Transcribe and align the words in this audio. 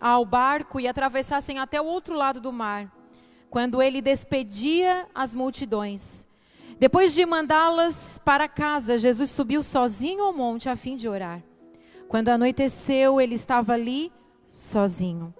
ao 0.00 0.24
barco 0.24 0.78
e 0.80 0.88
atravessassem 0.88 1.58
até 1.58 1.80
o 1.80 1.86
outro 1.86 2.14
lado 2.14 2.40
do 2.40 2.52
mar, 2.52 2.92
quando 3.50 3.82
ele 3.82 4.00
despedia 4.00 5.06
as 5.14 5.34
multidões. 5.34 6.26
Depois 6.78 7.12
de 7.12 7.26
mandá-las 7.26 8.20
para 8.24 8.46
casa, 8.46 8.98
Jesus 8.98 9.30
subiu 9.30 9.62
sozinho 9.62 10.22
ao 10.22 10.32
monte 10.32 10.68
a 10.68 10.76
fim 10.76 10.94
de 10.94 11.08
orar. 11.08 11.42
Quando 12.06 12.28
anoiteceu, 12.28 13.20
ele 13.20 13.34
estava 13.34 13.72
ali 13.72 14.12
sozinho. 14.46 15.34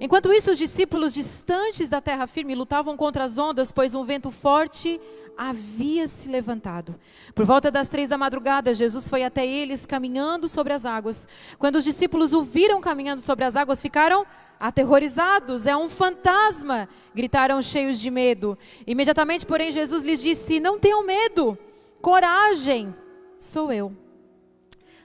Enquanto 0.00 0.32
isso, 0.32 0.50
os 0.50 0.58
discípulos 0.58 1.14
distantes 1.14 1.88
da 1.88 2.00
terra 2.00 2.26
firme 2.26 2.54
lutavam 2.54 2.96
contra 2.96 3.24
as 3.24 3.38
ondas, 3.38 3.72
pois 3.72 3.94
um 3.94 4.04
vento 4.04 4.30
forte 4.30 5.00
havia 5.36 6.06
se 6.06 6.28
levantado. 6.28 6.94
Por 7.34 7.44
volta 7.44 7.70
das 7.70 7.88
três 7.88 8.10
da 8.10 8.18
madrugada, 8.18 8.74
Jesus 8.74 9.08
foi 9.08 9.24
até 9.24 9.46
eles 9.46 9.86
caminhando 9.86 10.48
sobre 10.48 10.72
as 10.72 10.84
águas. 10.84 11.28
Quando 11.58 11.76
os 11.76 11.84
discípulos 11.84 12.32
o 12.32 12.42
viram 12.42 12.80
caminhando 12.80 13.20
sobre 13.20 13.44
as 13.44 13.56
águas, 13.56 13.82
ficaram 13.82 14.26
aterrorizados. 14.58 15.66
É 15.66 15.76
um 15.76 15.88
fantasma! 15.88 16.88
gritaram 17.14 17.60
cheios 17.60 17.98
de 17.98 18.10
medo. 18.10 18.56
Imediatamente, 18.86 19.44
porém, 19.44 19.70
Jesus 19.70 20.02
lhes 20.02 20.22
disse: 20.22 20.60
Não 20.60 20.78
tenham 20.78 21.04
medo, 21.04 21.58
coragem, 22.00 22.94
sou 23.38 23.72
eu. 23.72 23.92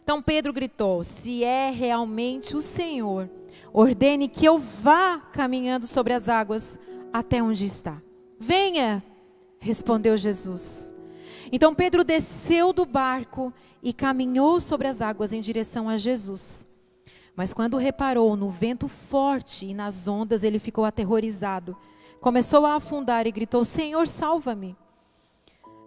Então 0.03 0.21
Pedro 0.21 0.53
gritou: 0.53 1.03
Se 1.03 1.43
é 1.43 1.71
realmente 1.71 2.55
o 2.55 2.61
Senhor, 2.61 3.29
ordene 3.73 4.27
que 4.27 4.45
eu 4.45 4.57
vá 4.57 5.19
caminhando 5.33 5.87
sobre 5.87 6.13
as 6.13 6.29
águas 6.29 6.79
até 7.11 7.41
onde 7.41 7.65
está. 7.65 8.01
Venha 8.39 9.03
respondeu 9.67 10.15
Jesus. 10.15 10.95
Então 11.51 11.75
Pedro 11.75 12.03
desceu 12.03 12.71
do 12.71 12.85
barco 12.85 13.53
e 13.83 13.91
caminhou 13.91 14.59
sobre 14.59 14.87
as 14.87 15.01
águas 15.01 15.33
em 15.33 15.41
direção 15.41 15.89
a 15.89 15.97
Jesus. 15.97 16.65
Mas 17.35 17.53
quando 17.53 17.77
reparou 17.77 18.35
no 18.35 18.49
vento 18.49 18.87
forte 18.87 19.67
e 19.67 19.73
nas 19.73 20.07
ondas, 20.07 20.43
ele 20.43 20.57
ficou 20.57 20.85
aterrorizado. 20.85 21.77
Começou 22.19 22.65
a 22.65 22.75
afundar 22.75 23.27
e 23.27 23.31
gritou: 23.31 23.63
Senhor, 23.63 24.07
salva-me. 24.07 24.75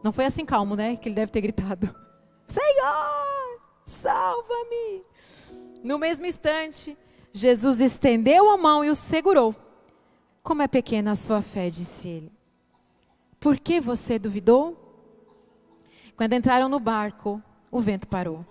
Não 0.05 0.13
foi 0.13 0.27
assim 0.27 0.45
calmo, 0.45 0.77
né? 0.77 0.97
Que 0.97 1.09
ele 1.09 1.17
deve 1.17 1.33
ter 1.33 1.41
gritado: 1.41 1.93
Senhor, 2.47 3.61
salva-me. 3.85 5.03
No 5.83 5.99
mesmo 5.99 6.27
instante, 6.27 6.97
Jesus 7.33 7.81
estendeu 7.81 8.51
a 8.51 8.57
mão 8.57 8.85
e 8.85 8.91
o 8.91 8.95
segurou. 8.95 9.55
Como 10.43 10.63
é 10.63 10.69
pequena 10.69 11.13
a 11.13 11.17
sua 11.17 11.43
fé, 11.43 11.69
disse 11.69 12.09
ele. 12.09 12.40
Por 13.41 13.59
que 13.59 13.81
você 13.81 14.19
duvidou? 14.19 14.77
Quando 16.15 16.35
entraram 16.35 16.69
no 16.69 16.79
barco, 16.79 17.43
o 17.71 17.81
vento 17.81 18.07
parou. 18.07 18.45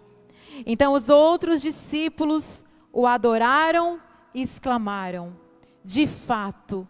Então 0.65 0.93
os 0.93 1.07
outros 1.07 1.61
discípulos 1.61 2.65
o 2.91 3.05
adoraram 3.05 4.01
e 4.33 4.41
exclamaram: 4.41 5.37
De 5.85 6.07
fato, 6.07 6.87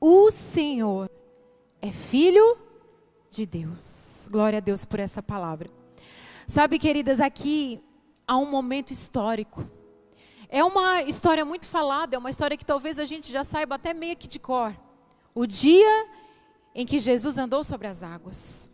o 0.00 0.30
Senhor 0.30 1.10
é 1.82 1.90
filho 1.90 2.56
de 3.30 3.44
Deus. 3.44 4.28
Glória 4.32 4.56
a 4.56 4.60
Deus 4.60 4.86
por 4.86 4.98
essa 4.98 5.22
palavra. 5.22 5.70
Sabe, 6.46 6.78
queridas, 6.78 7.20
aqui 7.20 7.82
há 8.26 8.38
um 8.38 8.50
momento 8.50 8.90
histórico. 8.90 9.64
É 10.48 10.64
uma 10.64 11.02
história 11.02 11.44
muito 11.44 11.66
falada, 11.66 12.16
é 12.16 12.18
uma 12.18 12.30
história 12.30 12.56
que 12.56 12.64
talvez 12.64 12.98
a 12.98 13.04
gente 13.04 13.30
já 13.30 13.44
saiba 13.44 13.74
até 13.74 13.92
meio 13.92 14.16
que 14.16 14.28
de 14.28 14.38
cor. 14.38 14.74
O 15.34 15.46
dia 15.46 16.06
em 16.74 16.86
que 16.86 16.98
Jesus 16.98 17.38
andou 17.38 17.62
sobre 17.62 17.86
as 17.86 18.02
águas. 18.02 18.70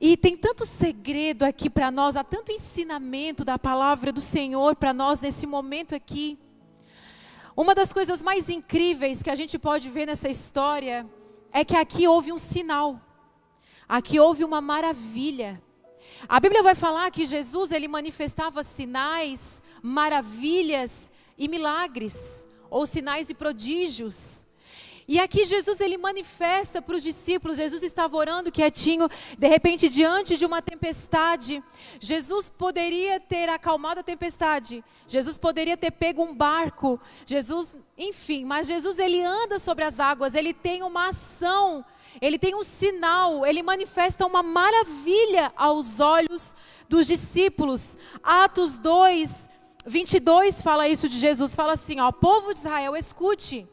E 0.00 0.16
tem 0.16 0.36
tanto 0.36 0.66
segredo 0.66 1.44
aqui 1.44 1.70
para 1.70 1.90
nós, 1.90 2.16
há 2.16 2.24
tanto 2.24 2.52
ensinamento 2.52 3.44
da 3.44 3.58
palavra 3.58 4.12
do 4.12 4.20
Senhor 4.20 4.76
para 4.76 4.92
nós 4.92 5.20
nesse 5.20 5.46
momento 5.46 5.94
aqui. 5.94 6.38
Uma 7.56 7.74
das 7.74 7.92
coisas 7.92 8.22
mais 8.22 8.48
incríveis 8.48 9.22
que 9.22 9.30
a 9.30 9.34
gente 9.34 9.58
pode 9.58 9.88
ver 9.88 10.06
nessa 10.06 10.28
história 10.28 11.06
é 11.52 11.64
que 11.64 11.76
aqui 11.76 12.08
houve 12.08 12.32
um 12.32 12.38
sinal. 12.38 13.00
Aqui 13.88 14.18
houve 14.18 14.42
uma 14.42 14.60
maravilha. 14.60 15.62
A 16.28 16.40
Bíblia 16.40 16.62
vai 16.62 16.74
falar 16.74 17.10
que 17.10 17.24
Jesus 17.24 17.70
ele 17.70 17.86
manifestava 17.86 18.62
sinais, 18.62 19.62
maravilhas 19.82 21.12
e 21.38 21.46
milagres, 21.46 22.48
ou 22.68 22.86
sinais 22.86 23.30
e 23.30 23.34
prodígios. 23.34 24.43
E 25.06 25.20
aqui 25.20 25.44
Jesus 25.44 25.80
ele 25.80 25.98
manifesta 25.98 26.80
para 26.80 26.96
os 26.96 27.02
discípulos, 27.02 27.58
Jesus 27.58 27.82
estava 27.82 28.16
orando 28.16 28.50
quietinho, 28.50 29.08
de 29.38 29.46
repente 29.46 29.88
diante 29.88 30.36
de 30.36 30.46
uma 30.46 30.62
tempestade, 30.62 31.62
Jesus 32.00 32.48
poderia 32.48 33.20
ter 33.20 33.48
acalmado 33.50 34.00
a 34.00 34.02
tempestade, 34.02 34.82
Jesus 35.06 35.36
poderia 35.36 35.76
ter 35.76 35.90
pego 35.90 36.22
um 36.22 36.34
barco, 36.34 36.98
Jesus, 37.26 37.78
enfim, 37.98 38.46
mas 38.46 38.66
Jesus 38.66 38.98
ele 38.98 39.22
anda 39.22 39.58
sobre 39.58 39.84
as 39.84 40.00
águas, 40.00 40.34
ele 40.34 40.54
tem 40.54 40.82
uma 40.82 41.08
ação, 41.08 41.84
ele 42.20 42.38
tem 42.38 42.54
um 42.54 42.62
sinal, 42.62 43.44
ele 43.44 43.62
manifesta 43.62 44.24
uma 44.24 44.42
maravilha 44.42 45.52
aos 45.54 46.00
olhos 46.00 46.54
dos 46.88 47.06
discípulos. 47.06 47.98
Atos 48.22 48.78
2, 48.78 49.50
22 49.84 50.62
fala 50.62 50.88
isso 50.88 51.08
de 51.08 51.18
Jesus, 51.18 51.54
fala 51.54 51.74
assim, 51.74 52.00
ó, 52.00 52.10
povo 52.10 52.52
de 52.52 52.60
Israel, 52.60 52.96
escute, 52.96 53.68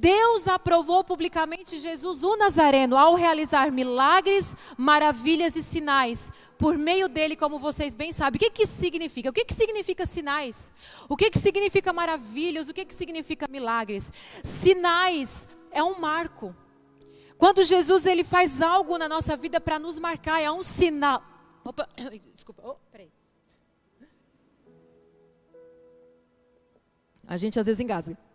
Deus 0.00 0.46
aprovou 0.46 1.02
publicamente 1.02 1.76
Jesus 1.76 2.22
o 2.22 2.36
Nazareno 2.36 2.96
ao 2.96 3.16
realizar 3.16 3.72
milagres, 3.72 4.56
maravilhas 4.76 5.56
e 5.56 5.62
sinais. 5.62 6.30
Por 6.56 6.78
meio 6.78 7.08
dele, 7.08 7.34
como 7.34 7.58
vocês 7.58 7.96
bem 7.96 8.12
sabem. 8.12 8.36
O 8.36 8.38
que, 8.38 8.48
que 8.48 8.64
significa? 8.64 9.30
O 9.30 9.32
que, 9.32 9.44
que 9.44 9.52
significa 9.52 10.06
sinais? 10.06 10.72
O 11.08 11.16
que, 11.16 11.28
que 11.28 11.38
significa 11.38 11.92
maravilhas? 11.92 12.68
O 12.68 12.74
que, 12.74 12.84
que 12.84 12.94
significa 12.94 13.48
milagres? 13.48 14.12
Sinais 14.44 15.48
é 15.72 15.82
um 15.82 15.98
marco. 15.98 16.54
Quando 17.36 17.64
Jesus 17.64 18.06
ele 18.06 18.22
faz 18.22 18.62
algo 18.62 18.98
na 18.98 19.08
nossa 19.08 19.36
vida 19.36 19.60
para 19.60 19.80
nos 19.80 19.98
marcar, 19.98 20.40
é 20.40 20.50
um 20.50 20.62
sinal. 20.62 21.24
Opa, 21.64 21.88
desculpa. 22.36 22.62
Oh, 22.64 22.76
peraí. 22.92 23.10
A 27.26 27.36
gente 27.36 27.58
às 27.58 27.66
vezes 27.66 27.80
engasga 27.80 28.27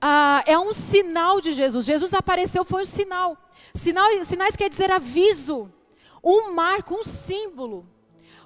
ah, 0.00 0.42
é 0.46 0.58
um 0.58 0.72
sinal 0.72 1.40
de 1.40 1.52
Jesus. 1.52 1.84
Jesus 1.84 2.14
apareceu, 2.14 2.64
foi 2.64 2.82
um 2.82 2.84
sinal. 2.84 3.36
sinal. 3.74 4.08
Sinais 4.24 4.56
quer 4.56 4.70
dizer 4.70 4.90
aviso, 4.90 5.72
um 6.22 6.52
marco, 6.52 6.94
um 6.94 7.04
símbolo. 7.04 7.86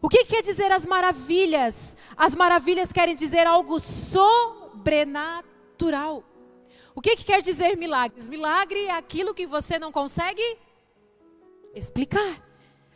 O 0.01 0.09
que 0.09 0.25
quer 0.25 0.43
dizer 0.43 0.73
as 0.73 0.87
maravilhas? 0.87 1.97
As 2.17 2.35
maravilhas 2.35 2.93
querem 2.93 3.15
dizer 3.15 3.47
algo 3.47 3.79
sobrenatural. 3.79 5.45
O 6.95 7.01
que, 7.01 7.17
que 7.17 7.25
quer 7.25 7.41
dizer 7.41 7.77
milagres? 7.77 8.29
Milagre 8.29 8.87
é 8.87 8.97
aquilo 8.97 9.33
que 9.35 9.47
você 9.47 9.79
não 9.79 9.93
consegue 9.93 10.59
explicar. 11.75 12.43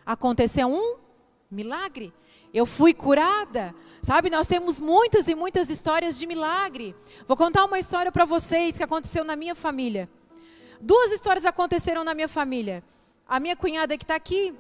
Aconteceu 0.05 0.69
um 0.69 0.97
milagre 1.51 2.13
eu 2.57 2.65
fui 2.65 2.95
curada. 2.95 3.75
Sabe, 4.07 4.31
nós 4.31 4.47
temos 4.47 4.79
muitas 4.79 5.27
e 5.27 5.35
muitas 5.35 5.69
histórias 5.69 6.17
de 6.17 6.29
milagre. 6.29 6.95
Vou 7.27 7.37
contar 7.37 7.65
uma 7.65 7.77
história 7.77 8.13
para 8.13 8.25
vocês 8.25 8.77
que 8.79 8.85
aconteceu 8.85 9.25
na 9.25 9.35
minha 9.35 9.53
família. 9.53 10.09
Duas 10.81 11.11
histórias 11.11 11.45
aconteceram 11.45 12.05
na 12.05 12.15
minha 12.15 12.29
família. 12.29 12.85
A 13.27 13.41
minha 13.41 13.57
cunhada 13.57 13.99
que 13.99 14.05
está 14.05 14.15
aqui, 14.15 14.55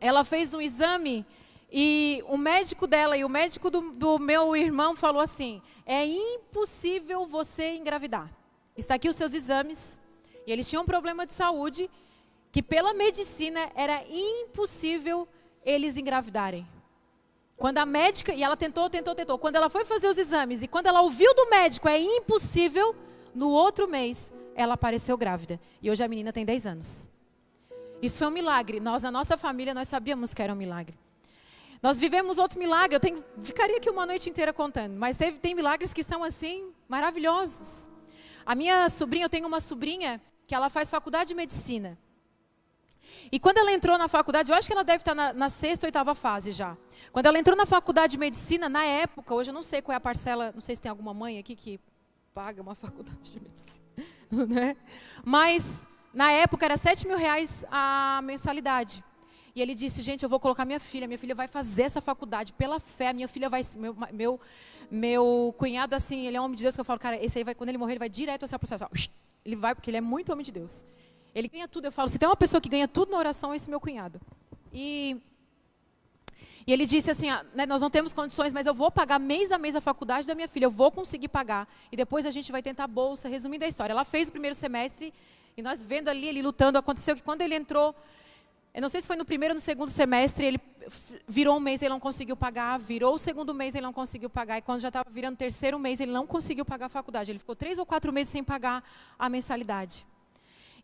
ela 0.00 0.24
fez 0.24 0.52
um 0.54 0.60
exame 0.60 1.24
e 1.70 2.20
o 2.26 2.36
médico 2.36 2.88
dela 2.88 3.16
e 3.16 3.24
o 3.24 3.28
médico 3.28 3.70
do, 3.70 3.92
do 3.92 4.18
meu 4.18 4.56
irmão 4.56 4.96
falou 4.96 5.22
assim: 5.22 5.62
é 5.86 6.04
impossível 6.04 7.28
você 7.28 7.76
engravidar. 7.76 8.28
Está 8.76 8.94
aqui 8.94 9.08
os 9.08 9.14
seus 9.14 9.34
exames. 9.34 10.00
E 10.44 10.50
eles 10.50 10.68
tinham 10.68 10.82
um 10.82 10.92
problema 10.94 11.24
de 11.24 11.32
saúde 11.32 11.88
que 12.50 12.60
pela 12.60 12.92
medicina 12.92 13.70
era 13.76 14.02
impossível 14.10 15.28
eles 15.64 15.96
engravidarem. 15.96 16.66
Quando 17.58 17.78
a 17.78 17.84
médica, 17.84 18.32
e 18.32 18.42
ela 18.42 18.56
tentou, 18.56 18.88
tentou, 18.88 19.14
tentou. 19.16 19.36
Quando 19.36 19.56
ela 19.56 19.68
foi 19.68 19.84
fazer 19.84 20.08
os 20.08 20.16
exames 20.16 20.62
e 20.62 20.68
quando 20.68 20.86
ela 20.86 21.02
ouviu 21.02 21.34
do 21.34 21.50
médico, 21.50 21.88
é 21.88 22.00
impossível, 22.00 22.94
no 23.34 23.50
outro 23.50 23.88
mês, 23.88 24.32
ela 24.54 24.74
apareceu 24.74 25.18
grávida. 25.18 25.60
E 25.82 25.90
hoje 25.90 26.02
a 26.02 26.08
menina 26.08 26.32
tem 26.32 26.44
10 26.44 26.66
anos. 26.68 27.08
Isso 28.00 28.18
foi 28.18 28.28
um 28.28 28.30
milagre. 28.30 28.78
Nós, 28.78 29.02
na 29.02 29.10
nossa 29.10 29.36
família, 29.36 29.74
nós 29.74 29.88
sabíamos 29.88 30.32
que 30.32 30.40
era 30.40 30.52
um 30.52 30.56
milagre. 30.56 30.96
Nós 31.82 31.98
vivemos 31.98 32.38
outro 32.38 32.60
milagre. 32.60 32.94
Eu 32.94 33.00
tenho, 33.00 33.24
ficaria 33.42 33.76
aqui 33.76 33.90
uma 33.90 34.06
noite 34.06 34.30
inteira 34.30 34.52
contando, 34.52 34.94
mas 34.96 35.16
teve, 35.16 35.38
tem 35.38 35.54
milagres 35.54 35.92
que 35.92 36.04
são 36.04 36.22
assim, 36.22 36.72
maravilhosos. 36.88 37.90
A 38.46 38.54
minha 38.54 38.88
sobrinha, 38.88 39.26
eu 39.26 39.28
tenho 39.28 39.46
uma 39.46 39.60
sobrinha 39.60 40.20
que 40.46 40.54
ela 40.54 40.70
faz 40.70 40.90
faculdade 40.90 41.28
de 41.28 41.34
medicina. 41.34 41.98
E 43.30 43.38
quando 43.38 43.58
ela 43.58 43.72
entrou 43.72 43.98
na 43.98 44.08
faculdade, 44.08 44.50
eu 44.50 44.56
acho 44.56 44.66
que 44.66 44.72
ela 44.72 44.84
deve 44.84 45.02
estar 45.02 45.14
na, 45.14 45.32
na 45.32 45.48
sexta 45.48 45.86
ou 45.86 45.88
oitava 45.88 46.14
fase 46.14 46.52
já. 46.52 46.76
Quando 47.12 47.26
ela 47.26 47.38
entrou 47.38 47.56
na 47.56 47.66
faculdade 47.66 48.12
de 48.12 48.18
medicina, 48.18 48.68
na 48.68 48.84
época, 48.84 49.34
hoje 49.34 49.50
eu 49.50 49.54
não 49.54 49.62
sei 49.62 49.82
qual 49.82 49.94
é 49.94 49.96
a 49.96 50.00
parcela, 50.00 50.52
não 50.54 50.60
sei 50.60 50.74
se 50.74 50.80
tem 50.80 50.90
alguma 50.90 51.12
mãe 51.12 51.38
aqui 51.38 51.54
que 51.54 51.80
paga 52.34 52.62
uma 52.62 52.74
faculdade 52.76 53.32
de 53.32 53.40
medicina. 53.40 54.46
Né? 54.46 54.76
Mas, 55.24 55.88
na 56.12 56.30
época, 56.30 56.64
era 56.64 56.76
7 56.76 57.06
mil 57.06 57.16
reais 57.16 57.64
a 57.70 58.20
mensalidade. 58.22 59.02
E 59.58 59.60
ele 59.60 59.74
disse: 59.74 60.02
Gente, 60.02 60.22
eu 60.22 60.28
vou 60.28 60.38
colocar 60.38 60.64
minha 60.64 60.78
filha. 60.78 61.06
Minha 61.08 61.18
filha 61.18 61.34
vai 61.34 61.48
fazer 61.48 61.82
essa 61.82 62.00
faculdade 62.00 62.52
pela 62.52 62.78
fé. 62.78 63.12
Minha 63.12 63.26
filha 63.26 63.48
vai. 63.48 63.62
Meu, 63.76 63.96
meu, 64.12 64.40
meu 64.88 65.54
cunhado, 65.58 65.96
assim, 65.96 66.26
ele 66.26 66.36
é 66.36 66.40
um 66.40 66.44
homem 66.44 66.56
de 66.56 66.62
Deus 66.62 66.74
que 66.76 66.80
eu 66.80 66.84
falo, 66.84 67.00
cara, 67.00 67.22
esse 67.22 67.38
aí 67.38 67.44
vai, 67.44 67.54
quando 67.56 67.70
ele 67.70 67.78
morrer, 67.78 67.92
ele 67.94 67.98
vai 67.98 68.08
direto 68.08 68.42
a 68.42 68.44
esse 68.44 68.56
processo. 68.56 68.86
Ele 69.44 69.56
vai, 69.56 69.74
porque 69.74 69.90
ele 69.90 69.96
é 69.96 70.00
muito 70.00 70.32
homem 70.32 70.44
de 70.44 70.52
Deus. 70.52 70.84
Ele 71.34 71.48
ganha 71.48 71.68
tudo. 71.68 71.86
Eu 71.86 71.92
falo: 71.92 72.08
se 72.08 72.18
tem 72.18 72.28
uma 72.28 72.36
pessoa 72.36 72.60
que 72.60 72.68
ganha 72.68 72.88
tudo 72.88 73.12
na 73.12 73.18
oração, 73.18 73.52
é 73.52 73.56
esse 73.56 73.70
meu 73.70 73.80
cunhado. 73.80 74.20
E 74.72 75.16
e 76.68 76.72
ele 76.72 76.84
disse 76.84 77.10
assim: 77.10 77.30
ah, 77.30 77.42
né, 77.54 77.64
Nós 77.64 77.80
não 77.80 77.88
temos 77.88 78.12
condições, 78.12 78.52
mas 78.52 78.66
eu 78.66 78.74
vou 78.74 78.90
pagar 78.90 79.18
mês 79.18 79.50
a 79.50 79.56
mês 79.56 79.74
a 79.74 79.80
faculdade 79.80 80.26
da 80.26 80.34
minha 80.34 80.46
filha, 80.46 80.66
eu 80.66 80.70
vou 80.70 80.90
conseguir 80.90 81.28
pagar. 81.28 81.66
E 81.90 81.96
depois 81.96 82.26
a 82.26 82.30
gente 82.30 82.52
vai 82.52 82.62
tentar 82.62 82.84
a 82.84 82.86
bolsa. 82.86 83.26
Resumindo 83.26 83.64
a 83.64 83.68
história, 83.68 83.92
ela 83.94 84.04
fez 84.04 84.28
o 84.28 84.32
primeiro 84.32 84.54
semestre 84.54 85.14
e 85.56 85.62
nós 85.62 85.82
vendo 85.82 86.08
ali, 86.08 86.28
ele 86.28 86.42
lutando. 86.42 86.76
Aconteceu 86.76 87.16
que 87.16 87.22
quando 87.22 87.40
ele 87.40 87.54
entrou, 87.54 87.94
eu 88.74 88.82
não 88.82 88.88
sei 88.90 89.00
se 89.00 89.06
foi 89.06 89.16
no 89.16 89.24
primeiro 89.24 89.52
ou 89.52 89.56
no 89.56 89.60
segundo 89.60 89.88
semestre, 89.88 90.44
ele 90.44 90.60
virou 91.26 91.56
um 91.56 91.60
mês, 91.60 91.80
ele 91.80 91.88
não 91.88 91.98
conseguiu 91.98 92.36
pagar. 92.36 92.78
Virou 92.78 93.14
o 93.14 93.18
segundo 93.18 93.54
mês, 93.54 93.74
ele 93.74 93.86
não 93.86 93.92
conseguiu 93.94 94.28
pagar. 94.28 94.58
E 94.58 94.60
quando 94.60 94.80
já 94.80 94.88
estava 94.88 95.08
virando 95.10 95.36
o 95.36 95.38
terceiro 95.38 95.78
mês, 95.78 96.00
ele 96.00 96.12
não 96.12 96.26
conseguiu 96.26 96.66
pagar 96.66 96.86
a 96.86 96.90
faculdade. 96.90 97.32
Ele 97.32 97.38
ficou 97.38 97.56
três 97.56 97.78
ou 97.78 97.86
quatro 97.86 98.12
meses 98.12 98.30
sem 98.30 98.44
pagar 98.44 98.84
a 99.18 99.30
mensalidade. 99.30 100.06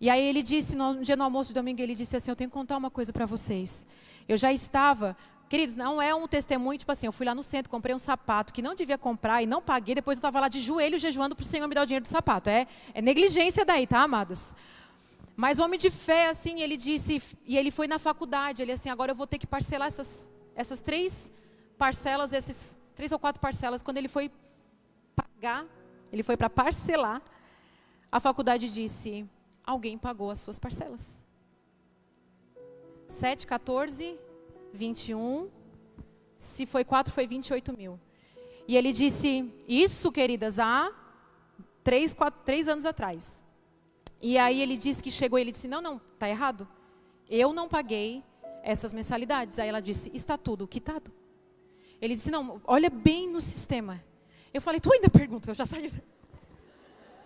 E 0.01 0.11
aí 0.11 0.23
ele 0.27 0.43
disse, 0.43 0.77
no 0.77 1.01
dia 1.01 1.17
no 1.17 1.25
almoço 1.25 1.49
de 1.49 1.55
domingo, 1.55 1.81
ele 1.81 1.95
disse 1.95 2.17
assim: 2.17 2.31
Eu 2.31 2.37
tenho 2.37 2.51
que 2.51 2.55
contar 2.55 2.77
uma 2.77 2.91
coisa 2.91 3.13
para 3.13 3.27
vocês. 3.27 3.87
Eu 4.29 4.37
já 4.37 4.53
estava 4.53 5.17
Queridos, 5.49 5.77
não 5.77 6.01
é 6.01 6.15
um 6.15 6.27
testemunho, 6.27 6.79
tipo 6.79 6.91
assim, 6.91 7.07
eu 7.07 7.13
fui 7.13 7.27
lá 7.27 7.35
no 7.35 7.43
centro, 7.43 7.71
comprei 7.71 7.95
um 7.95 7.99
sapato 7.99 8.53
que 8.53 8.63
não 8.63 8.75
devia 8.75 8.97
comprar 8.97 9.43
e 9.43 9.47
não 9.47 9.61
paguei, 9.61 9.95
depois 9.95 10.17
eu 10.17 10.21
estava 10.21 10.41
lá 10.41 10.49
de 10.49 10.61
joelho 10.61 10.99
jejuando 10.99 11.37
para 11.37 11.43
o 11.43 11.47
Senhor 11.47 11.69
me 11.69 11.75
dar 11.75 11.83
o 11.83 11.87
dinheiro 11.87 12.03
do 12.03 12.09
sapato. 12.09 12.49
É, 12.49 12.67
é 12.95 13.03
negligência 13.03 13.65
daí, 13.65 13.87
tá, 13.87 14.01
amadas? 14.01 14.55
Mas 15.37 15.59
homem 15.59 15.79
de 15.79 15.91
fé, 15.91 16.29
assim, 16.29 16.61
ele 16.61 16.77
disse, 16.77 17.23
e 17.47 17.59
ele 17.59 17.71
foi 17.71 17.87
na 17.87 17.99
faculdade, 17.99 18.63
ele 18.63 18.73
assim, 18.73 18.89
agora 18.89 19.13
eu 19.13 19.15
vou 19.15 19.27
ter 19.27 19.39
que 19.39 19.47
parcelar 19.47 19.87
essas, 19.87 20.31
essas 20.57 20.81
três 20.81 21.33
parcelas, 21.77 22.33
esses 22.33 22.79
três 22.95 23.13
ou 23.13 23.19
quatro 23.19 23.41
parcelas. 23.41 23.83
Quando 23.83 23.99
ele 23.99 24.09
foi 24.09 24.31
pagar, 25.15 25.67
ele 26.11 26.23
foi 26.23 26.37
para 26.37 26.49
parcelar, 26.49 27.21
a 28.11 28.19
faculdade 28.19 28.73
disse, 28.73 29.27
alguém 29.65 29.97
pagou 29.97 30.31
as 30.31 30.39
suas 30.39 30.59
parcelas. 30.59 31.23
7, 33.09 33.47
14, 33.47 34.19
21. 34.73 35.49
Se 36.37 36.67
foi 36.67 36.85
4, 36.85 37.13
foi 37.13 37.27
28 37.27 37.77
mil. 37.77 37.99
E 38.67 38.77
ele 38.77 38.93
disse 38.93 39.53
isso, 39.69 40.11
queridas, 40.11 40.59
há 40.59 40.93
três, 41.83 42.15
quatro, 42.15 42.41
três 42.45 42.67
anos 42.67 42.85
atrás. 42.85 43.43
E 44.21 44.39
aí 44.39 44.61
ele 44.61 44.77
disse 44.77 45.03
que 45.03 45.11
chegou 45.11 45.39
e 45.39 45.43
ele 45.43 45.51
disse: 45.51 45.69
Não, 45.69 45.83
não, 45.83 46.01
está 46.15 46.29
errado. 46.29 46.67
Eu 47.29 47.53
não 47.53 47.69
paguei 47.69 48.23
essas 48.63 48.93
mensalidades. 48.95 49.59
Aí 49.59 49.69
ela 49.69 49.81
disse: 49.81 50.11
Está 50.15 50.39
tudo 50.39 50.67
quitado. 50.67 51.13
Ele 52.01 52.15
disse: 52.15 52.31
Não, 52.31 52.61
olha 52.65 52.89
bem 52.89 53.31
no 53.31 53.41
sistema. 53.41 54.03
Eu 54.53 54.63
falei: 54.63 54.81
Tu 54.81 54.91
ainda 54.93 55.11
pergunta? 55.11 55.51
Eu 55.51 55.55
já 55.55 55.67
saí. 55.67 55.93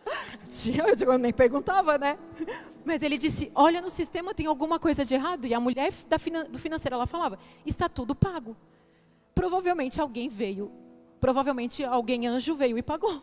Eu, 0.86 0.96
digo, 0.96 1.16
nem 1.18 1.32
perguntava, 1.32 1.98
né? 1.98 2.18
Mas 2.84 3.02
ele 3.02 3.18
disse: 3.18 3.50
Olha, 3.54 3.80
no 3.80 3.90
sistema 3.90 4.34
tem 4.34 4.46
alguma 4.46 4.78
coisa 4.78 5.04
de 5.04 5.14
errado. 5.14 5.46
E 5.46 5.54
a 5.54 5.60
mulher 5.60 5.92
da 6.08 6.16
do 6.48 6.58
financeiro, 6.58 6.94
ela 6.94 7.06
falava: 7.06 7.38
Está 7.66 7.88
tudo 7.88 8.14
pago. 8.14 8.56
Provavelmente 9.34 10.00
alguém 10.00 10.28
veio, 10.28 10.72
provavelmente 11.20 11.84
alguém 11.84 12.26
anjo 12.26 12.54
veio 12.54 12.78
e 12.78 12.82
pagou. 12.82 13.22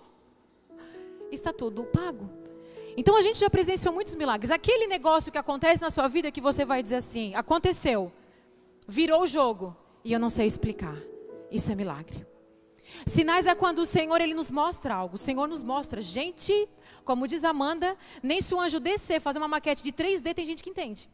Está 1.31 1.51
tudo 1.51 1.83
pago. 1.83 2.29
Então 2.95 3.17
a 3.17 3.21
gente 3.21 3.39
já 3.39 3.49
presenciou 3.49 3.93
muitos 3.93 4.15
milagres. 4.15 4.51
Aquele 4.51 4.87
negócio 4.87 5.31
que 5.31 5.37
acontece 5.37 5.81
na 5.81 5.89
sua 5.89 6.07
vida 6.07 6.31
que 6.31 6.39
você 6.39 6.63
vai 6.63 6.81
dizer 6.81 6.97
assim: 6.97 7.35
aconteceu, 7.35 8.11
virou 8.87 9.23
o 9.23 9.27
jogo 9.27 9.75
e 10.03 10.13
eu 10.13 10.19
não 10.19 10.29
sei 10.29 10.45
explicar. 10.45 10.95
Isso 11.51 11.71
é 11.71 11.75
milagre. 11.75 12.25
Sinais 13.05 13.45
é 13.47 13.55
quando 13.55 13.79
o 13.79 13.85
Senhor 13.85 14.19
ele 14.21 14.33
nos 14.33 14.51
mostra 14.51 14.93
algo. 14.93 15.15
O 15.15 15.17
Senhor 15.17 15.47
nos 15.47 15.63
mostra. 15.63 16.01
Gente, 16.01 16.67
como 17.03 17.27
diz 17.27 17.43
Amanda, 17.43 17.97
nem 18.21 18.41
se 18.41 18.53
o 18.53 18.59
anjo 18.59 18.79
descer, 18.79 19.19
fazer 19.19 19.39
uma 19.39 19.47
maquete 19.47 19.83
de 19.83 19.91
3D, 19.91 20.33
tem 20.33 20.45
gente 20.45 20.63
que 20.63 20.69
entende. 20.69 21.09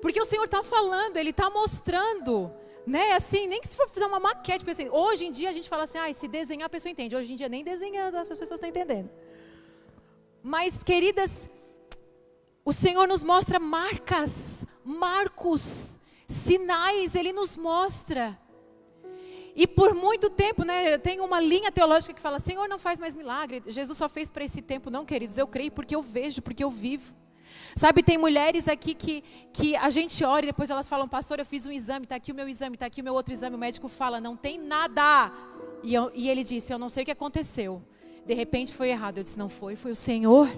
Porque 0.00 0.20
o 0.20 0.24
Senhor 0.24 0.44
está 0.44 0.62
falando, 0.62 1.16
Ele 1.16 1.30
está 1.30 1.48
mostrando. 1.48 2.52
Né, 2.86 3.12
assim, 3.12 3.46
nem 3.46 3.62
que 3.62 3.68
se 3.68 3.74
for 3.74 3.88
fazer 3.88 4.04
uma 4.04 4.20
maquete, 4.20 4.58
porque 4.58 4.72
assim, 4.72 4.90
hoje 4.90 5.24
em 5.24 5.30
dia 5.30 5.48
a 5.48 5.52
gente 5.52 5.70
fala 5.70 5.84
assim, 5.84 5.96
ah, 5.96 6.12
se 6.12 6.28
desenhar 6.28 6.66
a 6.66 6.68
pessoa 6.68 6.92
entende. 6.92 7.16
Hoje 7.16 7.32
em 7.32 7.36
dia 7.36 7.48
nem 7.48 7.64
desenhando 7.64 8.16
as 8.16 8.28
pessoas 8.28 8.50
estão 8.50 8.68
entendendo. 8.68 9.08
Mas, 10.42 10.84
queridas, 10.84 11.48
o 12.62 12.72
Senhor 12.72 13.08
nos 13.08 13.22
mostra 13.22 13.58
marcas, 13.58 14.66
marcos, 14.84 15.98
sinais, 16.28 17.14
Ele 17.14 17.32
nos 17.32 17.56
mostra. 17.56 18.38
E 19.56 19.66
por 19.66 19.94
muito 19.94 20.28
tempo, 20.28 20.64
né, 20.64 20.98
tem 20.98 21.20
uma 21.20 21.40
linha 21.40 21.70
teológica 21.70 22.12
que 22.12 22.20
fala: 22.20 22.38
Senhor, 22.38 22.68
não 22.68 22.78
faz 22.78 22.98
mais 22.98 23.14
milagre. 23.14 23.62
Jesus 23.66 23.96
só 23.96 24.08
fez 24.08 24.28
para 24.28 24.44
esse 24.44 24.60
tempo. 24.60 24.90
Não, 24.90 25.04
queridos, 25.04 25.38
eu 25.38 25.46
creio 25.46 25.70
porque 25.70 25.94
eu 25.94 26.02
vejo, 26.02 26.42
porque 26.42 26.64
eu 26.64 26.70
vivo. 26.70 27.14
Sabe, 27.76 28.02
tem 28.02 28.16
mulheres 28.16 28.68
aqui 28.68 28.94
que, 28.94 29.22
que 29.52 29.76
a 29.76 29.90
gente 29.90 30.24
ora 30.24 30.44
e 30.44 30.48
depois 30.48 30.70
elas 30.70 30.88
falam: 30.88 31.08
Pastor, 31.08 31.38
eu 31.38 31.46
fiz 31.46 31.66
um 31.66 31.72
exame, 31.72 32.04
está 32.04 32.16
aqui 32.16 32.32
o 32.32 32.34
meu 32.34 32.48
exame, 32.48 32.74
está 32.74 32.86
aqui 32.86 33.00
o 33.00 33.04
meu 33.04 33.14
outro 33.14 33.32
exame. 33.32 33.54
O 33.54 33.58
médico 33.58 33.88
fala: 33.88 34.20
Não 34.20 34.36
tem 34.36 34.58
nada. 34.58 35.32
E, 35.82 35.94
eu, 35.94 36.10
e 36.14 36.28
ele 36.28 36.42
disse: 36.42 36.72
Eu 36.72 36.78
não 36.78 36.88
sei 36.88 37.02
o 37.02 37.06
que 37.06 37.12
aconteceu. 37.12 37.82
De 38.26 38.34
repente 38.34 38.74
foi 38.74 38.88
errado. 38.88 39.18
Eu 39.18 39.24
disse: 39.24 39.38
Não 39.38 39.48
foi, 39.48 39.76
foi 39.76 39.92
o 39.92 39.96
Senhor. 39.96 40.48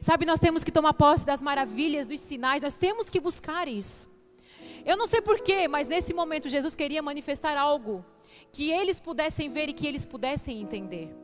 Sabe, 0.00 0.24
nós 0.24 0.40
temos 0.40 0.64
que 0.64 0.72
tomar 0.72 0.94
posse 0.94 1.26
das 1.26 1.42
maravilhas, 1.42 2.06
dos 2.06 2.20
sinais, 2.20 2.62
nós 2.62 2.74
temos 2.74 3.10
que 3.10 3.20
buscar 3.20 3.68
isso. 3.68 4.09
Eu 4.84 4.96
não 4.96 5.06
sei 5.06 5.20
porquê, 5.20 5.68
mas 5.68 5.88
nesse 5.88 6.12
momento 6.12 6.48
Jesus 6.48 6.74
queria 6.74 7.02
manifestar 7.02 7.56
algo 7.56 8.04
que 8.52 8.70
eles 8.70 8.98
pudessem 8.98 9.48
ver 9.48 9.68
e 9.68 9.72
que 9.72 9.86
eles 9.86 10.04
pudessem 10.04 10.60
entender. 10.60 11.14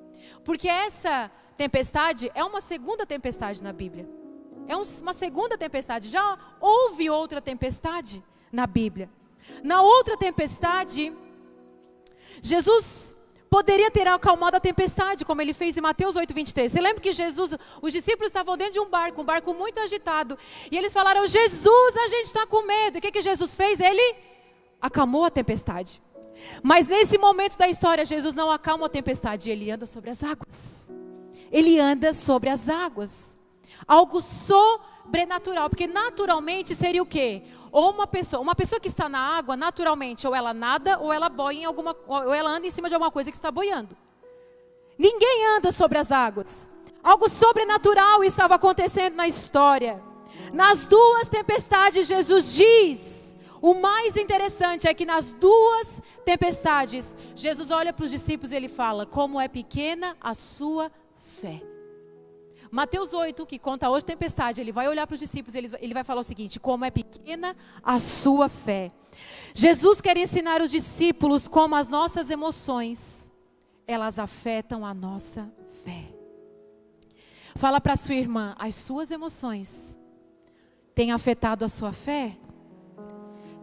Porque 0.44 0.68
essa 0.68 1.30
tempestade 1.56 2.30
é 2.34 2.44
uma 2.44 2.60
segunda 2.60 3.06
tempestade 3.06 3.62
na 3.62 3.72
Bíblia. 3.72 4.08
É 4.68 4.76
uma 4.76 5.12
segunda 5.12 5.56
tempestade. 5.56 6.08
Já 6.08 6.38
houve 6.60 7.08
outra 7.08 7.40
tempestade 7.40 8.22
na 8.52 8.66
Bíblia. 8.66 9.08
Na 9.62 9.80
outra 9.80 10.16
tempestade, 10.16 11.12
Jesus 12.42 13.16
poderia 13.48 13.90
ter 13.90 14.06
acalmado 14.08 14.56
a 14.56 14.60
tempestade, 14.60 15.24
como 15.24 15.40
ele 15.40 15.54
fez 15.54 15.76
em 15.76 15.80
Mateus 15.80 16.16
8, 16.16 16.34
23. 16.34 16.72
Você 16.72 16.80
lembra 16.80 17.00
que 17.00 17.12
Jesus, 17.12 17.54
os 17.80 17.92
discípulos 17.92 18.28
estavam 18.28 18.56
dentro 18.56 18.74
de 18.74 18.80
um 18.80 18.88
barco, 18.88 19.20
um 19.22 19.24
barco 19.24 19.54
muito 19.54 19.80
agitado, 19.80 20.38
e 20.70 20.76
eles 20.76 20.92
falaram: 20.92 21.26
Jesus, 21.26 21.96
a 21.96 22.08
gente 22.08 22.26
está 22.26 22.46
com 22.46 22.66
medo. 22.66 22.96
E 22.96 22.98
o 22.98 23.02
que, 23.02 23.10
que 23.10 23.22
Jesus 23.22 23.54
fez? 23.54 23.80
Ele 23.80 24.16
acalmou 24.80 25.24
a 25.24 25.30
tempestade. 25.30 26.02
Mas 26.62 26.86
nesse 26.86 27.16
momento 27.18 27.56
da 27.56 27.68
história, 27.68 28.04
Jesus 28.04 28.34
não 28.34 28.50
acalma 28.50 28.86
a 28.86 28.88
tempestade, 28.88 29.50
ele 29.50 29.70
anda 29.70 29.86
sobre 29.86 30.10
as 30.10 30.22
águas. 30.22 30.92
Ele 31.50 31.78
anda 31.78 32.12
sobre 32.12 32.50
as 32.50 32.68
águas. 32.68 33.35
Algo 33.86 34.20
sobrenatural, 34.20 35.68
porque 35.68 35.86
naturalmente 35.86 36.74
seria 36.74 37.02
o 37.02 37.06
quê? 37.06 37.42
Ou 37.72 37.90
uma 37.90 38.06
pessoa, 38.06 38.40
uma 38.40 38.54
pessoa 38.54 38.80
que 38.80 38.88
está 38.88 39.08
na 39.08 39.18
água, 39.18 39.56
naturalmente, 39.56 40.26
ou 40.26 40.34
ela 40.34 40.54
nada, 40.54 40.98
ou 40.98 41.12
ela 41.12 41.28
boia 41.28 41.58
em 41.58 41.64
alguma, 41.64 41.96
ou 42.06 42.32
ela 42.32 42.50
anda 42.50 42.66
em 42.66 42.70
cima 42.70 42.88
de 42.88 42.94
alguma 42.94 43.10
coisa 43.10 43.30
que 43.30 43.36
está 43.36 43.50
boiando. 43.50 43.96
Ninguém 44.98 45.46
anda 45.56 45.70
sobre 45.72 45.98
as 45.98 46.10
águas. 46.10 46.70
Algo 47.02 47.28
sobrenatural 47.28 48.24
estava 48.24 48.54
acontecendo 48.54 49.14
na 49.14 49.28
história. 49.28 50.02
Nas 50.52 50.86
duas 50.86 51.28
tempestades, 51.28 52.06
Jesus 52.06 52.54
diz: 52.54 53.26
o 53.60 53.74
mais 53.74 54.16
interessante 54.16 54.86
é 54.86 54.94
que 54.94 55.06
nas 55.06 55.32
duas 55.32 56.02
tempestades, 56.24 57.16
Jesus 57.34 57.70
olha 57.70 57.92
para 57.92 58.04
os 58.04 58.10
discípulos 58.10 58.52
e 58.52 58.56
ele 58.56 58.68
fala: 58.68 59.06
Como 59.06 59.40
é 59.40 59.48
pequena 59.48 60.16
a 60.20 60.34
sua 60.34 60.90
fé. 61.40 61.62
Mateus 62.70 63.12
8, 63.12 63.46
que 63.46 63.58
conta 63.58 63.88
hoje 63.88 64.04
tempestade, 64.04 64.60
ele 64.60 64.72
vai 64.72 64.88
olhar 64.88 65.06
para 65.06 65.14
os 65.14 65.20
discípulos 65.20 65.54
e 65.54 65.58
ele, 65.58 65.70
ele 65.80 65.94
vai 65.94 66.04
falar 66.04 66.20
o 66.20 66.24
seguinte: 66.24 66.60
como 66.60 66.84
é 66.84 66.90
pequena 66.90 67.56
a 67.82 67.98
sua 67.98 68.48
fé. 68.48 68.90
Jesus 69.54 70.00
quer 70.00 70.16
ensinar 70.16 70.60
os 70.60 70.70
discípulos 70.70 71.48
como 71.48 71.74
as 71.74 71.88
nossas 71.88 72.30
emoções, 72.30 73.30
elas 73.86 74.18
afetam 74.18 74.84
a 74.84 74.92
nossa 74.92 75.50
fé. 75.84 76.04
Fala 77.54 77.80
para 77.80 77.96
sua 77.96 78.14
irmã, 78.14 78.54
as 78.58 78.74
suas 78.74 79.10
emoções 79.10 79.98
têm 80.94 81.12
afetado 81.12 81.64
a 81.64 81.68
sua 81.68 81.92
fé? 81.92 82.36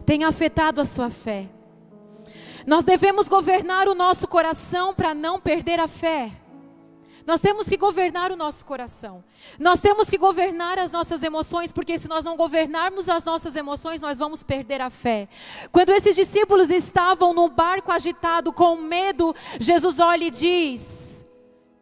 Tem 0.04 0.24
afetado 0.24 0.80
a 0.80 0.84
sua 0.84 1.10
fé. 1.10 1.48
Nós 2.66 2.84
devemos 2.84 3.28
governar 3.28 3.88
o 3.88 3.94
nosso 3.94 4.26
coração 4.26 4.94
para 4.94 5.14
não 5.14 5.40
perder 5.40 5.78
a 5.78 5.86
fé. 5.86 6.32
Nós 7.26 7.40
temos 7.40 7.68
que 7.68 7.76
governar 7.76 8.30
o 8.30 8.36
nosso 8.36 8.64
coração. 8.66 9.24
Nós 9.58 9.80
temos 9.80 10.10
que 10.10 10.18
governar 10.18 10.78
as 10.78 10.92
nossas 10.92 11.22
emoções, 11.22 11.72
porque 11.72 11.98
se 11.98 12.08
nós 12.08 12.24
não 12.24 12.36
governarmos 12.36 13.08
as 13.08 13.24
nossas 13.24 13.56
emoções, 13.56 14.02
nós 14.02 14.18
vamos 14.18 14.42
perder 14.42 14.80
a 14.80 14.90
fé. 14.90 15.28
Quando 15.72 15.90
esses 15.90 16.14
discípulos 16.14 16.70
estavam 16.70 17.32
no 17.32 17.48
barco 17.48 17.90
agitado 17.90 18.52
com 18.52 18.76
medo, 18.76 19.34
Jesus 19.58 20.00
olha 20.00 20.24
e 20.24 20.30
diz: 20.30 21.24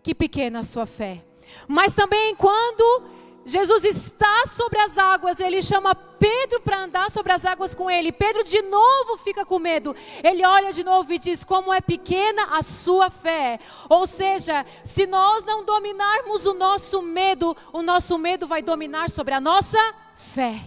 Que 0.02 0.14
pequena 0.14 0.60
a 0.60 0.64
sua 0.64 0.86
fé. 0.86 1.24
Mas 1.66 1.94
também 1.94 2.34
quando 2.36 3.02
Jesus 3.44 3.84
está 3.84 4.46
sobre 4.46 4.78
as 4.78 4.96
águas, 4.96 5.40
ele 5.40 5.60
chama 5.62 5.94
Pedro 5.94 6.60
para 6.60 6.84
andar 6.84 7.10
sobre 7.10 7.32
as 7.32 7.44
águas 7.44 7.74
com 7.74 7.90
ele. 7.90 8.12
Pedro 8.12 8.44
de 8.44 8.62
novo 8.62 9.18
fica 9.18 9.44
com 9.44 9.58
medo. 9.58 9.96
Ele 10.22 10.44
olha 10.46 10.72
de 10.72 10.84
novo 10.84 11.12
e 11.12 11.18
diz: 11.18 11.42
Como 11.42 11.72
é 11.72 11.80
pequena 11.80 12.56
a 12.56 12.62
sua 12.62 13.10
fé. 13.10 13.58
Ou 13.88 14.06
seja, 14.06 14.64
se 14.84 15.06
nós 15.06 15.42
não 15.44 15.64
dominarmos 15.64 16.46
o 16.46 16.54
nosso 16.54 17.02
medo, 17.02 17.56
o 17.72 17.82
nosso 17.82 18.16
medo 18.16 18.46
vai 18.46 18.62
dominar 18.62 19.10
sobre 19.10 19.34
a 19.34 19.40
nossa 19.40 19.78
fé. 20.14 20.60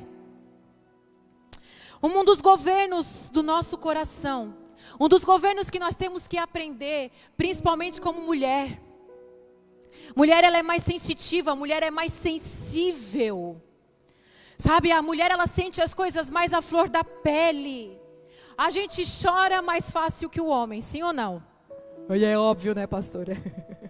Um 2.03 2.25
dos 2.25 2.41
governos 2.41 3.29
do 3.29 3.41
nosso 3.41 3.77
coração, 3.77 4.55
um 4.99 5.07
dos 5.07 5.23
governos 5.23 5.69
que 5.69 5.79
nós 5.79 5.95
temos 5.95 6.27
que 6.27 6.37
aprender, 6.37 7.11
principalmente 7.35 7.99
como 7.99 8.21
mulher, 8.21 8.79
Mulher 10.15 10.43
ela 10.43 10.57
é 10.57 10.63
mais 10.63 10.83
sensitiva, 10.83 11.51
a 11.51 11.55
mulher 11.55 11.83
é 11.83 11.91
mais 11.91 12.11
sensível. 12.11 13.61
Sabe, 14.57 14.91
a 14.91 15.01
mulher 15.01 15.31
ela 15.31 15.47
sente 15.47 15.81
as 15.81 15.93
coisas 15.93 16.29
mais 16.29 16.53
à 16.53 16.61
flor 16.61 16.89
da 16.89 17.03
pele. 17.03 17.99
A 18.57 18.69
gente 18.69 19.03
chora 19.21 19.61
mais 19.61 19.91
fácil 19.91 20.29
que 20.29 20.39
o 20.39 20.47
homem, 20.47 20.79
sim 20.79 21.03
ou 21.03 21.11
não? 21.11 21.43
E 22.09 22.23
é 22.23 22.37
óbvio, 22.37 22.73
né, 22.73 22.87
pastora? 22.87 23.33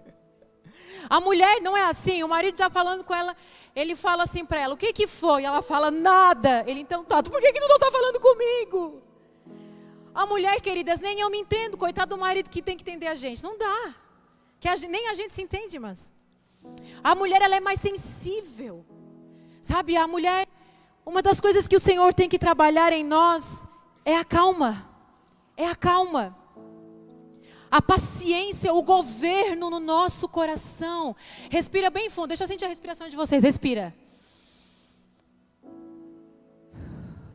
A 1.07 1.21
mulher 1.21 1.62
não 1.62 1.77
é 1.77 1.83
assim, 1.83 2.24
o 2.24 2.27
marido 2.27 2.55
está 2.55 2.67
falando 2.67 3.03
com 3.03 3.13
ela, 3.13 3.35
ele 3.75 3.95
fala 3.95 4.24
assim 4.24 4.43
para 4.43 4.59
ela, 4.59 4.74
o 4.74 4.77
que 4.77 4.91
que 4.91 5.05
foi? 5.05 5.43
Ela 5.43 5.62
fala, 5.62 5.91
nada. 5.91 6.63
Ele, 6.65 6.79
então 6.79 7.03
tá, 7.03 7.21
por 7.21 7.39
que 7.39 7.53
que 7.53 7.59
tu 7.59 7.67
não 7.67 7.75
está 7.75 7.91
falando 7.91 8.19
comigo? 8.19 9.03
A 10.15 10.25
mulher, 10.25 10.59
queridas, 10.62 11.00
nem 11.00 11.19
eu 11.19 11.29
me 11.29 11.38
entendo, 11.38 11.77
coitado 11.77 12.15
do 12.15 12.19
marido 12.19 12.50
que 12.50 12.59
tem 12.59 12.75
que 12.75 12.81
entender 12.81 13.05
a 13.05 13.13
gente. 13.13 13.43
Não 13.43 13.55
dá 13.55 13.93
que 14.65 14.86
a, 14.86 14.89
nem 14.89 15.10
a 15.10 15.13
gente 15.13 15.31
se 15.31 15.43
entende, 15.43 15.77
mas 15.77 16.12
a 17.03 17.13
mulher 17.13 17.39
ela 17.39 17.55
é 17.55 17.60
mais 17.60 17.79
sensível, 17.79 18.84
sabe? 19.62 19.95
A 19.95 20.07
mulher, 20.07 20.48
uma 21.05 21.22
das 21.22 21.39
coisas 21.39 21.67
que 21.67 21.75
o 21.75 21.79
Senhor 21.79 22.15
tem 22.15 22.27
que 22.27 22.39
trabalhar 22.39 22.91
em 22.91 23.03
nós 23.03 23.67
é 24.03 24.15
a 24.17 24.25
calma, 24.25 24.89
é 25.55 25.67
a 25.67 25.75
calma. 25.75 26.36
A 27.69 27.79
paciência, 27.79 28.74
o 28.74 28.81
governo 28.81 29.69
no 29.69 29.79
nosso 29.79 30.27
coração. 30.29 31.15
Respira 31.50 31.89
bem 31.89 32.10
fundo. 32.10 32.29
Deixa 32.29 32.43
eu 32.43 32.48
sentir 32.48 32.63
a 32.63 32.69
respiração 32.69 33.10
de 33.10 33.15
vocês. 33.15 33.43
Respira. 33.43 33.93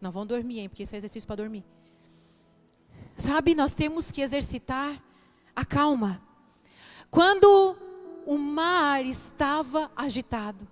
Não 0.00 0.10
vão 0.10 0.26
dormir, 0.26 0.60
hein? 0.60 0.68
Porque 0.68 0.82
isso 0.82 0.94
é 0.94 0.98
exercício 0.98 1.26
para 1.26 1.36
dormir. 1.36 1.64
Sabe, 3.18 3.54
nós 3.54 3.74
temos 3.74 4.10
que 4.10 4.22
exercitar 4.22 5.00
a 5.54 5.64
calma. 5.64 6.29
Quando 7.10 7.76
o 8.24 8.38
mar 8.38 9.04
estava 9.04 9.90
agitado, 9.96 10.66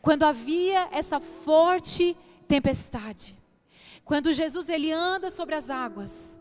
quando 0.00 0.22
havia 0.22 0.88
essa 0.92 1.18
forte 1.18 2.16
tempestade, 2.46 3.36
quando 4.04 4.32
Jesus 4.32 4.68
ele 4.68 4.92
anda 4.92 5.30
sobre 5.30 5.54
as 5.54 5.70
águas, 5.70 6.38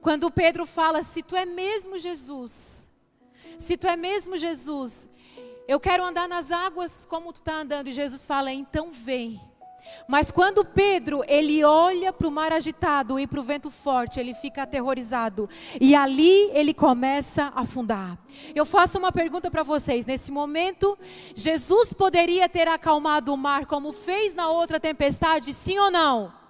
quando 0.00 0.30
Pedro 0.30 0.66
fala: 0.66 1.02
Se 1.02 1.22
tu 1.22 1.36
é 1.36 1.44
mesmo 1.44 1.98
Jesus, 1.98 2.90
se 3.58 3.76
tu 3.76 3.86
é 3.86 3.96
mesmo 3.96 4.36
Jesus, 4.36 5.08
eu 5.68 5.78
quero 5.78 6.04
andar 6.04 6.28
nas 6.28 6.50
águas 6.50 7.06
como 7.06 7.32
tu 7.32 7.36
está 7.36 7.54
andando, 7.54 7.88
e 7.88 7.92
Jesus 7.92 8.26
fala: 8.26 8.52
Então 8.52 8.90
vem. 8.90 9.40
Mas 10.08 10.30
quando 10.30 10.64
Pedro, 10.64 11.22
ele 11.26 11.64
olha 11.64 12.12
para 12.12 12.28
o 12.28 12.30
mar 12.30 12.52
agitado 12.52 13.18
e 13.18 13.26
para 13.26 13.40
o 13.40 13.42
vento 13.42 13.70
forte, 13.70 14.18
ele 14.18 14.34
fica 14.34 14.62
aterrorizado. 14.62 15.48
E 15.80 15.94
ali 15.94 16.50
ele 16.52 16.74
começa 16.74 17.52
a 17.54 17.60
afundar. 17.60 18.18
Eu 18.54 18.66
faço 18.66 18.98
uma 18.98 19.12
pergunta 19.12 19.50
para 19.50 19.62
vocês. 19.62 20.06
Nesse 20.06 20.30
momento, 20.30 20.98
Jesus 21.34 21.92
poderia 21.92 22.48
ter 22.48 22.68
acalmado 22.68 23.32
o 23.32 23.36
mar 23.36 23.66
como 23.66 23.92
fez 23.92 24.34
na 24.34 24.48
outra 24.48 24.80
tempestade, 24.80 25.52
sim 25.52 25.78
ou 25.78 25.90
não? 25.90 26.41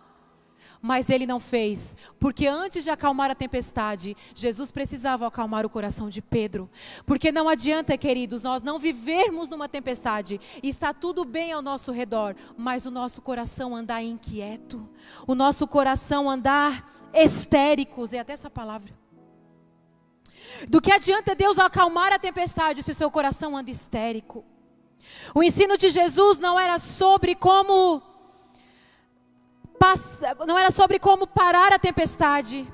Mas 0.82 1.08
ele 1.08 1.24
não 1.24 1.38
fez, 1.38 1.96
porque 2.18 2.48
antes 2.48 2.82
de 2.82 2.90
acalmar 2.90 3.30
a 3.30 3.36
tempestade, 3.36 4.16
Jesus 4.34 4.72
precisava 4.72 5.24
acalmar 5.24 5.64
o 5.64 5.70
coração 5.70 6.08
de 6.08 6.20
Pedro. 6.20 6.68
Porque 7.06 7.30
não 7.30 7.48
adianta, 7.48 7.96
queridos, 7.96 8.42
nós 8.42 8.62
não 8.62 8.80
vivermos 8.80 9.48
numa 9.48 9.68
tempestade 9.68 10.40
e 10.60 10.68
está 10.68 10.92
tudo 10.92 11.24
bem 11.24 11.52
ao 11.52 11.62
nosso 11.62 11.92
redor, 11.92 12.34
mas 12.56 12.84
o 12.84 12.90
nosso 12.90 13.22
coração 13.22 13.76
andar 13.76 14.02
inquieto, 14.02 14.82
o 15.24 15.36
nosso 15.36 15.68
coração 15.68 16.28
andar 16.28 16.92
histéricos, 17.14 18.12
é 18.12 18.18
até 18.18 18.32
essa 18.32 18.50
palavra. 18.50 18.92
Do 20.68 20.80
que 20.80 20.90
adianta 20.90 21.34
Deus 21.34 21.58
acalmar 21.58 22.12
a 22.12 22.18
tempestade 22.18 22.82
se 22.82 22.90
o 22.90 22.94
seu 22.94 23.10
coração 23.10 23.56
anda 23.56 23.70
histérico? 23.70 24.44
O 25.34 25.42
ensino 25.42 25.76
de 25.76 25.88
Jesus 25.88 26.38
não 26.38 26.58
era 26.58 26.78
sobre 26.78 27.34
como 27.34 28.02
não 30.46 30.58
era 30.58 30.70
sobre 30.70 30.98
como 30.98 31.26
parar 31.26 31.72
a 31.72 31.78
tempestade. 31.78 32.66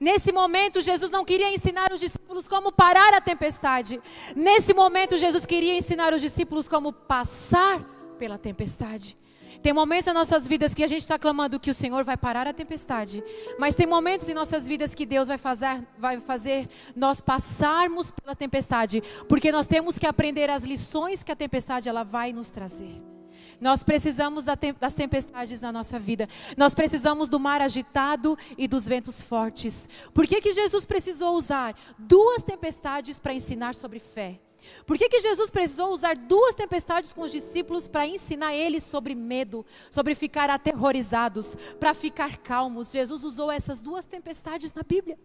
Nesse 0.00 0.30
momento, 0.30 0.80
Jesus 0.80 1.10
não 1.10 1.24
queria 1.24 1.52
ensinar 1.52 1.92
os 1.92 1.98
discípulos 1.98 2.46
como 2.46 2.70
parar 2.70 3.14
a 3.14 3.20
tempestade. 3.20 4.00
Nesse 4.36 4.72
momento, 4.72 5.16
Jesus 5.16 5.44
queria 5.44 5.76
ensinar 5.76 6.14
os 6.14 6.20
discípulos 6.20 6.68
como 6.68 6.92
passar 6.92 7.80
pela 8.16 8.38
tempestade. 8.38 9.16
Tem 9.60 9.72
momentos 9.72 10.06
em 10.06 10.12
nossas 10.12 10.46
vidas 10.46 10.72
que 10.72 10.84
a 10.84 10.86
gente 10.86 11.00
está 11.00 11.18
clamando 11.18 11.58
que 11.58 11.70
o 11.70 11.74
Senhor 11.74 12.04
vai 12.04 12.16
parar 12.16 12.46
a 12.46 12.52
tempestade, 12.52 13.24
mas 13.58 13.74
tem 13.74 13.86
momentos 13.86 14.28
em 14.28 14.34
nossas 14.34 14.68
vidas 14.68 14.94
que 14.94 15.04
Deus 15.04 15.26
vai 15.26 15.38
fazer, 15.38 15.84
vai 15.98 16.20
fazer 16.20 16.68
nós 16.94 17.20
passarmos 17.20 18.12
pela 18.12 18.36
tempestade, 18.36 19.02
porque 19.28 19.50
nós 19.50 19.66
temos 19.66 19.98
que 19.98 20.06
aprender 20.06 20.48
as 20.48 20.62
lições 20.62 21.24
que 21.24 21.32
a 21.32 21.36
tempestade 21.36 21.88
ela 21.88 22.04
vai 22.04 22.32
nos 22.32 22.50
trazer. 22.50 23.17
Nós 23.60 23.82
precisamos 23.82 24.44
das 24.44 24.94
tempestades 24.94 25.60
na 25.60 25.72
nossa 25.72 25.98
vida. 25.98 26.28
Nós 26.56 26.74
precisamos 26.74 27.28
do 27.28 27.40
mar 27.40 27.60
agitado 27.60 28.38
e 28.56 28.68
dos 28.68 28.86
ventos 28.86 29.20
fortes. 29.20 29.88
Por 30.14 30.26
que, 30.26 30.40
que 30.40 30.52
Jesus 30.52 30.84
precisou 30.84 31.36
usar 31.36 31.76
duas 31.98 32.42
tempestades 32.42 33.18
para 33.18 33.34
ensinar 33.34 33.74
sobre 33.74 33.98
fé? 33.98 34.40
Por 34.86 34.98
que, 34.98 35.08
que 35.08 35.20
Jesus 35.20 35.50
precisou 35.50 35.92
usar 35.92 36.16
duas 36.16 36.54
tempestades 36.54 37.12
com 37.12 37.22
os 37.22 37.32
discípulos 37.32 37.86
para 37.88 38.06
ensinar 38.06 38.54
eles 38.54 38.84
sobre 38.84 39.14
medo, 39.14 39.64
sobre 39.90 40.14
ficar 40.14 40.50
aterrorizados, 40.50 41.56
para 41.78 41.94
ficar 41.94 42.38
calmos? 42.38 42.92
Jesus 42.92 43.24
usou 43.24 43.50
essas 43.50 43.80
duas 43.80 44.04
tempestades 44.04 44.74
na 44.74 44.82
Bíblia. 44.82 45.18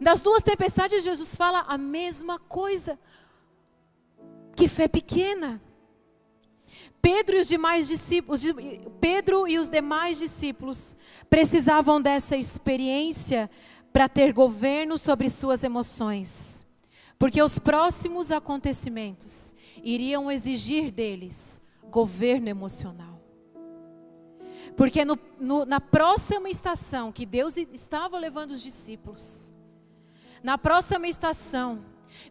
Das 0.00 0.20
duas 0.20 0.42
tempestades, 0.42 1.02
Jesus 1.02 1.34
fala 1.34 1.60
a 1.60 1.76
mesma 1.76 2.38
coisa. 2.38 2.98
Que 4.54 4.68
fé 4.68 4.88
pequena. 4.88 5.60
Pedro 7.10 7.38
e 7.38 7.40
os 7.40 7.48
demais 7.48 7.88
discípulos, 7.88 8.42
Pedro 9.00 9.48
e 9.48 9.58
os 9.58 9.70
demais 9.70 10.18
discípulos 10.18 10.94
precisavam 11.30 12.02
dessa 12.02 12.36
experiência 12.36 13.50
para 13.90 14.10
ter 14.10 14.30
governo 14.30 14.98
sobre 14.98 15.30
suas 15.30 15.64
emoções, 15.64 16.66
porque 17.18 17.42
os 17.42 17.58
próximos 17.58 18.30
acontecimentos 18.30 19.54
iriam 19.82 20.30
exigir 20.30 20.90
deles 20.90 21.62
governo 21.90 22.50
emocional. 22.50 23.18
Porque 24.76 25.02
no, 25.02 25.18
no, 25.40 25.64
na 25.64 25.80
próxima 25.80 26.50
estação 26.50 27.10
que 27.10 27.24
Deus 27.24 27.56
estava 27.56 28.18
levando 28.18 28.50
os 28.50 28.60
discípulos, 28.60 29.54
na 30.42 30.58
próxima 30.58 31.08
estação, 31.08 31.82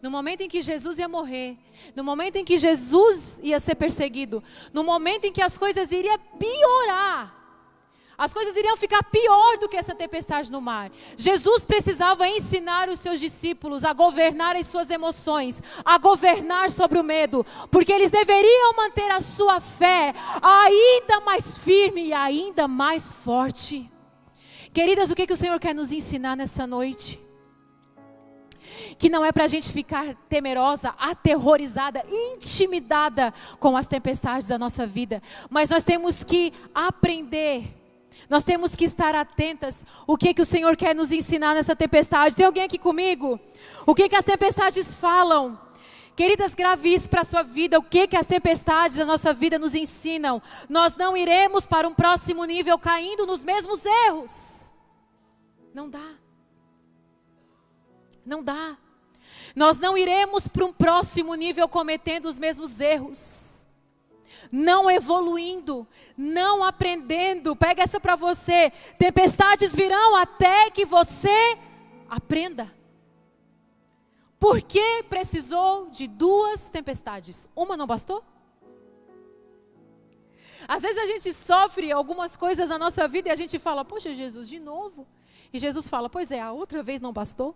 no 0.02 0.12
momento 0.12 0.42
em 0.42 0.50
que 0.50 0.62
Jesus 0.62 1.00
ia 1.00 1.08
morrer, 1.08 1.58
no 1.96 2.04
momento 2.04 2.38
em 2.38 2.46
que 2.46 2.58
Jesus 2.58 3.40
ia 3.44 3.60
ser 3.60 3.76
perseguido, 3.76 4.44
no 4.74 4.84
momento 4.84 5.26
em 5.26 5.32
que 5.32 5.42
as 5.42 5.58
coisas 5.58 5.92
iriam 5.92 6.18
piorar, 6.40 7.38
as 8.18 8.34
coisas 8.34 8.56
iriam 8.56 8.76
ficar 8.76 9.04
pior 9.04 9.58
do 9.60 9.70
que 9.70 9.78
essa 9.78 9.94
tempestade 9.94 10.52
no 10.52 10.60
mar. 10.60 10.92
Jesus 11.16 11.64
precisava 11.64 12.28
ensinar 12.28 12.90
os 12.90 13.00
seus 13.00 13.20
discípulos 13.20 13.84
a 13.84 13.94
governar 13.94 14.56
as 14.56 14.66
suas 14.66 14.90
emoções, 14.90 15.62
a 15.86 16.00
governar 16.00 16.72
sobre 16.72 16.98
o 16.98 17.04
medo, 17.04 17.46
porque 17.70 17.94
eles 17.94 18.10
deveriam 18.10 18.76
manter 18.76 19.12
a 19.12 19.22
sua 19.22 19.62
fé 19.62 20.16
ainda 20.42 21.20
mais 21.22 21.58
firme 21.58 22.08
e 22.08 22.14
ainda 22.14 22.68
mais 22.68 23.14
forte. 23.14 23.88
Queridas, 24.74 25.12
o 25.12 25.16
que, 25.16 25.28
que 25.28 25.34
o 25.34 25.38
Senhor 25.38 25.60
quer 25.60 25.76
nos 25.76 25.92
ensinar 25.92 26.36
nessa 26.36 26.66
noite? 26.66 27.27
Que 28.98 29.10
não 29.10 29.24
é 29.24 29.32
para 29.32 29.46
a 29.46 29.48
gente 29.48 29.72
ficar 29.72 30.14
temerosa, 30.30 30.94
aterrorizada, 30.98 32.04
intimidada 32.08 33.34
com 33.60 33.78
as 33.78 33.88
tempestades 33.88 34.48
da 34.48 34.58
nossa 34.58 34.86
vida, 34.86 35.22
mas 35.50 35.70
nós 35.70 35.84
temos 35.84 36.24
que 36.24 36.54
aprender. 36.74 37.76
Nós 38.30 38.44
temos 38.44 38.76
que 38.76 38.84
estar 38.84 39.16
atentas 39.16 39.86
o 40.06 40.18
que 40.18 40.34
que 40.34 40.42
o 40.42 40.46
Senhor 40.46 40.76
quer 40.76 40.96
nos 40.96 41.12
ensinar 41.12 41.54
nessa 41.54 41.76
tempestade. 41.76 42.36
Tem 42.36 42.46
alguém 42.46 42.64
aqui 42.64 42.78
comigo? 42.78 43.40
O 43.86 43.96
que 43.96 44.10
que 44.10 44.16
as 44.16 44.26
tempestades 44.26 44.94
falam? 44.94 45.58
Queridas, 46.18 46.56
grave 46.56 46.92
isso 46.92 47.08
para 47.08 47.22
a 47.22 47.24
sua 47.24 47.44
vida. 47.44 47.78
O 47.78 47.84
que, 47.84 48.08
que 48.08 48.18
as 48.18 48.26
tempestades 48.26 48.98
da 48.98 49.06
nossa 49.06 49.32
vida 49.34 49.60
nos 49.60 49.76
ensinam? 49.76 50.42
Nós 50.68 50.98
não 50.98 51.16
iremos 51.16 51.68
para 51.68 51.88
um 51.88 51.94
próximo 51.94 52.44
nível 52.44 52.80
caindo 52.80 53.28
nos 53.28 53.46
mesmos 53.46 53.86
erros. 53.86 54.74
Não 55.76 55.88
dá. 55.88 56.16
Não 58.28 58.44
dá. 58.44 58.78
Nós 59.56 59.80
não 59.80 59.98
iremos 59.98 60.48
para 60.48 60.66
um 60.66 60.74
próximo 60.74 61.34
nível 61.34 61.68
cometendo 61.70 62.26
os 62.26 62.38
mesmos 62.38 62.80
erros. 62.80 63.66
não 64.52 64.90
evoluindo, 64.90 65.88
não 66.16 66.64
aprendendo. 66.64 67.56
Pega 67.56 67.84
essa 67.84 68.00
para 68.00 68.16
você. 68.16 68.72
Tempestades 68.98 69.76
virão 69.76 70.16
até 70.16 70.70
que 70.72 70.86
você 70.86 71.58
aprenda. 72.10 72.74
Por 74.40 74.62
que 74.62 75.04
precisou 75.04 75.90
de 75.90 76.08
duas 76.08 76.70
tempestades? 76.70 77.50
Uma 77.56 77.76
não 77.76 77.88
bastou? 77.88 78.24
Às 80.68 80.82
vezes 80.82 80.98
a 80.98 81.06
gente 81.06 81.34
sofre 81.34 81.92
algumas 81.92 82.36
coisas 82.36 82.70
na 82.70 82.78
nossa 82.78 83.08
vida 83.08 83.30
e 83.30 83.32
a 83.32 83.36
gente 83.36 83.58
fala, 83.58 83.84
poxa, 83.84 84.14
Jesus, 84.14 84.48
de 84.48 84.60
novo. 84.60 85.08
E 85.52 85.60
Jesus 85.60 85.88
fala, 85.88 86.10
pois 86.10 86.32
é, 86.32 86.40
a 86.40 86.52
outra 86.52 86.84
vez 86.84 87.02
não 87.02 87.14
bastou? 87.14 87.56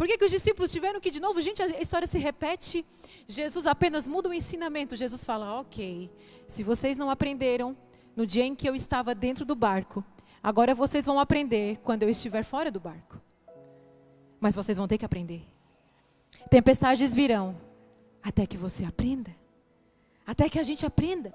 Por 0.00 0.06
que, 0.06 0.16
que 0.16 0.24
os 0.24 0.30
discípulos 0.30 0.72
tiveram 0.72 0.98
que, 0.98 1.10
de 1.10 1.20
novo, 1.20 1.42
gente, 1.42 1.60
a 1.60 1.78
história 1.78 2.06
se 2.08 2.18
repete. 2.18 2.86
Jesus 3.28 3.66
apenas 3.66 4.08
muda 4.08 4.30
o 4.30 4.32
ensinamento. 4.32 4.96
Jesus 4.96 5.22
fala, 5.22 5.60
ok, 5.60 6.10
se 6.48 6.64
vocês 6.64 6.96
não 6.96 7.10
aprenderam 7.10 7.76
no 8.16 8.24
dia 8.24 8.46
em 8.46 8.54
que 8.54 8.66
eu 8.66 8.74
estava 8.74 9.14
dentro 9.14 9.44
do 9.44 9.54
barco, 9.54 10.02
agora 10.42 10.74
vocês 10.74 11.04
vão 11.04 11.20
aprender 11.20 11.80
quando 11.84 12.02
eu 12.02 12.08
estiver 12.08 12.42
fora 12.42 12.70
do 12.70 12.80
barco. 12.80 13.20
Mas 14.40 14.54
vocês 14.54 14.78
vão 14.78 14.88
ter 14.88 14.96
que 14.96 15.04
aprender. 15.04 15.42
Tempestades 16.48 17.14
virão 17.14 17.54
até 18.22 18.46
que 18.46 18.56
você 18.56 18.86
aprenda. 18.86 19.36
Até 20.26 20.48
que 20.48 20.58
a 20.58 20.62
gente 20.62 20.86
aprenda. 20.86 21.34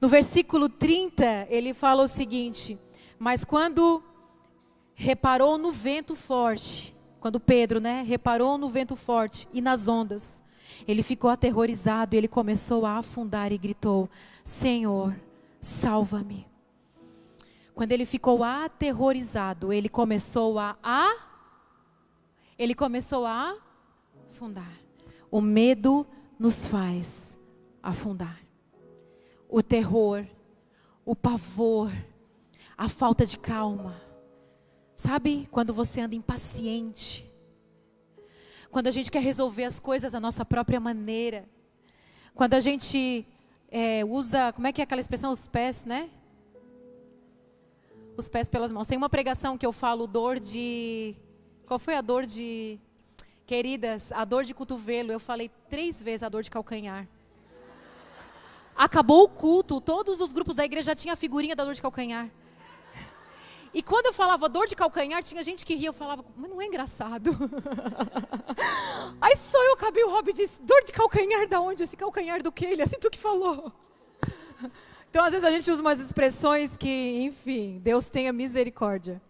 No 0.00 0.08
versículo 0.08 0.68
30, 0.68 1.46
ele 1.50 1.72
fala 1.72 2.02
o 2.02 2.08
seguinte: 2.08 2.76
Mas 3.16 3.44
quando 3.44 4.02
reparou 5.00 5.56
no 5.56 5.72
vento 5.72 6.14
forte, 6.14 6.94
quando 7.20 7.40
Pedro, 7.40 7.80
né, 7.80 8.02
reparou 8.02 8.58
no 8.58 8.68
vento 8.68 8.94
forte 8.94 9.48
e 9.50 9.62
nas 9.62 9.88
ondas, 9.88 10.42
ele 10.86 11.02
ficou 11.02 11.30
aterrorizado 11.30 12.14
e 12.14 12.18
ele 12.18 12.28
começou 12.28 12.84
a 12.84 12.98
afundar 12.98 13.50
e 13.50 13.56
gritou: 13.56 14.10
Senhor, 14.44 15.18
salva-me. 15.58 16.46
Quando 17.74 17.92
ele 17.92 18.04
ficou 18.04 18.44
aterrorizado, 18.44 19.72
ele 19.72 19.88
começou 19.88 20.58
a, 20.58 20.76
a 20.82 21.16
ele 22.58 22.74
começou 22.74 23.24
a 23.24 23.56
afundar. 24.28 24.78
O 25.30 25.40
medo 25.40 26.06
nos 26.38 26.66
faz 26.66 27.40
afundar. 27.82 28.38
O 29.48 29.62
terror, 29.62 30.26
o 31.06 31.16
pavor, 31.16 31.90
a 32.76 32.86
falta 32.86 33.24
de 33.24 33.38
calma. 33.38 34.09
Sabe 35.00 35.48
quando 35.50 35.72
você 35.72 36.02
anda 36.02 36.14
impaciente? 36.14 37.24
Quando 38.70 38.86
a 38.86 38.90
gente 38.90 39.10
quer 39.10 39.22
resolver 39.22 39.64
as 39.64 39.80
coisas 39.80 40.12
da 40.12 40.20
nossa 40.20 40.44
própria 40.44 40.78
maneira. 40.78 41.48
Quando 42.34 42.52
a 42.52 42.60
gente 42.60 43.26
é, 43.70 44.04
usa, 44.04 44.52
como 44.52 44.66
é 44.66 44.72
que 44.74 44.82
é 44.82 44.84
aquela 44.84 45.00
expressão, 45.00 45.30
os 45.30 45.46
pés, 45.46 45.86
né? 45.86 46.10
Os 48.14 48.28
pés 48.28 48.50
pelas 48.50 48.70
mãos. 48.70 48.86
Tem 48.86 48.98
uma 48.98 49.08
pregação 49.08 49.56
que 49.56 49.64
eu 49.64 49.72
falo 49.72 50.06
dor 50.06 50.38
de 50.38 51.16
qual 51.66 51.78
foi 51.78 51.94
a 51.94 52.02
dor 52.02 52.26
de. 52.26 52.78
Queridas, 53.46 54.12
a 54.12 54.26
dor 54.26 54.44
de 54.44 54.52
cotovelo, 54.52 55.10
eu 55.10 55.18
falei 55.18 55.50
três 55.70 56.02
vezes 56.02 56.22
a 56.24 56.28
dor 56.28 56.42
de 56.42 56.50
calcanhar. 56.50 57.08
Acabou 58.76 59.24
o 59.24 59.28
culto, 59.30 59.80
todos 59.80 60.20
os 60.20 60.30
grupos 60.30 60.54
da 60.54 60.64
igreja 60.66 60.88
já 60.92 60.94
tinham 60.94 61.14
a 61.14 61.16
figurinha 61.16 61.56
da 61.56 61.64
dor 61.64 61.72
de 61.72 61.80
calcanhar. 61.80 62.28
E 63.72 63.82
quando 63.82 64.06
eu 64.06 64.12
falava 64.12 64.48
dor 64.48 64.66
de 64.66 64.74
calcanhar, 64.74 65.22
tinha 65.22 65.42
gente 65.42 65.64
que 65.64 65.74
ria, 65.74 65.88
eu 65.88 65.92
falava, 65.92 66.24
mas 66.36 66.50
não 66.50 66.60
é 66.60 66.66
engraçado. 66.66 67.30
Aí 69.20 69.36
só 69.36 69.62
eu 69.64 69.74
acabei, 69.74 70.02
o 70.02 70.10
Rob 70.10 70.32
disse, 70.32 70.60
dor 70.62 70.82
de 70.84 70.92
calcanhar 70.92 71.48
da 71.48 71.60
onde? 71.60 71.84
Esse 71.84 71.96
calcanhar 71.96 72.42
do 72.42 72.50
que? 72.50 72.66
Ele 72.66 72.82
assim, 72.82 72.98
tu 72.98 73.10
que 73.10 73.18
falou. 73.18 73.72
Então, 75.10 75.24
às 75.24 75.32
vezes 75.32 75.44
a 75.44 75.50
gente 75.50 75.68
usa 75.68 75.80
umas 75.80 75.98
expressões 75.98 76.76
que, 76.76 77.24
enfim, 77.24 77.80
Deus 77.82 78.08
tenha 78.08 78.32
misericórdia. 78.32 79.20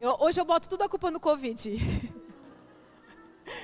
Eu, 0.00 0.16
hoje 0.18 0.40
eu 0.40 0.44
boto 0.44 0.68
tudo 0.68 0.82
a 0.82 0.88
culpa 0.88 1.12
no 1.12 1.20
Covid. 1.20 1.70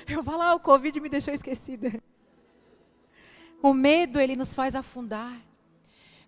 Eu 0.07 0.22
falo, 0.22 0.42
ah, 0.42 0.55
o 0.55 0.61
Covid 0.61 1.00
me 1.00 1.09
deixou 1.09 1.35
esquecida. 1.35 2.00
O 3.62 3.74
medo, 3.74 4.20
ele 4.20 4.37
nos 4.37 4.55
faz 4.55 4.76
afundar. 4.76 5.37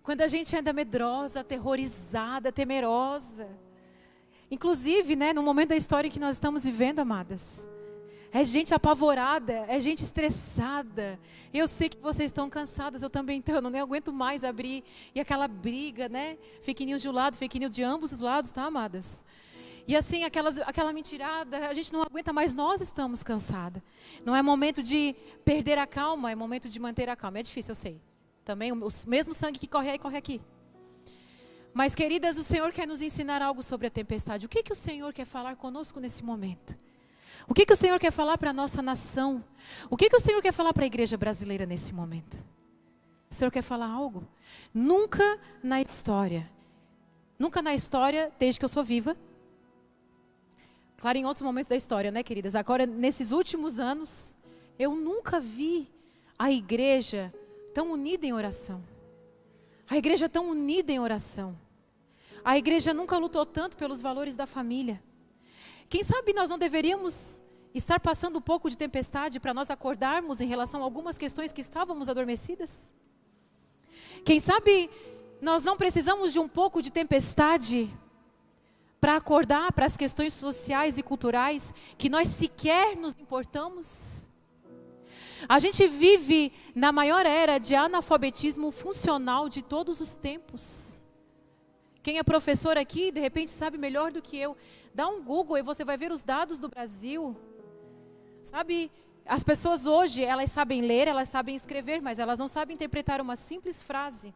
Quando 0.03 0.19
a 0.19 0.27
gente 0.27 0.53
anda 0.53 0.73
medrosa, 0.73 1.39
aterrorizada, 1.39 2.51
temerosa. 2.51 3.47
Inclusive, 4.51 5.15
né, 5.15 5.31
no 5.31 5.41
momento 5.41 5.69
da 5.69 5.77
história 5.77 6.09
que 6.09 6.19
nós 6.19 6.35
estamos 6.35 6.65
vivendo, 6.65 6.99
amadas. 6.99 7.69
É 8.29 8.43
gente 8.43 8.73
apavorada, 8.73 9.53
é 9.69 9.79
gente 9.79 10.03
estressada. 10.03 11.17
Eu 11.53 11.67
sei 11.69 11.87
que 11.87 11.97
vocês 11.99 12.29
estão 12.29 12.49
cansadas, 12.49 13.01
eu 13.01 13.09
também 13.09 13.39
estou, 13.39 13.61
não 13.61 13.79
aguento 13.79 14.11
mais 14.11 14.43
abrir. 14.43 14.83
E 15.15 15.21
aquela 15.21 15.47
briga, 15.47 16.09
né? 16.09 16.37
News 16.81 17.01
de 17.01 17.07
um 17.07 17.13
lado, 17.13 17.37
fake 17.37 17.69
de 17.69 17.81
ambos 17.81 18.11
os 18.11 18.19
lados, 18.19 18.51
tá, 18.51 18.63
amadas? 18.63 19.23
E 19.87 19.95
assim, 19.95 20.25
aquelas, 20.25 20.59
aquela 20.59 20.91
mentirada, 20.91 21.69
a 21.69 21.73
gente 21.73 21.93
não 21.93 22.01
aguenta 22.01 22.33
mais, 22.33 22.53
nós 22.53 22.81
estamos 22.81 23.23
cansadas. 23.23 23.81
Não 24.25 24.35
é 24.35 24.41
momento 24.41 24.83
de 24.83 25.15
perder 25.45 25.77
a 25.77 25.87
calma, 25.87 26.29
é 26.29 26.35
momento 26.35 26.67
de 26.67 26.77
manter 26.77 27.07
a 27.07 27.15
calma. 27.15 27.39
É 27.39 27.43
difícil, 27.43 27.71
eu 27.71 27.75
sei. 27.75 28.12
Também 28.43 28.71
o, 28.71 28.87
mesmo 29.07 29.33
sangue 29.33 29.59
que 29.59 29.67
corre 29.67 29.91
aí, 29.91 29.99
corre 29.99 30.17
aqui. 30.17 30.41
Mas, 31.73 31.95
queridas, 31.95 32.37
o 32.37 32.43
Senhor 32.43 32.71
quer 32.71 32.87
nos 32.87 33.01
ensinar 33.01 33.41
algo 33.41 33.63
sobre 33.63 33.87
a 33.87 33.89
tempestade. 33.89 34.45
O 34.45 34.49
que, 34.49 34.61
que 34.61 34.71
o 34.71 34.75
Senhor 34.75 35.11
quer 35.11 35.25
falar 35.25 35.55
conosco 35.55 35.99
nesse 35.99 36.23
momento? 36.23 36.77
O 37.47 37.53
que, 37.53 37.65
que 37.65 37.73
o 37.73 37.75
Senhor 37.75 37.99
quer 37.99 38.11
falar 38.11 38.37
para 38.37 38.51
a 38.51 38.53
nossa 38.53 38.81
nação? 38.81 39.43
O 39.89 39.97
que, 39.97 40.09
que 40.09 40.15
o 40.15 40.19
Senhor 40.19 40.41
quer 40.41 40.53
falar 40.53 40.73
para 40.73 40.83
a 40.83 40.85
igreja 40.85 41.17
brasileira 41.17 41.65
nesse 41.65 41.93
momento? 41.93 42.45
O 43.29 43.33
Senhor 43.33 43.49
quer 43.49 43.63
falar 43.63 43.87
algo? 43.87 44.27
Nunca 44.73 45.39
na 45.63 45.81
história, 45.81 46.49
nunca 47.39 47.61
na 47.61 47.73
história, 47.73 48.31
desde 48.37 48.59
que 48.59 48.65
eu 48.65 48.69
sou 48.69 48.83
viva, 48.83 49.17
Claro, 51.03 51.17
em 51.17 51.25
outros 51.25 51.41
momentos 51.41 51.67
da 51.67 51.75
história, 51.75 52.11
né, 52.11 52.23
queridas? 52.23 52.55
Agora, 52.55 52.85
nesses 52.85 53.31
últimos 53.31 53.77
anos, 53.77 54.37
eu 54.79 54.95
nunca 54.95 55.37
vi 55.37 55.91
a 56.39 56.49
igreja 56.49 57.33
tão 57.73 57.91
unida 57.91 58.25
em 58.25 58.33
oração. 58.33 58.83
A 59.89 59.97
igreja 59.97 60.29
tão 60.29 60.49
unida 60.49 60.91
em 60.91 60.99
oração. 60.99 61.57
A 62.43 62.57
igreja 62.57 62.93
nunca 62.93 63.17
lutou 63.17 63.45
tanto 63.45 63.77
pelos 63.77 64.01
valores 64.01 64.35
da 64.35 64.45
família. 64.45 65.01
Quem 65.89 66.03
sabe 66.03 66.33
nós 66.33 66.49
não 66.49 66.57
deveríamos 66.57 67.41
estar 67.73 67.99
passando 67.99 68.37
um 68.37 68.41
pouco 68.41 68.69
de 68.69 68.77
tempestade 68.77 69.39
para 69.39 69.53
nós 69.53 69.69
acordarmos 69.69 70.41
em 70.41 70.47
relação 70.47 70.81
a 70.81 70.83
algumas 70.83 71.17
questões 71.17 71.51
que 71.51 71.61
estávamos 71.61 72.09
adormecidas? 72.09 72.93
Quem 74.23 74.39
sabe 74.39 74.89
nós 75.41 75.63
não 75.63 75.75
precisamos 75.75 76.31
de 76.31 76.39
um 76.39 76.47
pouco 76.47 76.81
de 76.81 76.91
tempestade 76.91 77.89
para 78.99 79.15
acordar 79.17 79.71
para 79.73 79.85
as 79.85 79.97
questões 79.97 80.33
sociais 80.33 80.97
e 80.97 81.03
culturais 81.03 81.73
que 81.97 82.09
nós 82.09 82.29
sequer 82.29 82.95
nos 82.95 83.13
importamos? 83.19 84.29
A 85.47 85.59
gente 85.59 85.87
vive 85.87 86.51
na 86.73 86.91
maior 86.91 87.25
era 87.25 87.57
de 87.57 87.75
analfabetismo 87.75 88.71
funcional 88.71 89.49
de 89.49 89.61
todos 89.61 89.99
os 89.99 90.15
tempos. 90.15 91.01
Quem 92.01 92.17
é 92.17 92.23
professor 92.23 92.77
aqui, 92.77 93.11
de 93.11 93.19
repente, 93.19 93.51
sabe 93.51 93.77
melhor 93.77 94.11
do 94.11 94.21
que 94.21 94.37
eu. 94.37 94.57
Dá 94.93 95.07
um 95.07 95.23
Google 95.23 95.57
e 95.57 95.61
você 95.61 95.83
vai 95.85 95.97
ver 95.97 96.11
os 96.11 96.21
dados 96.21 96.59
do 96.59 96.67
Brasil. 96.67 97.35
Sabe, 98.41 98.91
as 99.25 99.43
pessoas 99.43 99.85
hoje, 99.85 100.23
elas 100.23 100.51
sabem 100.51 100.81
ler, 100.81 101.07
elas 101.07 101.29
sabem 101.29 101.55
escrever, 101.55 102.01
mas 102.01 102.19
elas 102.19 102.37
não 102.37 102.47
sabem 102.47 102.75
interpretar 102.75 103.21
uma 103.21 103.35
simples 103.35 103.81
frase. 103.81 104.33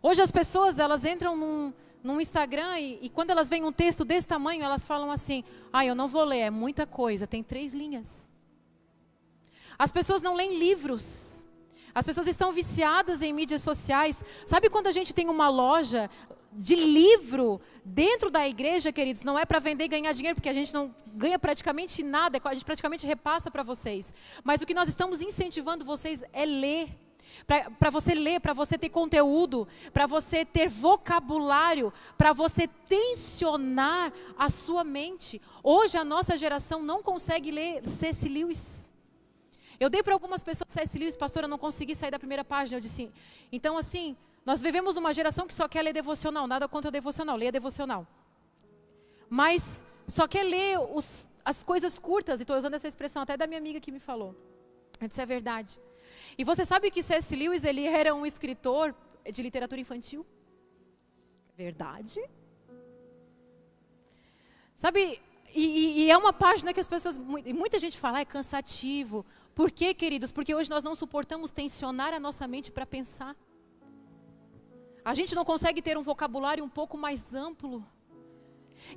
Hoje 0.00 0.22
as 0.22 0.30
pessoas, 0.30 0.78
elas 0.78 1.04
entram 1.04 1.36
num, 1.36 1.74
no 2.02 2.20
Instagram 2.20 2.78
e, 2.78 2.98
e, 3.02 3.08
quando 3.08 3.30
elas 3.30 3.48
veem 3.48 3.64
um 3.64 3.72
texto 3.72 4.04
desse 4.04 4.28
tamanho, 4.28 4.62
elas 4.62 4.86
falam 4.86 5.10
assim: 5.10 5.42
ah, 5.72 5.84
eu 5.84 5.94
não 5.94 6.06
vou 6.06 6.24
ler, 6.24 6.40
é 6.40 6.50
muita 6.50 6.86
coisa, 6.86 7.26
tem 7.26 7.42
três 7.42 7.72
linhas. 7.72 8.30
As 9.78 9.92
pessoas 9.92 10.20
não 10.20 10.34
leem 10.34 10.58
livros. 10.58 11.46
As 11.94 12.04
pessoas 12.04 12.26
estão 12.26 12.52
viciadas 12.52 13.22
em 13.22 13.32
mídias 13.32 13.62
sociais. 13.62 14.24
Sabe 14.44 14.68
quando 14.68 14.88
a 14.88 14.92
gente 14.92 15.14
tem 15.14 15.28
uma 15.28 15.48
loja 15.48 16.10
de 16.52 16.74
livro 16.74 17.60
dentro 17.84 18.30
da 18.30 18.48
igreja, 18.48 18.92
queridos? 18.92 19.22
Não 19.22 19.38
é 19.38 19.44
para 19.44 19.58
vender 19.58 19.84
e 19.84 19.88
ganhar 19.88 20.12
dinheiro, 20.12 20.34
porque 20.34 20.48
a 20.48 20.52
gente 20.52 20.72
não 20.74 20.94
ganha 21.06 21.38
praticamente 21.38 22.02
nada, 22.02 22.40
a 22.42 22.54
gente 22.54 22.64
praticamente 22.64 23.06
repassa 23.06 23.50
para 23.50 23.62
vocês. 23.62 24.14
Mas 24.42 24.60
o 24.60 24.66
que 24.66 24.74
nós 24.74 24.88
estamos 24.88 25.22
incentivando 25.22 25.84
vocês 25.84 26.24
é 26.32 26.44
ler 26.44 26.88
para 27.78 27.90
você 27.90 28.14
ler, 28.14 28.40
para 28.40 28.52
você 28.52 28.76
ter 28.76 28.88
conteúdo, 28.88 29.66
para 29.92 30.06
você 30.06 30.44
ter 30.44 30.68
vocabulário, 30.68 31.92
para 32.16 32.32
você 32.32 32.66
tensionar 32.66 34.12
a 34.36 34.48
sua 34.48 34.82
mente. 34.82 35.40
Hoje 35.62 35.96
a 35.96 36.04
nossa 36.04 36.36
geração 36.36 36.82
não 36.82 37.02
consegue 37.02 37.50
ler 37.50 37.86
C.S. 37.86 38.28
Lewis. 38.28 38.92
Eu 39.80 39.88
dei 39.88 40.02
para 40.02 40.12
algumas 40.12 40.42
pessoas 40.42 40.72
C.S. 40.72 40.98
Lewis, 40.98 41.16
pastor, 41.16 41.44
eu 41.44 41.48
não 41.48 41.58
consegui 41.58 41.94
sair 41.94 42.10
da 42.10 42.18
primeira 42.18 42.44
página. 42.44 42.76
Eu 42.76 42.80
disse, 42.80 43.10
então 43.52 43.76
assim, 43.76 44.16
nós 44.44 44.60
vivemos 44.60 44.96
uma 44.96 45.12
geração 45.12 45.46
que 45.46 45.54
só 45.54 45.68
quer 45.68 45.82
ler 45.82 45.92
devocional, 45.92 46.46
nada 46.46 46.66
contra 46.68 46.88
o 46.88 46.92
devocional, 46.92 47.36
leia 47.36 47.52
devocional. 47.52 48.06
Mas 49.28 49.86
só 50.06 50.26
quer 50.26 50.42
ler 50.42 50.78
os, 50.78 51.30
as 51.44 51.62
coisas 51.62 51.98
curtas, 51.98 52.40
e 52.40 52.42
estou 52.42 52.56
usando 52.56 52.74
essa 52.74 52.88
expressão 52.88 53.22
até 53.22 53.36
da 53.36 53.46
minha 53.46 53.58
amiga 53.58 53.80
que 53.80 53.92
me 53.92 54.00
falou. 54.00 54.34
Isso 55.08 55.20
é 55.20 55.26
verdade. 55.26 55.78
E 56.36 56.44
você 56.44 56.64
sabe 56.64 56.90
que 56.90 57.02
C.S. 57.02 57.36
Lewis 57.36 57.64
ele 57.64 57.86
era 57.86 58.14
um 58.14 58.26
escritor 58.26 58.94
de 59.30 59.42
literatura 59.42 59.80
infantil? 59.80 60.26
Verdade? 61.56 62.20
Sabe, 64.76 65.20
e, 65.54 66.04
e, 66.04 66.10
é 66.10 66.16
uma 66.16 66.32
página 66.32 66.72
que 66.72 66.80
as 66.80 66.88
pessoas, 66.88 67.16
muita 67.16 67.78
gente 67.78 67.98
fala, 67.98 68.18
ah, 68.18 68.20
é 68.20 68.24
cansativo. 68.24 69.24
Por 69.54 69.70
quê, 69.70 69.94
queridos? 69.94 70.30
Porque 70.30 70.54
hoje 70.54 70.68
nós 70.68 70.84
não 70.84 70.94
suportamos 70.94 71.50
tensionar 71.50 72.12
a 72.12 72.20
nossa 72.20 72.46
mente 72.46 72.70
para 72.70 72.84
pensar. 72.84 73.34
A 75.04 75.14
gente 75.14 75.34
não 75.34 75.44
consegue 75.44 75.80
ter 75.80 75.96
um 75.96 76.02
vocabulário 76.02 76.62
um 76.62 76.68
pouco 76.68 76.98
mais 76.98 77.34
amplo. 77.34 77.84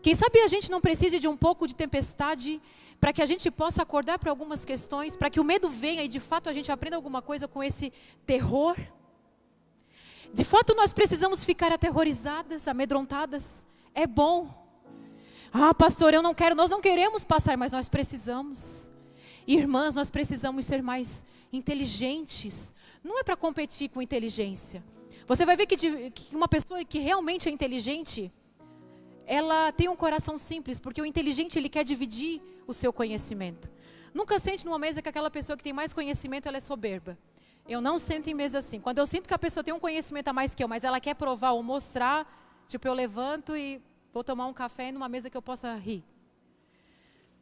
Quem 0.01 0.13
sabe 0.13 0.41
a 0.41 0.47
gente 0.47 0.69
não 0.69 0.81
precise 0.81 1.19
de 1.19 1.27
um 1.27 1.37
pouco 1.37 1.65
de 1.65 1.73
tempestade 1.73 2.61
para 2.99 3.13
que 3.13 3.21
a 3.21 3.25
gente 3.25 3.49
possa 3.49 3.81
acordar 3.81 4.19
para 4.19 4.29
algumas 4.29 4.63
questões, 4.63 5.15
para 5.15 5.29
que 5.29 5.39
o 5.39 5.43
medo 5.43 5.69
venha 5.69 6.03
e 6.03 6.07
de 6.07 6.19
fato 6.19 6.49
a 6.49 6.53
gente 6.53 6.71
aprenda 6.71 6.95
alguma 6.95 7.21
coisa 7.21 7.47
com 7.47 7.63
esse 7.63 7.91
terror. 8.25 8.77
De 10.33 10.43
fato 10.43 10.75
nós 10.75 10.93
precisamos 10.93 11.43
ficar 11.43 11.71
aterrorizadas, 11.71 12.67
amedrontadas. 12.67 13.65
É 13.93 14.05
bom. 14.05 14.60
Ah, 15.53 15.73
pastor, 15.73 16.13
eu 16.13 16.21
não 16.21 16.33
quero, 16.33 16.55
nós 16.55 16.69
não 16.69 16.79
queremos 16.79 17.25
passar, 17.25 17.57
mas 17.57 17.73
nós 17.73 17.89
precisamos. 17.89 18.89
Irmãs, 19.45 19.95
nós 19.95 20.09
precisamos 20.09 20.65
ser 20.65 20.81
mais 20.81 21.25
inteligentes. 21.51 22.73
Não 23.03 23.19
é 23.19 23.23
para 23.23 23.35
competir 23.35 23.89
com 23.89 24.01
inteligência. 24.01 24.81
Você 25.27 25.45
vai 25.45 25.57
ver 25.57 25.65
que, 25.65 25.75
de, 25.75 26.09
que 26.11 26.33
uma 26.35 26.47
pessoa 26.47 26.83
que 26.85 26.99
realmente 26.99 27.49
é 27.49 27.51
inteligente, 27.51 28.31
ela 29.25 29.73
tem 29.73 29.89
um 29.89 29.95
coração 29.95 30.37
simples, 30.37 30.79
porque 30.79 31.01
o 31.01 31.05
inteligente 31.05 31.59
ele 31.59 31.67
quer 31.67 31.83
dividir 31.83 32.41
o 32.65 32.73
seu 32.73 32.93
conhecimento. 32.93 33.69
Nunca 34.13 34.39
sente 34.39 34.65
numa 34.65 34.79
mesa 34.79 35.01
que 35.01 35.09
aquela 35.09 35.29
pessoa 35.29 35.57
que 35.57 35.63
tem 35.63 35.73
mais 35.73 35.91
conhecimento 35.91 36.47
ela 36.47 36.57
é 36.57 36.61
soberba. 36.61 37.17
Eu 37.67 37.81
não 37.81 37.99
sento 37.99 38.29
em 38.29 38.33
mesa 38.33 38.59
assim. 38.59 38.79
Quando 38.79 38.99
eu 38.99 39.05
sinto 39.05 39.27
que 39.27 39.33
a 39.33 39.39
pessoa 39.39 39.63
tem 39.65 39.73
um 39.73 39.79
conhecimento 39.79 40.29
a 40.29 40.33
mais 40.33 40.55
que 40.55 40.63
eu, 40.63 40.67
mas 40.67 40.85
ela 40.85 40.99
quer 40.99 41.15
provar 41.15 41.51
ou 41.51 41.61
mostrar, 41.61 42.25
tipo 42.67 42.87
eu 42.87 42.93
levanto 42.93 43.55
e 43.55 43.81
Vou 44.13 44.23
tomar 44.23 44.47
um 44.47 44.53
café 44.53 44.91
numa 44.91 45.07
mesa 45.07 45.29
que 45.29 45.37
eu 45.37 45.41
possa 45.41 45.73
rir. 45.75 46.03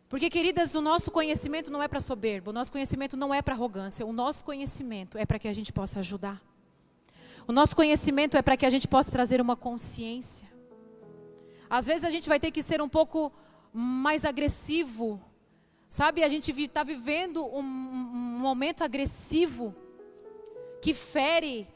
Porque, 0.07 0.29
queridas, 0.29 0.73
o 0.75 0.81
nosso 0.81 1.11
conhecimento 1.11 1.69
não 1.71 1.81
é 1.81 1.87
para 1.87 1.99
soberbo, 1.99 2.49
o 2.49 2.53
nosso 2.53 2.71
conhecimento 2.71 3.15
não 3.15 3.33
é 3.33 3.41
para 3.41 3.53
arrogância, 3.53 4.05
o 4.05 4.11
nosso 4.11 4.43
conhecimento 4.43 5.17
é 5.17 5.25
para 5.25 5.37
que 5.37 5.47
a 5.47 5.53
gente 5.53 5.71
possa 5.71 5.99
ajudar. 5.99 6.41
O 7.47 7.51
nosso 7.51 7.75
conhecimento 7.75 8.37
é 8.37 8.41
para 8.41 8.57
que 8.57 8.65
a 8.65 8.69
gente 8.69 8.87
possa 8.87 9.11
trazer 9.11 9.39
uma 9.41 9.55
consciência. 9.55 10.47
Às 11.69 11.85
vezes 11.85 12.03
a 12.03 12.09
gente 12.09 12.27
vai 12.27 12.39
ter 12.39 12.51
que 12.51 12.63
ser 12.63 12.81
um 12.81 12.89
pouco 12.89 13.31
mais 13.71 14.25
agressivo, 14.25 15.21
sabe? 15.87 16.23
A 16.23 16.29
gente 16.29 16.51
está 16.51 16.83
vivendo 16.83 17.45
um, 17.45 17.59
um 17.59 18.39
momento 18.39 18.83
agressivo 18.83 19.75
que 20.81 20.93
fere 20.93 21.67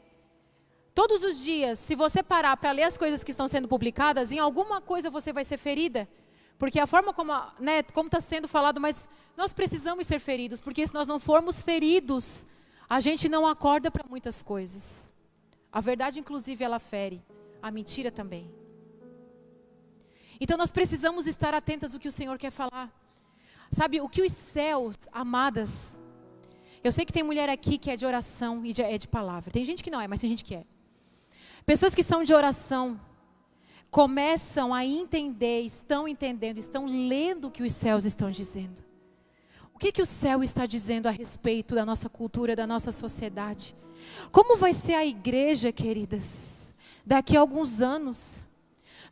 Todos 0.94 1.24
os 1.24 1.42
dias, 1.42 1.80
se 1.80 1.96
você 1.96 2.22
parar 2.22 2.56
para 2.56 2.70
ler 2.70 2.84
as 2.84 2.96
coisas 2.96 3.24
que 3.24 3.32
estão 3.32 3.48
sendo 3.48 3.66
publicadas, 3.66 4.30
em 4.30 4.38
alguma 4.38 4.80
coisa 4.80 5.10
você 5.10 5.32
vai 5.32 5.42
ser 5.42 5.56
ferida. 5.56 6.08
Porque 6.56 6.78
a 6.78 6.86
forma 6.86 7.12
como 7.12 7.32
né, 7.58 7.80
está 7.80 8.20
sendo 8.20 8.46
falado, 8.46 8.80
mas 8.80 9.08
nós 9.36 9.52
precisamos 9.52 10.06
ser 10.06 10.20
feridos, 10.20 10.60
porque 10.60 10.86
se 10.86 10.94
nós 10.94 11.08
não 11.08 11.18
formos 11.18 11.60
feridos, 11.60 12.46
a 12.88 13.00
gente 13.00 13.28
não 13.28 13.44
acorda 13.44 13.90
para 13.90 14.06
muitas 14.08 14.40
coisas. 14.40 15.12
A 15.72 15.80
verdade, 15.80 16.20
inclusive, 16.20 16.62
ela 16.62 16.78
fere, 16.78 17.20
a 17.60 17.72
mentira 17.72 18.12
também. 18.12 18.48
Então 20.40 20.56
nós 20.56 20.70
precisamos 20.70 21.26
estar 21.26 21.54
atentas 21.54 21.92
ao 21.92 22.00
que 22.00 22.06
o 22.06 22.12
Senhor 22.12 22.38
quer 22.38 22.52
falar. 22.52 22.92
Sabe, 23.72 24.00
o 24.00 24.08
que 24.08 24.22
os 24.22 24.30
céus, 24.30 24.94
amadas, 25.10 26.00
eu 26.84 26.92
sei 26.92 27.04
que 27.04 27.12
tem 27.12 27.24
mulher 27.24 27.48
aqui 27.48 27.78
que 27.78 27.90
é 27.90 27.96
de 27.96 28.06
oração 28.06 28.64
e 28.64 28.72
de, 28.72 28.82
é 28.82 28.96
de 28.96 29.08
palavra. 29.08 29.50
Tem 29.50 29.64
gente 29.64 29.82
que 29.82 29.90
não 29.90 30.00
é, 30.00 30.06
mas 30.06 30.20
tem 30.20 30.30
gente 30.30 30.44
que 30.44 30.54
é. 30.54 30.64
Pessoas 31.66 31.94
que 31.94 32.02
são 32.02 32.22
de 32.22 32.34
oração 32.34 33.00
começam 33.90 34.74
a 34.74 34.84
entender, 34.84 35.60
estão 35.60 36.06
entendendo, 36.06 36.58
estão 36.58 36.84
lendo 36.84 37.46
o 37.46 37.50
que 37.50 37.62
os 37.62 37.72
céus 37.72 38.04
estão 38.04 38.30
dizendo. 38.30 38.82
O 39.72 39.78
que, 39.78 39.90
que 39.90 40.02
o 40.02 40.06
céu 40.06 40.42
está 40.42 40.66
dizendo 40.66 41.06
a 41.06 41.10
respeito 41.10 41.74
da 41.74 41.84
nossa 41.84 42.08
cultura, 42.08 42.54
da 42.54 42.66
nossa 42.66 42.92
sociedade? 42.92 43.74
Como 44.30 44.56
vai 44.56 44.72
ser 44.72 44.94
a 44.94 45.04
igreja, 45.04 45.72
queridas, 45.72 46.74
daqui 47.04 47.36
a 47.36 47.40
alguns 47.40 47.80
anos? 47.80 48.46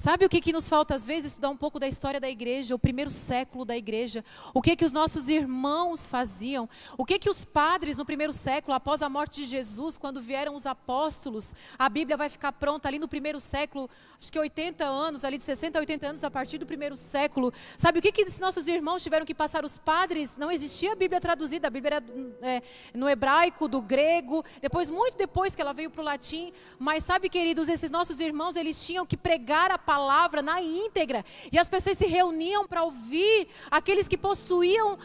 Sabe 0.03 0.25
o 0.25 0.29
que, 0.29 0.41
que 0.41 0.53
nos 0.53 0.69
falta 0.69 0.97
às 0.97 1.07
vezes? 1.07 1.31
Estudar 1.31 1.51
um 1.51 1.57
pouco 1.57 1.79
da 1.79 1.87
história 1.87 2.19
da 2.19 2.29
igreja, 2.29 2.75
o 2.75 2.79
primeiro 2.79 3.09
século 3.09 3.65
da 3.65 3.77
igreja. 3.77 4.25
O 4.53 4.61
que 4.61 4.75
que 4.75 4.85
os 4.85 4.91
nossos 4.91 5.29
irmãos 5.29 6.09
faziam? 6.09 6.69
O 6.99 7.05
que 7.05 7.21
que 7.21 7.31
os 7.31 7.45
padres 7.45 7.99
no 7.99 8.05
primeiro 8.05 8.33
século, 8.33 8.75
após 8.75 9.01
a 9.01 9.09
morte 9.09 9.43
de 9.43 9.47
Jesus, 9.47 9.97
quando 9.97 10.21
vieram 10.21 10.57
os 10.57 10.67
apóstolos, 10.67 11.55
a 11.79 11.89
Bíblia 11.89 12.17
vai 12.17 12.29
ficar 12.29 12.51
pronta 12.51 12.89
ali 12.89 12.99
no 12.99 13.07
primeiro 13.07 13.39
século, 13.39 13.89
acho 14.21 14.33
que 14.33 14.37
80 14.37 14.85
anos, 14.85 15.23
ali 15.23 15.39
de 15.39 15.45
60 15.45 15.79
a 15.79 15.83
80 15.83 16.05
anos 16.09 16.25
a 16.25 16.31
partir 16.33 16.59
do 16.59 16.67
primeiro 16.67 16.97
século. 16.97 17.53
Sabe 17.77 18.01
o 18.01 18.03
que 18.03 18.11
que 18.11 18.41
nossos 18.41 18.67
irmãos 18.67 19.05
tiveram 19.05 19.25
que 19.25 19.33
passar? 19.33 19.65
Os 19.65 19.79
padres, 19.79 20.37
não 20.37 20.51
existia 20.51 20.95
a 20.95 20.97
Bíblia 20.97 21.21
traduzida, 21.21 21.69
a 21.69 21.71
Bíblia 21.71 21.99
era 21.99 22.05
é, 22.43 22.63
no 22.93 23.09
hebraico, 23.09 23.69
do 23.69 23.81
grego, 23.81 24.45
depois, 24.61 24.91
muito 24.91 25.17
depois 25.17 25.55
que 25.55 25.63
ela 25.63 25.73
veio 25.73 25.91
para 25.91 26.03
o 26.03 26.05
latim. 26.05 26.53
Mas 26.77 27.05
sabe, 27.05 27.29
queridos, 27.29 27.69
esses 27.69 27.89
nossos 27.89 28.19
irmãos, 28.19 28.57
eles 28.57 28.85
tinham 28.85 29.07
que 29.07 29.17
pregar 29.17 29.71
a 29.71 29.79
palavra 29.79 29.92
palavra 29.93 30.41
na 30.41 30.59
íntegra. 30.63 31.25
E 31.53 31.59
as 31.59 31.69
pessoas 31.69 31.99
se 31.99 32.07
reuniam 32.07 32.67
para 32.67 32.83
ouvir 32.83 33.49
aqueles 33.71 34.09
que 34.09 34.17
possuíam, 34.17 34.99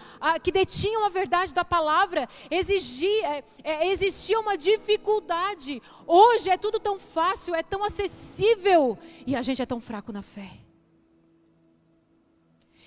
que 0.43 0.51
detinham 0.51 1.05
a 1.05 1.09
verdade 1.09 1.53
da 1.53 1.65
palavra. 1.65 2.21
Exigia, 2.49 3.27
é, 3.35 3.43
é, 3.63 3.87
existia 3.93 4.39
uma 4.39 4.55
dificuldade. 4.55 5.81
Hoje 6.05 6.49
é 6.49 6.57
tudo 6.57 6.79
tão 6.79 6.97
fácil, 6.97 7.53
é 7.53 7.63
tão 7.63 7.83
acessível. 7.83 8.97
E 9.25 9.35
a 9.35 9.41
gente 9.41 9.61
é 9.61 9.65
tão 9.65 9.81
fraco 9.81 10.13
na 10.13 10.21
fé. 10.21 10.49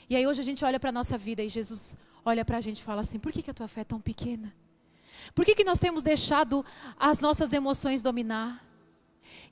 E 0.08 0.16
aí 0.16 0.26
hoje 0.26 0.40
a 0.40 0.44
gente 0.44 0.64
olha 0.64 0.80
para 0.80 0.88
a 0.88 0.98
nossa 1.00 1.16
vida 1.18 1.42
e 1.42 1.48
Jesus 1.48 1.98
olha 2.24 2.44
para 2.44 2.56
a 2.56 2.60
gente 2.60 2.78
e 2.80 2.82
fala 2.82 3.02
assim: 3.02 3.18
por 3.18 3.30
que, 3.30 3.42
que 3.42 3.50
a 3.50 3.54
tua 3.54 3.68
fé 3.68 3.82
é 3.82 3.84
tão 3.92 4.00
pequena? 4.00 4.52
Por 5.34 5.44
que, 5.44 5.54
que 5.54 5.68
nós 5.70 5.78
temos 5.78 6.02
deixado 6.02 6.64
as 6.98 7.20
nossas 7.20 7.52
emoções 7.52 8.00
dominar? 8.00 8.50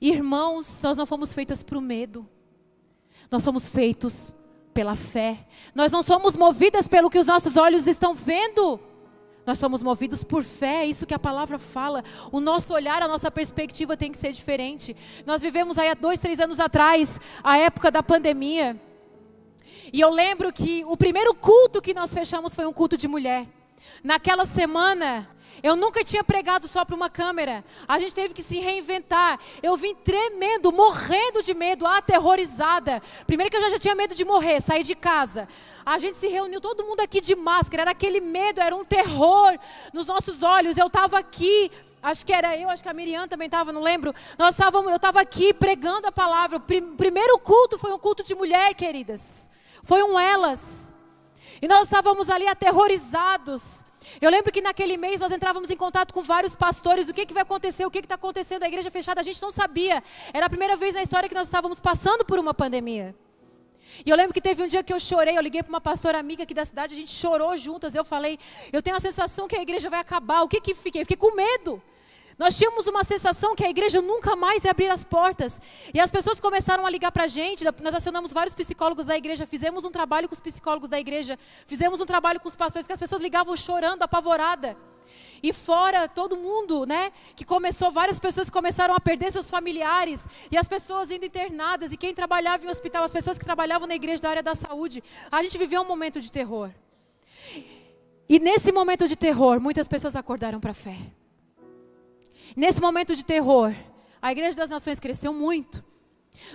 Irmãos, 0.01 0.81
nós 0.81 0.97
não 0.97 1.05
fomos 1.05 1.31
feitas 1.31 1.61
para 1.61 1.77
o 1.77 1.81
medo. 1.81 2.27
Nós 3.29 3.43
somos 3.43 3.67
feitos 3.67 4.33
pela 4.73 4.95
fé. 4.95 5.45
Nós 5.75 5.91
não 5.91 6.01
somos 6.01 6.35
movidas 6.35 6.87
pelo 6.87 7.09
que 7.09 7.19
os 7.19 7.27
nossos 7.27 7.57
olhos 7.57 7.87
estão 7.87 8.13
vendo. 8.13 8.79
Nós 9.45 9.57
somos 9.57 9.81
movidos 9.81 10.23
por 10.23 10.43
fé, 10.43 10.83
é 10.83 10.85
isso 10.85 11.07
que 11.07 11.13
a 11.13 11.19
palavra 11.19 11.57
fala. 11.57 12.03
O 12.31 12.39
nosso 12.39 12.73
olhar, 12.73 13.01
a 13.01 13.07
nossa 13.07 13.31
perspectiva 13.31 13.97
tem 13.97 14.11
que 14.11 14.17
ser 14.17 14.31
diferente. 14.31 14.95
Nós 15.25 15.41
vivemos 15.41 15.77
aí 15.77 15.89
há 15.89 15.93
dois, 15.93 16.19
três 16.19 16.39
anos 16.39 16.59
atrás, 16.59 17.19
a 17.43 17.57
época 17.57 17.89
da 17.89 18.03
pandemia. 18.03 18.79
E 19.91 19.99
eu 19.99 20.09
lembro 20.11 20.53
que 20.53 20.83
o 20.85 20.95
primeiro 20.95 21.33
culto 21.33 21.81
que 21.81 21.93
nós 21.93 22.13
fechamos 22.13 22.53
foi 22.53 22.65
um 22.65 22.73
culto 22.73 22.95
de 22.95 23.07
mulher. 23.07 23.47
Naquela 24.03 24.45
semana, 24.45 25.27
eu 25.61 25.75
nunca 25.75 26.03
tinha 26.03 26.23
pregado 26.23 26.67
só 26.67 26.85
para 26.85 26.95
uma 26.95 27.09
câmera. 27.09 27.63
A 27.87 27.99
gente 27.99 28.13
teve 28.15 28.33
que 28.33 28.43
se 28.43 28.59
reinventar. 28.59 29.39
Eu 29.61 29.75
vim 29.75 29.95
tremendo, 29.95 30.71
morrendo 30.71 31.41
de 31.41 31.53
medo, 31.53 31.85
aterrorizada. 31.85 33.01
Primeiro 33.25 33.51
que 33.51 33.57
eu 33.57 33.71
já 33.71 33.79
tinha 33.79 33.95
medo 33.95 34.15
de 34.15 34.25
morrer, 34.25 34.61
sair 34.61 34.83
de 34.83 34.95
casa. 34.95 35.47
A 35.85 35.97
gente 35.97 36.17
se 36.17 36.27
reuniu, 36.27 36.61
todo 36.61 36.83
mundo 36.83 37.01
aqui 37.01 37.21
de 37.21 37.35
máscara. 37.35 37.83
Era 37.83 37.91
aquele 37.91 38.19
medo, 38.19 38.61
era 38.61 38.75
um 38.75 38.85
terror 38.85 39.57
nos 39.93 40.07
nossos 40.07 40.43
olhos. 40.43 40.77
Eu 40.77 40.87
estava 40.87 41.19
aqui 41.19 41.71
acho 42.01 42.25
que 42.25 42.31
era 42.31 42.57
eu, 42.57 42.69
acho 42.69 42.81
que 42.81 42.89
a 42.89 42.93
Miriam 42.93 43.27
também 43.27 43.47
estava, 43.47 43.71
não 43.73 43.81
lembro. 43.81 44.13
Nós 44.37 44.55
estávamos, 44.55 44.89
eu 44.89 44.95
estava 44.95 45.19
aqui 45.21 45.53
pregando 45.53 46.07
a 46.07 46.11
palavra. 46.11 46.57
O 46.57 46.61
primeiro 46.61 47.37
culto 47.39 47.77
foi 47.77 47.91
um 47.91 47.99
culto 47.99 48.23
de 48.23 48.33
mulher, 48.33 48.73
queridas. 48.73 49.49
Foi 49.83 50.03
um 50.03 50.19
elas. 50.19 50.93
E 51.61 51.67
nós 51.67 51.83
estávamos 51.83 52.29
ali 52.29 52.47
aterrorizados. 52.47 53.83
Eu 54.21 54.29
lembro 54.29 54.51
que 54.51 54.61
naquele 54.61 54.97
mês 54.97 55.21
nós 55.21 55.31
entrávamos 55.31 55.69
em 55.69 55.77
contato 55.77 56.13
com 56.13 56.21
vários 56.21 56.55
pastores. 56.55 57.09
O 57.09 57.13
que, 57.13 57.25
que 57.25 57.33
vai 57.33 57.43
acontecer? 57.43 57.85
O 57.85 57.91
que 57.91 57.99
está 57.99 58.15
acontecendo? 58.15 58.63
A 58.63 58.67
igreja 58.67 58.89
fechada, 58.89 59.21
a 59.21 59.23
gente 59.23 59.41
não 59.41 59.51
sabia. 59.51 60.03
Era 60.33 60.45
a 60.45 60.49
primeira 60.49 60.75
vez 60.75 60.95
na 60.95 61.01
história 61.01 61.29
que 61.29 61.35
nós 61.35 61.47
estávamos 61.47 61.79
passando 61.79 62.25
por 62.25 62.39
uma 62.39 62.53
pandemia. 62.53 63.15
E 64.05 64.09
eu 64.09 64.15
lembro 64.15 64.33
que 64.33 64.41
teve 64.41 64.63
um 64.63 64.67
dia 64.67 64.83
que 64.83 64.93
eu 64.93 64.99
chorei, 64.99 65.37
eu 65.37 65.41
liguei 65.41 65.61
para 65.63 65.69
uma 65.69 65.81
pastora 65.81 66.19
amiga 66.19 66.43
aqui 66.43 66.53
da 66.53 66.63
cidade, 66.63 66.93
a 66.93 66.97
gente 66.97 67.11
chorou 67.11 67.55
juntas. 67.57 67.95
Eu 67.95 68.05
falei, 68.05 68.39
eu 68.71 68.81
tenho 68.81 68.95
a 68.95 68.99
sensação 68.99 69.47
que 69.47 69.55
a 69.55 69.61
igreja 69.61 69.89
vai 69.89 69.99
acabar. 69.99 70.43
O 70.43 70.47
que 70.47 70.61
que 70.61 70.73
fiquei? 70.73 71.01
Fiquei 71.01 71.17
com 71.17 71.35
medo. 71.35 71.81
Nós 72.39 72.57
tínhamos 72.57 72.87
uma 72.87 73.03
sensação 73.03 73.53
que 73.53 73.65
a 73.65 73.69
igreja 73.69 74.01
nunca 74.01 74.33
mais 74.33 74.63
ia 74.63 74.71
abrir 74.71 74.89
as 74.89 75.03
portas. 75.03 75.61
E 75.93 75.99
as 75.99 76.09
pessoas 76.09 76.39
começaram 76.39 76.85
a 76.85 76.89
ligar 76.89 77.11
para 77.11 77.25
a 77.25 77.27
gente. 77.27 77.65
Nós 77.65 77.93
acionamos 77.93 78.31
vários 78.31 78.55
psicólogos 78.55 79.07
da 79.07 79.17
igreja, 79.17 79.45
fizemos 79.45 79.83
um 79.83 79.91
trabalho 79.91 80.29
com 80.29 80.33
os 80.33 80.39
psicólogos 80.39 80.87
da 80.87 80.97
igreja, 80.97 81.37
fizemos 81.67 81.99
um 81.99 82.05
trabalho 82.05 82.39
com 82.39 82.47
os 82.47 82.55
pastores, 82.55 82.87
que 82.87 82.93
as 82.93 82.99
pessoas 82.99 83.21
ligavam 83.21 83.57
chorando, 83.57 84.03
apavorada. 84.03 84.77
E 85.43 85.51
fora 85.51 86.07
todo 86.07 86.37
mundo, 86.37 86.85
né? 86.85 87.11
Que 87.35 87.43
começou, 87.43 87.91
várias 87.91 88.21
pessoas 88.21 88.49
começaram 88.49 88.95
a 88.95 89.01
perder 89.01 89.33
seus 89.33 89.49
familiares. 89.49 90.25
E 90.49 90.57
as 90.57 90.67
pessoas 90.67 91.11
indo 91.11 91.25
internadas. 91.25 91.91
E 91.91 91.97
quem 91.97 92.15
trabalhava 92.15 92.65
em 92.65 92.69
hospital, 92.69 93.03
as 93.03 93.11
pessoas 93.11 93.37
que 93.37 93.43
trabalhavam 93.43 93.85
na 93.85 93.95
igreja 93.95 94.21
da 94.21 94.29
área 94.29 94.43
da 94.43 94.55
saúde. 94.55 95.03
A 95.29 95.43
gente 95.43 95.57
viveu 95.57 95.81
um 95.81 95.87
momento 95.87 96.21
de 96.21 96.31
terror. 96.31 96.71
E 98.29 98.39
nesse 98.39 98.71
momento 98.71 99.09
de 99.09 99.17
terror, 99.17 99.59
muitas 99.59 99.89
pessoas 99.89 100.15
acordaram 100.15 100.61
para 100.61 100.71
a 100.71 100.73
fé. 100.73 100.95
Nesse 102.55 102.81
momento 102.81 103.15
de 103.15 103.23
terror, 103.23 103.73
a 104.21 104.31
Igreja 104.31 104.57
das 104.57 104.69
Nações 104.69 104.99
cresceu 104.99 105.33
muito. 105.33 105.83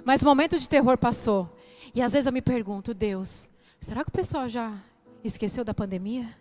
Mas 0.05 0.23
o 0.23 0.25
momento 0.25 0.59
de 0.59 0.69
terror 0.69 0.99
passou. 0.99 1.57
E 1.95 2.03
às 2.03 2.13
vezes 2.13 2.27
eu 2.27 2.33
me 2.33 2.43
pergunto, 2.43 2.93
Deus, 2.93 3.51
será 3.81 4.03
que 4.03 4.11
o 4.11 4.13
pessoal 4.13 4.49
já 4.49 4.77
esqueceu 5.23 5.65
da 5.65 5.73
pandemia? 5.73 6.37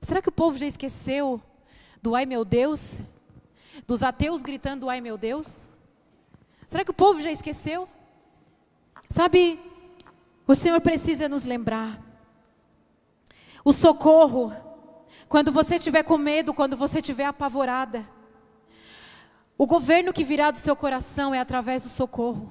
Será 0.00 0.20
que 0.20 0.28
o 0.28 0.32
povo 0.32 0.58
já 0.58 0.66
esqueceu 0.66 1.40
do 2.02 2.14
ai 2.14 2.26
meu 2.26 2.44
Deus? 2.44 3.00
Dos 3.86 4.02
ateus 4.02 4.42
gritando 4.42 4.88
ai 4.90 5.00
meu 5.00 5.16
Deus? 5.16 5.72
Será 6.66 6.84
que 6.84 6.90
o 6.90 6.94
povo 6.94 7.22
já 7.22 7.30
esqueceu? 7.30 7.88
Sabe, 9.08 9.60
o 10.46 10.54
Senhor 10.54 10.80
precisa 10.80 11.28
nos 11.28 11.44
lembrar. 11.44 12.00
O 13.64 13.72
socorro, 13.72 14.52
quando 15.28 15.52
você 15.52 15.76
estiver 15.76 16.02
com 16.02 16.18
medo, 16.18 16.52
quando 16.52 16.76
você 16.76 16.98
estiver 16.98 17.26
apavorada. 17.26 18.04
O 19.56 19.66
governo 19.66 20.12
que 20.12 20.24
virá 20.24 20.50
do 20.50 20.58
seu 20.58 20.74
coração 20.74 21.34
é 21.34 21.40
através 21.40 21.82
do 21.82 21.88
socorro. 21.88 22.50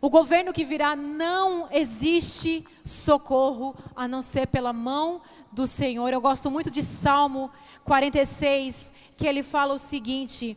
O 0.00 0.10
governo 0.10 0.52
que 0.52 0.64
virá 0.64 0.94
não 0.94 1.68
existe 1.72 2.64
socorro 2.84 3.74
a 3.94 4.06
não 4.06 4.20
ser 4.20 4.46
pela 4.46 4.72
mão 4.72 5.22
do 5.50 5.66
Senhor. 5.66 6.12
Eu 6.12 6.20
gosto 6.20 6.50
muito 6.50 6.70
de 6.70 6.82
Salmo 6.82 7.50
46, 7.84 8.92
que 9.16 9.26
ele 9.26 9.42
fala 9.42 9.74
o 9.74 9.78
seguinte: 9.78 10.56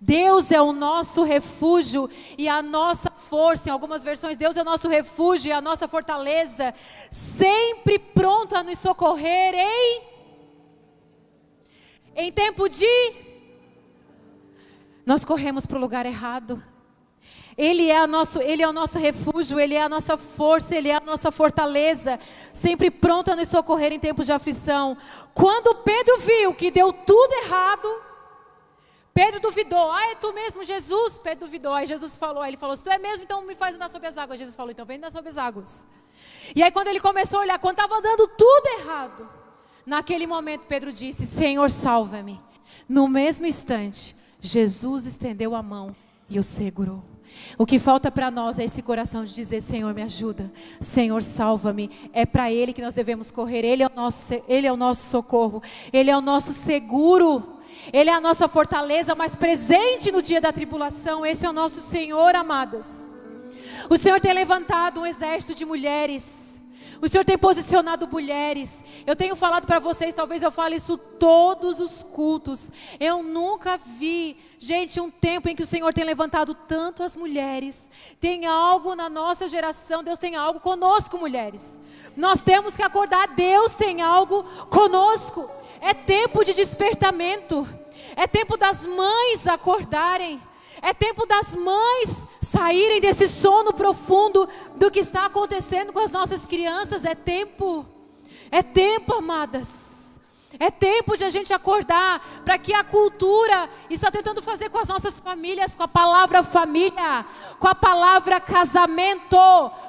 Deus 0.00 0.50
é 0.50 0.60
o 0.60 0.72
nosso 0.72 1.22
refúgio 1.22 2.10
e 2.36 2.48
a 2.48 2.60
nossa 2.60 3.10
força. 3.10 3.68
Em 3.68 3.72
algumas 3.72 4.02
versões, 4.02 4.36
Deus 4.36 4.56
é 4.56 4.62
o 4.62 4.64
nosso 4.64 4.88
refúgio 4.88 5.50
e 5.50 5.52
a 5.52 5.60
nossa 5.60 5.86
fortaleza, 5.86 6.74
sempre 7.10 7.98
pronto 7.98 8.56
a 8.56 8.62
nos 8.62 8.78
socorrer 8.78 9.54
em 9.54 10.10
em 12.16 12.32
tempo 12.32 12.68
de 12.68 13.29
nós 15.04 15.24
corremos 15.24 15.66
para 15.66 15.78
o 15.78 15.80
lugar 15.80 16.06
errado. 16.06 16.62
Ele 17.56 17.90
é, 17.90 18.06
nosso, 18.06 18.40
ele 18.40 18.62
é 18.62 18.68
o 18.68 18.72
nosso 18.72 18.98
refúgio, 18.98 19.60
Ele 19.60 19.74
é 19.74 19.82
a 19.82 19.88
nossa 19.88 20.16
força, 20.16 20.74
Ele 20.74 20.88
é 20.88 20.94
a 20.94 21.00
nossa 21.00 21.30
fortaleza, 21.30 22.18
sempre 22.52 22.90
pronto 22.90 23.30
a 23.30 23.36
nos 23.36 23.48
socorrer 23.48 23.92
em 23.92 23.98
tempos 23.98 24.24
de 24.24 24.32
aflição. 24.32 24.96
Quando 25.34 25.74
Pedro 25.74 26.18
viu 26.20 26.54
que 26.54 26.70
deu 26.70 26.92
tudo 26.92 27.32
errado, 27.44 27.88
Pedro 29.12 29.40
duvidou, 29.40 29.92
ah, 29.92 30.06
é 30.06 30.14
tu 30.14 30.32
mesmo, 30.32 30.62
Jesus? 30.62 31.18
Pedro 31.18 31.46
duvidou, 31.46 31.74
aí 31.74 31.86
Jesus 31.86 32.16
falou, 32.16 32.42
aí 32.42 32.50
ele 32.50 32.56
falou, 32.56 32.76
se 32.76 32.82
tu 32.82 32.90
é 32.90 32.98
mesmo, 32.98 33.24
então 33.24 33.44
me 33.44 33.54
faz 33.54 33.74
andar 33.74 33.90
sobre 33.90 34.08
as 34.08 34.16
águas. 34.16 34.38
Jesus 34.38 34.56
falou, 34.56 34.70
então 34.70 34.86
vem 34.86 34.96
andar 34.96 35.10
sobre 35.10 35.28
as 35.28 35.36
águas. 35.36 35.86
E 36.54 36.62
aí 36.62 36.70
quando 36.70 36.88
ele 36.88 37.00
começou 37.00 37.40
a 37.40 37.42
olhar, 37.42 37.58
quando 37.58 37.78
estava 37.78 38.00
dando 38.00 38.28
tudo 38.28 38.66
errado, 38.78 39.28
naquele 39.84 40.26
momento 40.26 40.66
Pedro 40.66 40.92
disse, 40.92 41.26
Senhor, 41.26 41.70
salva-me. 41.70 42.40
No 42.88 43.08
mesmo 43.08 43.46
instante, 43.46 44.16
Jesus 44.40 45.06
estendeu 45.06 45.54
a 45.54 45.62
mão 45.62 45.94
e 46.28 46.38
o 46.38 46.42
segurou. 46.42 47.02
O 47.58 47.66
que 47.66 47.78
falta 47.78 48.10
para 48.10 48.30
nós 48.30 48.58
é 48.58 48.64
esse 48.64 48.82
coração 48.82 49.24
de 49.24 49.34
dizer: 49.34 49.60
Senhor, 49.60 49.92
me 49.94 50.02
ajuda, 50.02 50.50
Senhor, 50.80 51.22
salva-me. 51.22 51.90
É 52.12 52.24
para 52.24 52.50
Ele 52.50 52.72
que 52.72 52.82
nós 52.82 52.94
devemos 52.94 53.30
correr. 53.30 53.64
Ele 53.64 53.82
é, 53.82 53.86
o 53.86 53.92
nosso, 53.94 54.34
Ele 54.48 54.66
é 54.66 54.72
o 54.72 54.76
nosso 54.76 55.06
socorro, 55.06 55.62
Ele 55.92 56.10
é 56.10 56.16
o 56.16 56.20
nosso 56.20 56.52
seguro, 56.52 57.60
Ele 57.92 58.10
é 58.10 58.12
a 58.12 58.20
nossa 58.20 58.48
fortaleza 58.48 59.14
mais 59.14 59.34
presente 59.34 60.10
no 60.10 60.22
dia 60.22 60.40
da 60.40 60.52
tribulação. 60.52 61.24
Esse 61.24 61.46
é 61.46 61.50
o 61.50 61.52
nosso 61.52 61.80
Senhor, 61.80 62.34
amadas. 62.34 63.08
O 63.88 63.96
Senhor 63.96 64.20
tem 64.20 64.32
levantado 64.32 65.00
um 65.00 65.06
exército 65.06 65.54
de 65.54 65.64
mulheres 65.64 66.49
o 67.00 67.08
Senhor 67.08 67.24
tem 67.24 67.38
posicionado 67.38 68.06
mulheres. 68.06 68.84
Eu 69.06 69.16
tenho 69.16 69.34
falado 69.34 69.66
para 69.66 69.78
vocês, 69.78 70.14
talvez 70.14 70.42
eu 70.42 70.50
fale 70.50 70.76
isso 70.76 70.98
todos 70.98 71.80
os 71.80 72.02
cultos. 72.02 72.70
Eu 72.98 73.22
nunca 73.22 73.78
vi, 73.78 74.36
gente, 74.58 75.00
um 75.00 75.10
tempo 75.10 75.48
em 75.48 75.56
que 75.56 75.62
o 75.62 75.66
Senhor 75.66 75.92
tem 75.94 76.04
levantado 76.04 76.54
tanto 76.54 77.02
as 77.02 77.16
mulheres. 77.16 77.90
Tem 78.20 78.46
algo 78.46 78.94
na 78.94 79.08
nossa 79.08 79.48
geração, 79.48 80.04
Deus 80.04 80.18
tem 80.18 80.36
algo 80.36 80.60
conosco, 80.60 81.16
mulheres. 81.16 81.80
Nós 82.16 82.42
temos 82.42 82.76
que 82.76 82.82
acordar, 82.82 83.28
Deus 83.28 83.74
tem 83.74 84.02
algo 84.02 84.42
conosco. 84.68 85.50
É 85.80 85.94
tempo 85.94 86.44
de 86.44 86.52
despertamento. 86.52 87.66
É 88.16 88.26
tempo 88.26 88.56
das 88.56 88.84
mães 88.84 89.46
acordarem. 89.46 90.40
É 90.82 90.94
tempo 90.94 91.26
das 91.26 91.54
mães 91.54 92.26
saírem 92.40 93.00
desse 93.00 93.28
sono 93.28 93.72
profundo 93.72 94.48
do 94.76 94.90
que 94.90 95.00
está 95.00 95.26
acontecendo 95.26 95.92
com 95.92 95.98
as 95.98 96.10
nossas 96.10 96.46
crianças. 96.46 97.04
É 97.04 97.14
tempo, 97.14 97.86
é 98.50 98.62
tempo, 98.62 99.14
amadas. 99.14 100.00
É 100.58 100.70
tempo 100.70 101.16
de 101.16 101.24
a 101.24 101.30
gente 101.30 101.54
acordar 101.54 102.42
para 102.44 102.58
que 102.58 102.74
a 102.74 102.82
cultura 102.82 103.70
está 103.88 104.10
tentando 104.10 104.42
fazer 104.42 104.68
com 104.68 104.78
as 104.78 104.88
nossas 104.88 105.20
famílias, 105.20 105.74
com 105.74 105.84
a 105.84 105.88
palavra 105.88 106.42
família, 106.42 107.24
com 107.58 107.68
a 107.68 107.74
palavra 107.74 108.40
casamento, 108.40 109.36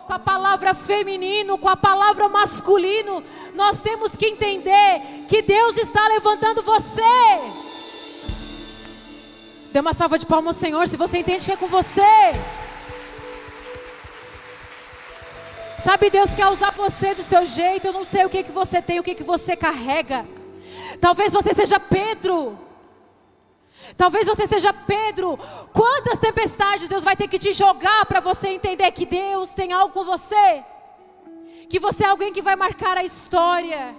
com 0.08 0.14
a 0.14 0.20
palavra 0.20 0.74
feminino, 0.74 1.58
com 1.58 1.68
a 1.68 1.76
palavra 1.76 2.30
masculino. 2.30 3.24
Nós 3.56 3.82
temos 3.82 4.16
que 4.16 4.28
entender 4.28 5.26
que 5.28 5.42
Deus 5.42 5.78
está 5.78 6.08
levantando 6.08 6.62
você. 6.62 7.02
Dê 9.72 9.80
uma 9.80 9.94
salva 9.94 10.20
de 10.20 10.26
palmas 10.26 10.58
ao 10.58 10.60
Senhor 10.60 10.86
se 10.88 10.98
você 10.98 11.20
entende 11.20 11.46
que 11.46 11.52
é 11.54 11.56
com 11.56 11.68
você. 11.68 12.02
Sabe, 15.80 16.10
Deus 16.10 16.30
quer 16.32 16.48
usar 16.48 16.72
você 16.72 17.16
do 17.16 17.24
seu 17.24 17.46
jeito. 17.46 17.88
Eu 17.88 17.94
não 17.94 18.04
sei 18.04 18.26
o 18.26 18.30
que, 18.30 18.44
que 18.44 18.52
você 18.52 18.82
tem, 18.82 19.00
o 19.00 19.04
que, 19.04 19.16
que 19.16 19.24
você 19.24 19.56
carrega. 19.56 20.28
Talvez 21.00 21.32
você 21.32 21.54
seja 21.54 21.80
Pedro. 21.80 22.60
Talvez 23.96 24.28
você 24.28 24.46
seja 24.46 24.74
Pedro. 24.74 25.40
Quantas 25.72 26.20
tempestades 26.20 26.90
Deus 26.90 27.04
vai 27.04 27.16
ter 27.16 27.30
que 27.30 27.40
te 27.40 27.54
jogar 27.54 28.06
para 28.06 28.20
você 28.20 28.50
entender 28.50 28.92
que 28.92 29.06
Deus 29.06 29.54
tem 29.54 29.72
algo 29.72 29.94
com 29.94 30.04
você? 30.04 30.64
Que 31.70 31.80
você 31.80 32.04
é 32.04 32.08
alguém 32.10 32.34
que 32.34 32.42
vai 32.42 32.58
marcar 32.58 32.98
a 32.98 33.06
história. 33.06 33.96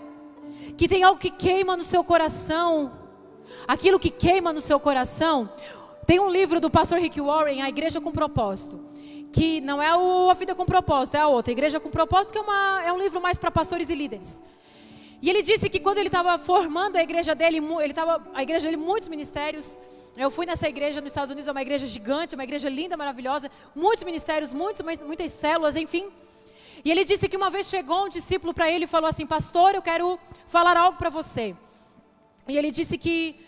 Que 0.76 0.87
tem 0.87 1.02
algo 1.02 1.18
que 1.18 1.30
queima 1.30 1.76
no 1.76 1.82
seu 1.82 2.04
coração 2.04 3.01
aquilo 3.66 3.98
que 3.98 4.10
queima 4.10 4.52
no 4.52 4.60
seu 4.60 4.78
coração. 4.80 5.50
Tem 6.06 6.18
um 6.18 6.28
livro 6.28 6.60
do 6.60 6.68
pastor 6.70 6.98
Rick 6.98 7.20
Warren, 7.20 7.62
A 7.62 7.68
Igreja 7.68 8.00
com 8.00 8.10
Propósito, 8.10 8.80
que 9.32 9.60
não 9.60 9.82
é 9.82 9.96
o 9.96 10.30
A 10.30 10.34
Vida 10.34 10.54
com 10.54 10.64
Propósito, 10.64 11.16
é 11.16 11.20
a 11.20 11.28
outra, 11.28 11.50
a 11.50 11.54
Igreja 11.54 11.78
com 11.78 11.90
Propósito, 11.90 12.32
que 12.32 12.38
é, 12.38 12.42
uma, 12.42 12.82
é 12.84 12.92
um 12.92 12.98
livro 12.98 13.20
mais 13.20 13.38
para 13.38 13.50
pastores 13.50 13.88
e 13.88 13.94
líderes. 13.94 14.42
E 15.22 15.30
ele 15.30 15.40
disse 15.40 15.70
que 15.70 15.78
quando 15.78 15.98
ele 15.98 16.08
estava 16.08 16.36
formando 16.36 16.96
a 16.96 17.02
igreja 17.02 17.32
dele, 17.32 17.58
ele 17.80 17.94
tava, 17.94 18.20
a 18.34 18.42
igreja 18.42 18.64
dele, 18.64 18.76
muitos 18.76 19.08
ministérios. 19.08 19.78
Eu 20.16 20.32
fui 20.32 20.44
nessa 20.44 20.68
igreja 20.68 21.00
nos 21.00 21.12
Estados 21.12 21.30
Unidos, 21.30 21.46
é 21.46 21.52
uma 21.52 21.62
igreja 21.62 21.86
gigante, 21.86 22.34
uma 22.34 22.42
igreja 22.42 22.68
linda, 22.68 22.96
maravilhosa, 22.96 23.48
muitos 23.72 24.02
ministérios, 24.02 24.52
muitos, 24.52 24.84
muitas 25.00 25.30
células, 25.30 25.76
enfim. 25.76 26.10
E 26.84 26.90
ele 26.90 27.04
disse 27.04 27.28
que 27.28 27.36
uma 27.36 27.50
vez 27.50 27.68
chegou 27.68 28.06
um 28.06 28.08
discípulo 28.08 28.52
para 28.52 28.68
ele 28.68 28.84
e 28.84 28.88
falou 28.88 29.08
assim: 29.08 29.24
Pastor, 29.24 29.76
eu 29.76 29.80
quero 29.80 30.18
falar 30.48 30.76
algo 30.76 30.98
para 30.98 31.08
você. 31.08 31.54
E 32.48 32.57
ele 32.57 32.70
disse 32.70 32.98
que 32.98 33.44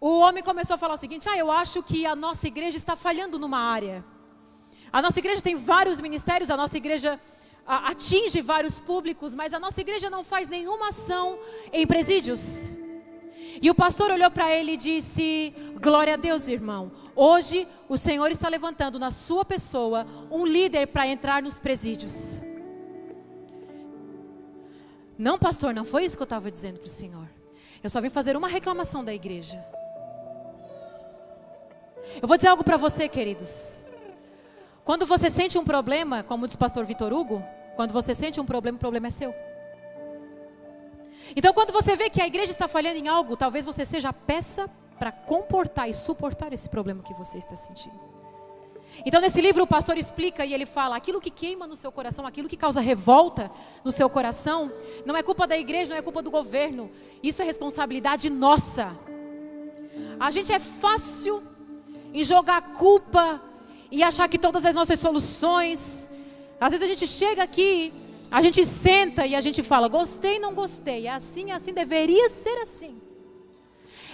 o 0.00 0.18
homem 0.18 0.42
começou 0.42 0.74
a 0.74 0.78
falar 0.78 0.94
o 0.94 0.98
seguinte: 0.98 1.28
ah, 1.28 1.36
eu 1.36 1.50
acho 1.50 1.82
que 1.82 2.04
a 2.04 2.14
nossa 2.14 2.46
igreja 2.46 2.76
está 2.76 2.94
falhando 2.94 3.38
numa 3.38 3.58
área. 3.58 4.04
A 4.92 5.02
nossa 5.02 5.18
igreja 5.18 5.40
tem 5.40 5.56
vários 5.56 6.00
ministérios, 6.00 6.50
a 6.50 6.56
nossa 6.56 6.76
igreja 6.76 7.18
a, 7.66 7.90
atinge 7.90 8.40
vários 8.40 8.80
públicos, 8.80 9.34
mas 9.34 9.52
a 9.52 9.58
nossa 9.58 9.80
igreja 9.80 10.10
não 10.10 10.22
faz 10.22 10.48
nenhuma 10.48 10.88
ação 10.88 11.38
em 11.72 11.86
presídios. 11.86 12.72
E 13.62 13.70
o 13.70 13.74
pastor 13.74 14.10
olhou 14.10 14.30
para 14.30 14.52
ele 14.52 14.72
e 14.72 14.76
disse: 14.76 15.54
Glória 15.80 16.14
a 16.14 16.16
Deus, 16.16 16.48
irmão. 16.48 16.92
Hoje 17.16 17.66
o 17.88 17.96
Senhor 17.96 18.30
está 18.30 18.48
levantando 18.48 18.98
na 18.98 19.10
sua 19.10 19.44
pessoa 19.44 20.06
um 20.30 20.44
líder 20.44 20.88
para 20.88 21.06
entrar 21.06 21.42
nos 21.42 21.58
presídios. 21.58 22.40
Não, 25.16 25.38
pastor, 25.38 25.72
não 25.72 25.84
foi 25.84 26.04
isso 26.04 26.16
que 26.16 26.22
eu 26.22 26.24
estava 26.24 26.50
dizendo 26.50 26.78
para 26.78 26.86
o 26.86 26.90
Senhor. 26.90 27.33
Eu 27.84 27.90
só 27.90 28.00
vim 28.00 28.08
fazer 28.08 28.34
uma 28.34 28.48
reclamação 28.48 29.04
da 29.04 29.12
igreja. 29.12 29.62
Eu 32.22 32.26
vou 32.26 32.38
dizer 32.38 32.48
algo 32.48 32.64
para 32.64 32.78
você, 32.78 33.06
queridos. 33.06 33.90
Quando 34.82 35.04
você 35.04 35.28
sente 35.28 35.58
um 35.58 35.64
problema, 35.64 36.22
como 36.22 36.46
diz 36.46 36.54
o 36.54 36.58
pastor 36.58 36.86
Vitor 36.86 37.12
Hugo, 37.12 37.44
quando 37.76 37.92
você 37.92 38.14
sente 38.14 38.40
um 38.40 38.46
problema, 38.46 38.76
o 38.76 38.80
problema 38.80 39.08
é 39.08 39.10
seu. 39.10 39.34
Então, 41.36 41.52
quando 41.52 41.74
você 41.74 41.94
vê 41.94 42.08
que 42.08 42.22
a 42.22 42.26
igreja 42.26 42.52
está 42.52 42.66
falhando 42.66 42.98
em 42.98 43.06
algo, 43.06 43.36
talvez 43.36 43.66
você 43.66 43.84
seja 43.84 44.08
a 44.08 44.12
peça 44.14 44.66
para 44.98 45.12
comportar 45.12 45.86
e 45.86 45.92
suportar 45.92 46.54
esse 46.54 46.70
problema 46.70 47.02
que 47.02 47.12
você 47.12 47.36
está 47.36 47.54
sentindo. 47.54 48.13
Então, 49.04 49.20
nesse 49.20 49.40
livro, 49.40 49.62
o 49.62 49.66
pastor 49.66 49.96
explica 49.98 50.44
e 50.44 50.52
ele 50.54 50.66
fala: 50.66 50.96
aquilo 50.96 51.20
que 51.20 51.30
queima 51.30 51.66
no 51.66 51.76
seu 51.76 51.90
coração, 51.90 52.26
aquilo 52.26 52.48
que 52.48 52.56
causa 52.56 52.80
revolta 52.80 53.50
no 53.82 53.90
seu 53.90 54.08
coração, 54.08 54.70
não 55.04 55.16
é 55.16 55.22
culpa 55.22 55.46
da 55.46 55.56
igreja, 55.56 55.90
não 55.90 55.96
é 55.96 56.02
culpa 56.02 56.22
do 56.22 56.30
governo, 56.30 56.90
isso 57.22 57.42
é 57.42 57.44
responsabilidade 57.44 58.30
nossa. 58.30 58.96
A 60.18 60.30
gente 60.30 60.52
é 60.52 60.58
fácil 60.58 61.42
em 62.12 62.22
jogar 62.22 62.60
culpa 62.74 63.42
e 63.90 64.02
achar 64.02 64.28
que 64.28 64.38
todas 64.38 64.64
as 64.64 64.74
nossas 64.74 64.98
soluções. 64.98 66.10
Às 66.60 66.72
vezes 66.72 66.84
a 66.84 66.92
gente 66.92 67.06
chega 67.06 67.42
aqui, 67.42 67.92
a 68.30 68.40
gente 68.40 68.64
senta 68.64 69.26
e 69.26 69.34
a 69.34 69.40
gente 69.40 69.62
fala: 69.62 69.88
gostei, 69.88 70.38
não 70.38 70.54
gostei, 70.54 71.06
é 71.06 71.10
assim, 71.10 71.50
é 71.50 71.54
assim, 71.54 71.72
deveria 71.72 72.28
ser 72.30 72.58
assim. 72.58 73.00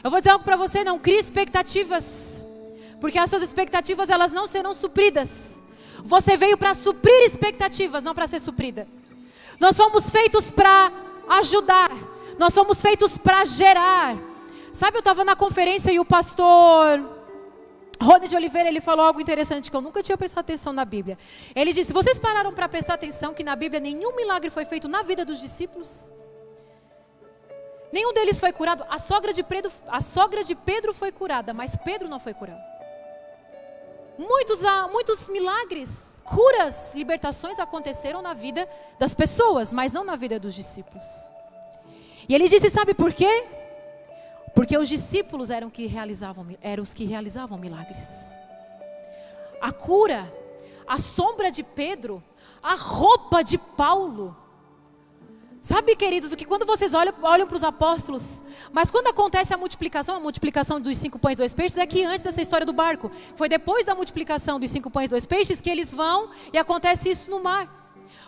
Eu 0.03 0.11
vou 0.11 0.21
dizer 0.21 0.31
algo 0.31 0.45
para 0.45 0.57
você: 0.57 0.83
não 0.83 0.99
crie 0.99 1.19
expectativas 1.19 2.43
porque 3.01 3.19
as 3.19 3.31
suas 3.31 3.43
expectativas 3.43 4.09
elas 4.09 4.33
não 4.33 4.47
serão 4.47 4.75
supridas. 4.75 5.63
Você 6.05 6.37
veio 6.37 6.57
para 6.57 6.75
suprir 6.75 7.23
expectativas, 7.23 8.05
não 8.05 8.15
para 8.15 8.27
ser 8.27 8.41
suprida. 8.41 8.87
Nós 9.59 9.77
fomos 9.77 10.11
feitos 10.11 10.51
para 10.51 10.93
ajudar. 11.29 11.91
Nós 12.39 12.55
fomos 12.55 12.81
feitos 12.81 13.19
para 13.19 13.45
gerar. 13.45 14.17
Sabe, 14.73 14.97
eu 14.97 15.01
estava 15.01 15.25
na 15.25 15.37
conferência 15.37 15.91
e 15.91 15.99
o 15.99 16.05
pastor 16.05 17.01
Rony 18.01 18.29
de 18.29 18.37
Oliveira, 18.37 18.69
ele 18.69 18.81
falou 18.81 19.05
algo 19.05 19.21
interessante 19.21 19.71
que 19.71 19.77
eu 19.77 19.81
nunca 19.81 20.03
tinha 20.03 20.17
prestado 20.17 20.41
atenção 20.41 20.73
na 20.73 20.87
Bíblia. 20.87 21.19
Ele 21.55 21.73
disse: 21.73 21.93
"Vocês 21.93 22.19
pararam 22.19 22.53
para 22.53 22.67
prestar 22.67 22.95
atenção 22.95 23.35
que 23.35 23.45
na 23.45 23.55
Bíblia 23.55 23.79
nenhum 23.79 24.17
milagre 24.17 24.49
foi 24.49 24.65
feito 24.65 24.89
na 24.89 25.03
vida 25.03 25.23
dos 25.25 25.39
discípulos?" 25.39 26.11
Nenhum 27.93 28.15
deles 28.15 28.41
foi 28.41 28.53
curado. 28.53 28.87
A 28.89 28.99
sogra 28.99 29.33
de 29.33 29.43
Pedro, 29.43 29.71
a 29.87 30.01
sogra 30.01 30.43
de 30.45 30.55
Pedro 30.55 30.95
foi 30.95 31.13
curada, 31.13 31.53
mas 31.53 31.77
Pedro 31.77 32.09
não 32.09 32.21
foi 32.21 32.33
curado. 32.33 32.70
Muitos, 34.21 34.61
muitos 34.93 35.29
milagres, 35.31 36.21
curas, 36.25 36.95
libertações 36.95 37.59
aconteceram 37.59 38.21
na 38.21 38.35
vida 38.35 38.69
das 38.99 39.15
pessoas, 39.15 39.73
mas 39.73 39.95
não 39.95 40.05
na 40.05 40.15
vida 40.15 40.39
dos 40.39 40.55
discípulos. 40.55 41.07
E 42.29 42.35
ele 42.35 42.47
disse: 42.47 42.69
sabe 42.69 42.93
por 42.93 43.15
quê? 43.15 43.47
Porque 44.55 44.77
os 44.77 44.91
discípulos 44.91 45.49
eram, 45.49 45.71
que 45.71 45.87
realizavam, 45.87 46.47
eram 46.61 46.83
os 46.83 46.93
que 46.93 47.07
realizavam 47.07 47.57
milagres. 47.57 48.39
A 49.59 49.73
cura, 49.73 50.31
a 50.87 50.99
sombra 50.99 51.51
de 51.51 51.63
Pedro, 51.63 52.23
a 52.63 52.75
roupa 52.75 53.43
de 53.43 53.57
Paulo, 53.57 54.37
Sabe, 55.63 55.95
queridos, 55.95 56.33
o 56.33 56.37
que 56.37 56.47
quando 56.47 56.65
vocês 56.65 56.95
olham, 56.95 57.13
olham 57.23 57.47
para 57.47 57.55
os 57.55 57.63
apóstolos, 57.63 58.43
mas 58.73 58.91
quando 58.91 59.09
acontece 59.09 59.53
a 59.53 59.59
multiplicação, 59.59 60.17
a 60.17 60.21
multiplicação 60.21 60.81
dos 60.81 60.97
cinco 60.97 61.19
pães 61.19 61.35
e 61.35 61.37
dois 61.37 61.53
peixes, 61.53 61.77
é 61.77 61.87
que 61.87 62.03
antes 62.03 62.25
dessa 62.25 62.41
história 62.41 62.65
do 62.65 62.73
barco. 62.73 63.11
Foi 63.37 63.47
depois 63.47 63.85
da 63.85 63.95
multiplicação 63.95 64.59
dos 64.59 64.71
cinco 64.71 64.91
pães 64.91 65.09
e 65.09 65.11
dois 65.11 65.27
peixes 65.27 65.61
que 65.61 65.69
eles 65.69 65.93
vão 65.93 66.31
e 66.51 66.57
acontece 66.57 67.11
isso 67.11 67.31
no 67.31 67.43
mar. 67.43 67.69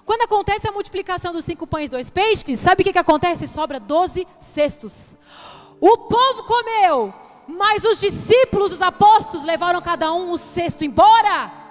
Quando 0.04 0.22
acontece 0.22 0.68
a 0.68 0.72
multiplicação 0.72 1.32
dos 1.32 1.46
cinco 1.46 1.66
pães 1.66 1.88
e 1.88 1.92
dois 1.92 2.10
peixes, 2.10 2.60
sabe 2.60 2.82
o 2.82 2.84
que, 2.84 2.92
que 2.92 2.98
acontece? 2.98 3.46
Sobra 3.46 3.80
doze 3.80 4.26
cestos. 4.38 5.16
O 5.80 5.96
povo 5.96 6.44
comeu, 6.44 7.14
mas 7.48 7.82
os 7.84 7.98
discípulos, 7.98 8.72
os 8.72 8.82
apóstolos, 8.82 9.46
levaram 9.46 9.80
cada 9.80 10.12
um 10.12 10.32
o 10.32 10.36
cesto 10.36 10.84
embora. 10.84 11.61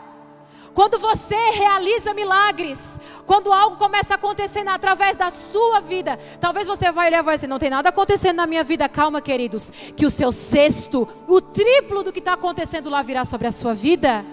Quando 0.73 0.97
você 0.97 1.35
realiza 1.51 2.13
milagres, 2.13 2.99
quando 3.25 3.51
algo 3.51 3.75
começa 3.75 4.13
a 4.13 4.15
acontecer 4.15 4.65
através 4.67 5.17
da 5.17 5.29
sua 5.29 5.81
vida, 5.81 6.17
talvez 6.39 6.65
você 6.65 6.91
vai 6.91 7.07
olhar 7.07 7.19
e 7.19 7.23
vai 7.23 7.35
dizer: 7.35 7.47
não 7.47 7.59
tem 7.59 7.69
nada 7.69 7.89
acontecendo 7.89 8.37
na 8.37 8.47
minha 8.47 8.63
vida. 8.63 8.87
Calma, 8.87 9.21
queridos, 9.21 9.71
que 9.95 10.05
o 10.05 10.09
seu 10.09 10.31
sexto, 10.31 11.07
o 11.27 11.41
triplo 11.41 12.03
do 12.03 12.13
que 12.13 12.19
está 12.19 12.33
acontecendo 12.33 12.89
lá 12.89 13.01
virá 13.01 13.25
sobre 13.25 13.47
a 13.47 13.51
sua 13.51 13.73
vida. 13.73 14.25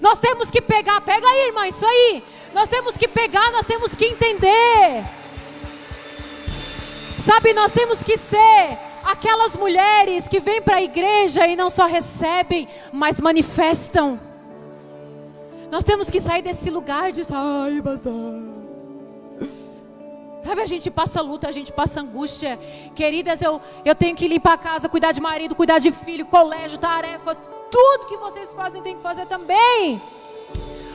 Nós 0.00 0.18
temos 0.20 0.50
que 0.50 0.60
pegar, 0.60 1.00
pega 1.00 1.26
aí, 1.26 1.48
irmã, 1.48 1.66
isso 1.66 1.84
aí. 1.84 2.22
Nós 2.54 2.68
temos 2.68 2.96
que 2.96 3.08
pegar, 3.08 3.50
nós 3.50 3.66
temos 3.66 3.94
que 3.94 4.04
entender. 4.04 5.04
Sabe, 7.18 7.52
nós 7.52 7.72
temos 7.72 8.02
que 8.02 8.16
ser 8.16 8.78
aquelas 9.04 9.56
mulheres 9.56 10.28
que 10.28 10.40
vêm 10.40 10.62
para 10.62 10.76
a 10.76 10.82
igreja 10.82 11.46
e 11.46 11.56
não 11.56 11.68
só 11.68 11.86
recebem, 11.86 12.68
mas 12.92 13.20
manifestam. 13.20 14.31
Nós 15.72 15.84
temos 15.84 16.10
que 16.10 16.20
sair 16.20 16.42
desse 16.42 16.68
lugar 16.68 17.10
de 17.12 17.22
ai, 17.32 17.80
basta. 17.80 18.10
Sabe, 20.44 20.60
a 20.60 20.66
gente 20.66 20.90
passa 20.90 21.22
luta, 21.22 21.48
a 21.48 21.52
gente 21.52 21.72
passa 21.72 22.02
angústia. 22.02 22.58
Queridas, 22.94 23.40
eu, 23.40 23.58
eu 23.82 23.94
tenho 23.94 24.14
que 24.14 24.28
limpar 24.28 24.52
a 24.52 24.58
casa, 24.58 24.86
cuidar 24.86 25.12
de 25.12 25.20
marido, 25.22 25.54
cuidar 25.54 25.78
de 25.78 25.90
filho, 25.90 26.26
colégio, 26.26 26.76
tarefa. 26.76 27.34
Tudo 27.70 28.06
que 28.06 28.18
vocês 28.18 28.52
fazem 28.52 28.82
tem 28.82 28.96
que 28.96 29.02
fazer 29.02 29.24
também. 29.24 29.98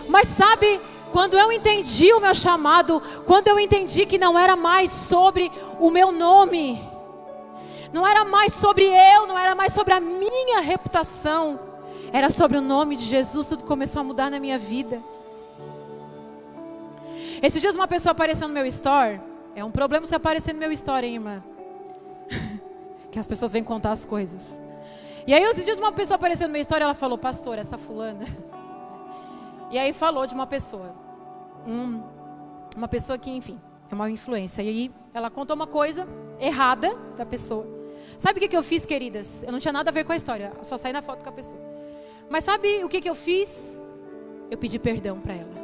Mas 0.07 0.27
sabe, 0.27 0.79
quando 1.11 1.39
eu 1.39 1.51
entendi 1.51 2.13
o 2.13 2.19
meu 2.19 2.35
chamado, 2.35 3.01
quando 3.25 3.47
eu 3.47 3.59
entendi 3.59 4.05
que 4.05 4.19
não 4.19 4.37
era 4.37 4.55
mais 4.55 4.91
sobre 4.91 5.51
o 5.79 5.89
meu 5.89 6.11
nome, 6.11 6.79
não 7.91 8.05
era 8.05 8.23
mais 8.23 8.53
sobre 8.53 8.83
eu, 8.83 9.25
não 9.25 9.39
era 9.39 9.55
mais 9.55 9.73
sobre 9.73 9.95
a 9.95 9.99
minha 9.99 10.59
reputação, 10.59 11.66
era 12.17 12.31
sobre 12.31 12.57
o 12.57 12.61
nome 12.61 12.95
de 12.95 13.05
Jesus, 13.05 13.45
tudo 13.45 13.63
começou 13.63 13.99
a 13.99 14.03
mudar 14.03 14.31
na 14.31 14.39
minha 14.39 14.57
vida. 14.57 14.99
Esses 17.43 17.61
dias 17.61 17.75
uma 17.75 17.87
pessoa 17.87 18.11
apareceu 18.11 18.47
no 18.47 18.53
meu 18.55 18.65
store. 18.65 19.21
É 19.55 19.63
um 19.63 19.69
problema 19.69 20.03
você 20.03 20.15
aparecer 20.15 20.51
no 20.51 20.59
meu 20.59 20.71
store, 20.71 21.05
hein, 21.05 21.13
irmã? 21.13 21.43
que 23.11 23.19
as 23.19 23.27
pessoas 23.27 23.53
vêm 23.53 23.63
contar 23.63 23.91
as 23.91 24.03
coisas. 24.03 24.59
E 25.27 25.33
aí, 25.33 25.43
esses 25.43 25.63
dias 25.63 25.77
uma 25.77 25.91
pessoa 25.91 26.15
apareceu 26.15 26.47
no 26.47 26.53
meu 26.53 26.61
store, 26.61 26.81
ela 26.81 26.95
falou, 26.95 27.19
pastor, 27.19 27.59
essa 27.59 27.77
fulana. 27.77 28.25
E 29.69 29.77
aí 29.77 29.91
falou 29.91 30.25
de 30.25 30.33
uma 30.33 30.47
pessoa. 30.47 30.95
Um, 31.67 32.01
uma 32.73 32.87
pessoa 32.87 33.17
que, 33.17 33.29
enfim, 33.29 33.59
é 33.91 33.93
uma 33.93 34.09
influência. 34.09 34.61
E 34.61 34.69
aí 34.69 34.91
ela 35.13 35.29
contou 35.29 35.57
uma 35.57 35.67
coisa 35.67 36.07
errada 36.39 36.95
da 37.17 37.25
pessoa. 37.25 37.67
Sabe 38.17 38.37
o 38.37 38.41
que, 38.41 38.47
que 38.47 38.55
eu 38.55 38.63
fiz, 38.63 38.85
queridas? 38.85 39.43
Eu 39.43 39.51
não 39.51 39.59
tinha 39.59 39.73
nada 39.73 39.89
a 39.89 39.93
ver 39.93 40.05
com 40.05 40.13
a 40.13 40.15
história, 40.15 40.53
só 40.63 40.77
saí 40.77 40.93
na 40.93 41.01
foto 41.01 41.21
com 41.21 41.29
a 41.29 41.33
pessoa. 41.33 41.76
Mas 42.29 42.43
sabe 42.43 42.83
o 42.83 42.89
que, 42.89 43.01
que 43.01 43.09
eu 43.09 43.15
fiz? 43.15 43.79
Eu 44.49 44.57
pedi 44.57 44.79
perdão 44.79 45.19
para 45.19 45.33
ela. 45.33 45.57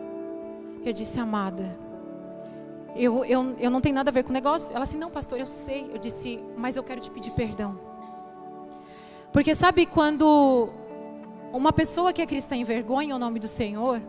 Eu 0.84 0.94
disse, 0.94 1.20
amada, 1.20 1.78
eu, 2.96 3.26
eu, 3.26 3.56
eu 3.60 3.72
não 3.72 3.82
tenho 3.82 3.96
nada 3.96 4.10
a 4.10 4.14
ver 4.14 4.24
com 4.24 4.30
o 4.30 4.34
negócio. 4.34 4.76
Ela 4.76 4.86
disse, 4.86 4.98
não, 4.98 5.10
pastor, 5.10 5.40
eu 5.40 5.46
sei. 5.46 5.90
Eu 5.92 5.98
disse, 5.98 6.40
mas 6.56 6.76
eu 6.76 6.84
quero 6.84 7.02
te 7.02 7.10
pedir 7.10 7.32
perdão. 7.32 7.80
Porque 9.32 9.56
sabe 9.56 9.86
quando 9.86 10.70
uma 11.52 11.74
pessoa 11.74 12.14
que 12.14 12.22
é 12.22 12.26
cristã 12.26 12.56
envergonha 12.56 13.16
o 13.16 13.20
nome 13.20 13.40
do 13.40 13.48
Senhor, 13.48 14.02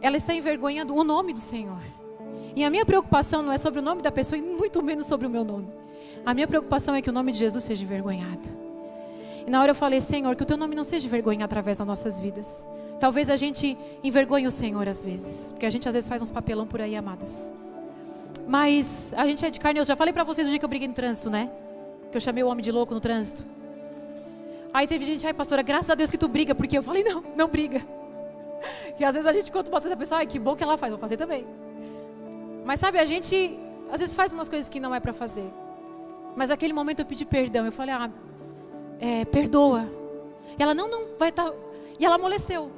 ela 0.00 0.16
está 0.16 0.34
envergonhando 0.34 0.94
o 0.94 1.02
nome 1.02 1.32
do 1.32 1.38
Senhor. 1.38 1.80
E 2.54 2.64
a 2.64 2.70
minha 2.70 2.86
preocupação 2.86 3.42
não 3.42 3.52
é 3.52 3.58
sobre 3.58 3.80
o 3.80 3.82
nome 3.82 4.02
da 4.02 4.12
pessoa 4.12 4.38
e 4.38 4.42
muito 4.42 4.82
menos 4.82 5.06
sobre 5.06 5.26
o 5.26 5.30
meu 5.30 5.44
nome. 5.44 5.68
A 6.24 6.32
minha 6.32 6.46
preocupação 6.46 6.94
é 6.94 7.02
que 7.02 7.10
o 7.10 7.12
nome 7.12 7.32
de 7.32 7.38
Jesus 7.38 7.64
seja 7.64 7.82
envergonhado. 7.82 8.65
E 9.46 9.50
na 9.50 9.60
hora 9.60 9.70
eu 9.70 9.74
falei, 9.74 10.00
Senhor, 10.00 10.34
que 10.34 10.42
o 10.42 10.46
teu 10.46 10.56
nome 10.56 10.74
não 10.74 10.82
seja 10.82 11.08
vergonha 11.08 11.44
através 11.44 11.78
das 11.78 11.86
nossas 11.86 12.18
vidas. 12.18 12.66
Talvez 12.98 13.30
a 13.30 13.36
gente 13.36 13.76
envergonhe 14.02 14.46
o 14.46 14.50
Senhor 14.50 14.88
às 14.88 15.02
vezes, 15.02 15.52
porque 15.52 15.66
a 15.66 15.70
gente 15.70 15.88
às 15.88 15.94
vezes 15.94 16.08
faz 16.08 16.20
uns 16.20 16.30
papelão 16.30 16.66
por 16.66 16.80
aí, 16.80 16.96
amadas. 16.96 17.52
Mas 18.48 19.14
a 19.16 19.26
gente 19.26 19.44
é 19.44 19.50
de 19.50 19.60
carne, 19.60 19.78
eu 19.78 19.84
já 19.84 19.94
falei 19.94 20.12
para 20.12 20.24
vocês 20.24 20.46
no 20.46 20.50
dia 20.50 20.58
que 20.58 20.64
eu 20.64 20.68
briguei 20.68 20.88
no 20.88 20.94
trânsito, 20.94 21.30
né? 21.30 21.50
Que 22.10 22.16
eu 22.16 22.20
chamei 22.20 22.42
o 22.42 22.48
homem 22.48 22.62
de 22.62 22.72
louco 22.72 22.94
no 22.94 23.00
trânsito. 23.00 23.44
Aí 24.72 24.86
teve 24.86 25.04
gente, 25.04 25.26
ai 25.26 25.32
pastora, 25.32 25.62
graças 25.62 25.90
a 25.90 25.94
Deus 25.94 26.10
que 26.10 26.18
tu 26.18 26.28
briga, 26.28 26.54
porque 26.54 26.76
eu 26.76 26.82
falei, 26.82 27.04
não, 27.04 27.22
não 27.36 27.48
briga. 27.48 27.82
E 28.98 29.04
às 29.04 29.14
vezes 29.14 29.28
a 29.28 29.32
gente 29.32 29.52
conta 29.52 29.70
uma 29.70 29.78
a 29.78 29.96
pessoa, 29.96 30.20
ai 30.20 30.26
que 30.26 30.38
bom 30.38 30.56
que 30.56 30.62
ela 30.62 30.76
faz, 30.76 30.90
vou 30.90 30.98
fazer 30.98 31.16
também. 31.16 31.46
Mas 32.64 32.80
sabe, 32.80 32.98
a 32.98 33.04
gente 33.04 33.58
às 33.92 34.00
vezes 34.00 34.14
faz 34.14 34.32
umas 34.32 34.48
coisas 34.48 34.68
que 34.68 34.80
não 34.80 34.94
é 34.94 35.00
para 35.00 35.12
fazer. 35.12 35.48
Mas 36.34 36.50
naquele 36.50 36.72
momento 36.72 37.00
eu 37.00 37.06
pedi 37.06 37.24
perdão, 37.24 37.64
eu 37.64 37.72
falei, 37.72 37.94
ah, 37.94 38.10
é, 39.00 39.24
perdoa. 39.24 39.86
E 40.58 40.62
ela, 40.62 40.74
não, 40.74 40.88
não, 40.88 41.18
vai 41.18 41.28
estar. 41.28 41.50
Tá... 41.50 41.56
E 41.98 42.04
ela 42.04 42.16
amoleceu. 42.16 42.70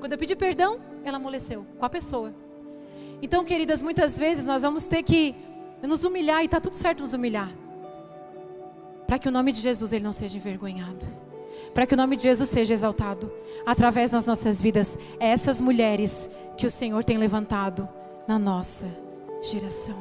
Quando 0.00 0.12
eu 0.12 0.18
pedi 0.18 0.36
perdão, 0.36 0.78
ela 1.04 1.16
amoleceu 1.16 1.64
com 1.78 1.84
a 1.84 1.90
pessoa. 1.90 2.32
Então, 3.22 3.44
queridas, 3.44 3.80
muitas 3.80 4.18
vezes 4.18 4.46
nós 4.46 4.62
vamos 4.62 4.86
ter 4.86 5.02
que 5.02 5.34
nos 5.82 6.04
humilhar 6.04 6.42
e 6.42 6.46
está 6.46 6.60
tudo 6.60 6.74
certo 6.74 7.00
nos 7.00 7.12
humilhar. 7.12 7.50
Para 9.06 9.18
que 9.18 9.28
o 9.28 9.32
nome 9.32 9.52
de 9.52 9.60
Jesus 9.60 9.92
ele 9.92 10.04
não 10.04 10.12
seja 10.12 10.36
envergonhado. 10.36 11.06
Para 11.72 11.86
que 11.86 11.94
o 11.94 11.96
nome 11.96 12.16
de 12.16 12.24
Jesus 12.24 12.48
seja 12.48 12.74
exaltado 12.74 13.32
através 13.64 14.10
das 14.10 14.26
nossas 14.26 14.60
vidas. 14.60 14.98
É 15.18 15.28
essas 15.28 15.60
mulheres 15.60 16.30
que 16.56 16.66
o 16.66 16.70
Senhor 16.70 17.04
tem 17.04 17.16
levantado 17.16 17.88
na 18.26 18.38
nossa 18.38 18.88
geração. 19.42 19.96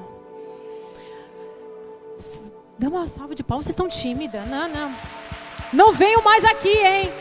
Dá 2.77 2.89
uma 2.89 3.07
salva 3.07 3.35
de 3.35 3.43
palmas, 3.43 3.65
vocês 3.65 3.73
estão 3.73 3.87
tímidas. 3.87 4.47
Não, 4.49 4.67
não. 4.67 4.91
Não 5.75 5.91
venham 5.91 6.21
mais 6.23 6.43
aqui, 6.45 6.69
hein? 6.69 7.11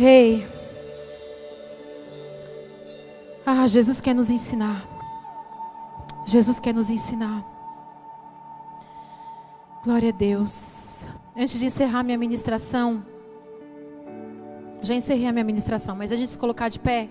Ei. 0.00 0.46
Ah, 3.44 3.66
Jesus 3.66 4.00
quer 4.00 4.14
nos 4.14 4.30
ensinar. 4.30 4.82
Jesus 6.24 6.58
quer 6.58 6.72
nos 6.72 6.88
ensinar. 6.88 7.44
Glória 9.84 10.08
a 10.08 10.12
Deus. 10.12 11.06
antes 11.36 11.60
de 11.60 11.66
encerrar 11.66 12.02
minha 12.02 12.16
ministração, 12.16 13.04
já 14.80 14.94
encerrei 14.94 15.26
a 15.26 15.32
minha 15.32 15.44
ministração, 15.44 15.94
mas 15.94 16.10
a 16.12 16.16
gente 16.16 16.30
se 16.30 16.38
colocar 16.38 16.70
de 16.70 16.80
pé, 16.80 17.10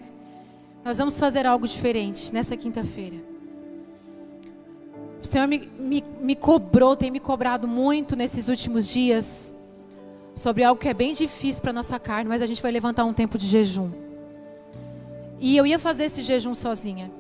nós 0.84 0.98
vamos 0.98 1.20
fazer 1.20 1.46
algo 1.46 1.68
diferente 1.68 2.34
nessa 2.34 2.58
quinta-feira. 2.58 3.35
O 5.26 5.28
Senhor 5.28 5.48
me, 5.48 5.68
me, 5.80 6.04
me 6.22 6.36
cobrou, 6.36 6.96
tem 6.96 7.10
me 7.10 7.20
cobrado 7.20 7.68
muito 7.68 8.16
nesses 8.16 8.48
últimos 8.48 8.88
dias 8.88 9.52
sobre 10.36 10.64
algo 10.64 10.80
que 10.80 10.88
é 10.88 10.94
bem 10.94 11.14
difícil 11.14 11.64
para 11.64 11.74
nossa 11.74 11.98
carne, 11.98 12.30
mas 12.30 12.44
a 12.44 12.46
gente 12.46 12.62
vai 12.62 12.72
levantar 12.72 13.06
um 13.06 13.12
tempo 13.12 13.36
de 13.36 13.48
jejum. 13.48 13.90
E 15.40 15.58
eu 15.58 15.66
ia 15.66 15.80
fazer 15.80 16.06
esse 16.06 16.22
jejum 16.22 16.54
sozinha. 16.54 17.12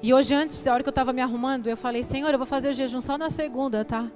E 0.00 0.14
hoje, 0.14 0.32
antes, 0.32 0.62
da 0.62 0.72
hora 0.72 0.84
que 0.84 0.88
eu 0.88 0.92
estava 0.92 1.12
me 1.12 1.20
arrumando, 1.20 1.66
eu 1.66 1.76
falei: 1.76 2.04
Senhor, 2.04 2.30
eu 2.30 2.38
vou 2.38 2.46
fazer 2.46 2.68
o 2.68 2.72
jejum 2.72 3.00
só 3.00 3.18
na 3.18 3.30
segunda, 3.30 3.84
tá? 3.84 4.08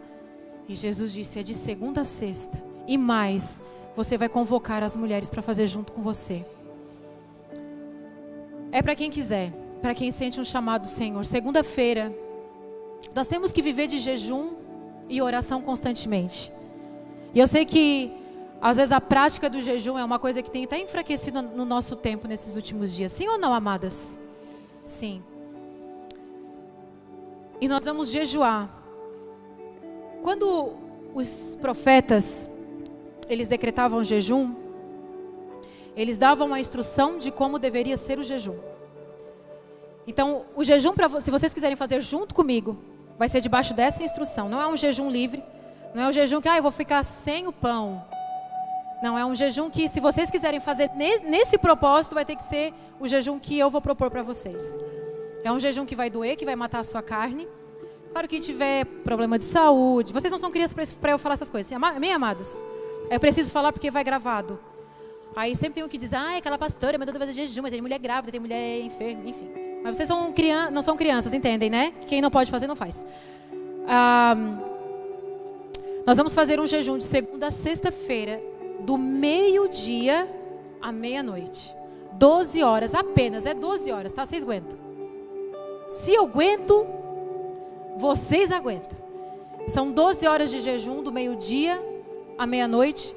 E 0.68 0.76
Jesus 0.76 1.12
disse: 1.12 1.41
é 1.41 1.43
de 1.43 1.55
segunda 1.55 2.03
a 2.03 2.05
sexta. 2.05 2.62
E 2.87 2.97
mais, 2.97 3.61
você 3.97 4.16
vai 4.16 4.28
convocar 4.28 4.84
as 4.84 4.95
mulheres 4.95 5.28
para 5.28 5.43
fazer 5.43 5.66
junto 5.66 5.93
com 5.93 6.03
você. 6.03 6.47
É 8.70 8.80
para 8.80 8.95
quem 8.95 9.11
quiser, 9.11 9.53
para 9.82 9.93
quem 9.93 10.12
sente 10.12 10.41
um 10.41 10.45
chamado 10.45 10.82
do 10.82 10.89
Senhor. 10.89 11.24
Segunda-feira, 11.24 12.14
nós 13.14 13.26
temos 13.26 13.53
que 13.53 13.62
viver 13.62 13.86
de 13.86 13.99
jejum 13.99 14.55
e 15.09 15.22
oração 15.22 15.61
constantemente. 15.62 16.53
E 17.34 17.38
eu 17.38 17.47
sei 17.47 17.64
que 17.64 18.12
às 18.61 18.76
vezes 18.76 18.92
a 18.92 19.01
prática 19.01 19.49
do 19.49 19.61
jejum 19.61 19.99
é 19.99 20.05
uma 20.05 20.18
coisa 20.18 20.42
que 20.42 20.51
tem 20.51 20.64
até 20.64 20.78
enfraquecido 20.80 21.42
no 21.42 21.64
nosso 21.64 21.94
tempo 21.97 22.26
nesses 22.26 22.57
últimos 22.57 22.94
dias. 22.94 23.12
Sim 23.12 23.28
ou 23.28 23.38
não, 23.38 23.53
amadas? 23.53 24.18
Sim. 24.84 25.22
E 27.61 27.68
nós 27.68 27.84
vamos 27.84 28.11
jejuar. 28.11 28.70
Quando 30.22 30.74
os 31.14 31.57
profetas 31.61 32.49
eles 33.28 33.49
decretavam 33.49 34.05
jejum, 34.05 34.55
eles 35.97 36.18
davam 36.18 36.47
uma 36.47 36.61
instrução 36.61 37.18
de 37.18 37.30
como 37.30 37.59
deveria 37.59 37.97
ser 37.97 38.18
o 38.18 38.22
jejum. 38.22 38.57
Então, 40.07 40.44
o 40.54 40.62
jejum 40.62 40.92
para 40.92 41.20
se 41.20 41.30
vocês 41.30 41.52
quiserem 41.52 41.76
fazer 41.76 42.00
junto 42.00 42.34
comigo, 42.34 42.76
vai 43.18 43.28
ser 43.28 43.40
debaixo 43.40 43.74
dessa 43.74 44.02
instrução. 44.02 44.48
Não 44.48 44.61
é 44.61 44.68
um 44.68 44.76
jejum 44.76 45.11
livre, 45.11 45.42
não 45.94 46.02
é 46.04 46.09
um 46.09 46.12
jejum 46.12 46.40
que 46.40 46.48
ah, 46.48 46.57
eu 46.57 46.62
vou 46.62 46.70
ficar 46.70 47.02
sem 47.02 47.46
o 47.46 47.52
pão. 47.52 48.04
Não, 49.02 49.18
é 49.18 49.24
um 49.24 49.34
jejum 49.34 49.68
que 49.68 49.88
se 49.88 50.00
vocês 50.00 50.30
quiserem 50.30 50.61
fazer 50.61 50.90
nesse 50.94 51.59
propósito, 51.59 52.14
vai 52.14 52.24
ter 52.24 52.36
que 52.36 52.42
ser 52.42 52.72
o 52.98 53.07
jejum 53.07 53.38
que 53.38 53.59
eu 53.59 53.68
vou 53.68 53.80
propor 53.80 54.11
para 54.11 54.22
vocês. 54.22 54.76
É 55.44 55.52
um 55.52 55.59
jejum 55.59 55.84
que 55.84 55.94
vai 55.94 56.09
doer, 56.09 56.36
que 56.36 56.44
vai 56.44 56.57
matar 56.57 56.80
a 56.80 56.82
sua 56.82 57.02
carne. 57.02 57.46
Claro, 58.11 58.26
quem 58.26 58.40
tiver 58.40 58.86
problema 59.04 59.38
de 59.38 59.44
saúde, 59.44 60.12
vocês 60.12 60.30
não 60.30 60.38
são 60.38 60.50
crianças 60.50 60.90
para 60.90 61.12
eu 61.12 61.18
falar 61.18 61.34
essas 61.34 61.50
coisas, 61.50 61.70
amém, 61.72 62.12
amadas? 62.12 62.64
Eu 63.11 63.20
preciso 63.20 63.52
falar 63.52 63.72
porque 63.72 63.90
vai 63.90 64.02
gravado. 64.02 64.59
Aí 65.34 65.54
sempre 65.54 65.74
tem 65.74 65.84
um 65.84 65.88
que 65.88 65.98
diz, 65.98 66.14
ah, 66.14 66.38
aquela 66.38 66.57
pastora 66.57 66.96
mandou 66.96 67.14
fazer 67.14 67.32
jejum, 67.32 67.62
mas 67.62 67.72
tem 67.72 67.82
mulher 67.82 67.98
grávida, 67.98 68.32
tem 68.32 68.40
mulher 68.40 68.80
enferma, 68.80 69.28
enfim. 69.28 69.65
Mas 69.87 69.99
vocês 69.99 70.09
são 70.09 70.32
crianças, 70.32 70.72
não 70.72 70.82
são 70.82 70.97
crianças, 70.97 71.32
entendem, 71.32 71.70
né? 71.70 71.93
Quem 72.09 72.20
não 72.20 72.28
pode 72.28 72.51
fazer, 72.51 72.66
não 72.66 72.74
faz. 72.74 73.07
Ah, 73.87 74.34
nós 76.05 76.16
vamos 76.16 76.34
fazer 76.34 76.59
um 76.59 76.66
jejum 76.66 76.99
de 76.99 77.05
segunda 77.05 77.47
a 77.47 77.51
sexta-feira, 77.53 78.43
do 78.80 78.99
meio-dia 78.99 80.28
à 80.82 80.91
meia-noite. 80.91 81.72
12 82.14 82.64
horas 82.64 82.97
apenas, 82.97 83.47
é 83.47 83.55
12 83.55 83.93
horas, 83.93 84.12
tá? 84.12 84.24
Vocês 84.24 84.43
aguentam. 84.43 84.76
Se 85.89 86.12
eu 86.12 86.24
aguento, 86.24 86.84
vocês 87.97 88.51
aguentam. 88.51 88.99
São 89.68 89.93
12 89.93 90.26
horas 90.26 90.51
de 90.51 90.59
jejum 90.59 91.01
do 91.01 91.12
meio-dia 91.12 91.80
à 92.37 92.45
meia-noite. 92.45 93.14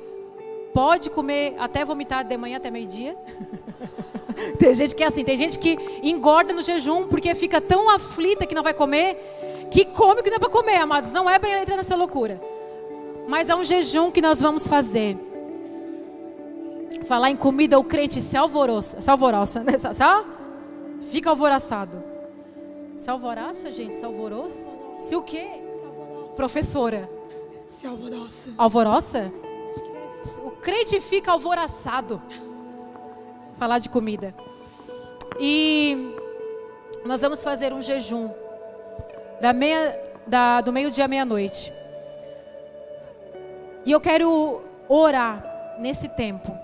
Pode 0.71 1.09
comer 1.09 1.55
até 1.57 1.83
vomitar 1.83 2.23
de 2.23 2.37
manhã 2.37 2.57
até 2.57 2.69
meio-dia. 2.69 3.17
tem 4.57 4.73
gente 4.73 4.95
que 4.95 5.03
é 5.03 5.07
assim, 5.07 5.23
tem 5.23 5.37
gente 5.37 5.57
que 5.59 5.77
engorda 6.01 6.53
no 6.53 6.61
jejum 6.61 7.07
porque 7.07 7.33
fica 7.35 7.59
tão 7.59 7.89
aflita 7.89 8.45
que 8.45 8.55
não 8.55 8.63
vai 8.63 8.73
comer, 8.73 9.67
que 9.71 9.85
come 9.85 10.21
que 10.21 10.29
não 10.29 10.37
é 10.37 10.39
para 10.39 10.49
comer, 10.49 10.77
amados. 10.77 11.11
Não 11.11 11.29
é 11.29 11.37
para 11.37 11.61
entrar 11.61 11.77
nessa 11.77 11.95
loucura. 11.95 12.41
Mas 13.27 13.49
é 13.49 13.55
um 13.55 13.63
jejum 13.63 14.11
que 14.11 14.21
nós 14.21 14.41
vamos 14.41 14.67
fazer. 14.67 15.17
Falar 17.05 17.31
em 17.31 17.35
comida, 17.35 17.77
o 17.79 17.83
crente 17.83 18.19
se 18.21 18.35
alvoroça, 18.35 19.01
se 19.01 19.09
alvoroça, 19.09 19.63
né? 19.63 19.73
Só 19.77 20.25
fica 21.11 21.29
alvoroçado. 21.29 22.03
Se 22.97 23.09
alvoroça, 23.09 23.71
gente? 23.71 23.95
Se 23.95 24.03
alvoroça? 24.03 24.73
Se 24.97 25.15
o 25.15 25.21
quê? 25.21 25.47
Professora. 26.35 27.09
Se 27.67 27.87
alvoroça. 27.87 28.51
Alvoroça? 28.57 29.31
O 30.43 30.51
crente 30.51 30.99
fica 30.99 31.31
alvoroçado. 31.31 32.21
Falar 33.59 33.79
de 33.79 33.89
comida. 33.89 34.33
E 35.37 36.15
nós 37.03 37.19
vamos 37.19 37.43
fazer 37.43 37.73
um 37.73 37.81
jejum 37.81 38.31
da 39.41 39.51
meia, 39.51 40.01
da, 40.25 40.61
do 40.61 40.71
meio-dia 40.71 41.03
à 41.03 41.07
meia-noite. 41.09 41.73
E 43.85 43.91
eu 43.91 43.99
quero 43.99 44.61
orar 44.87 45.77
nesse 45.77 46.07
tempo, 46.07 46.57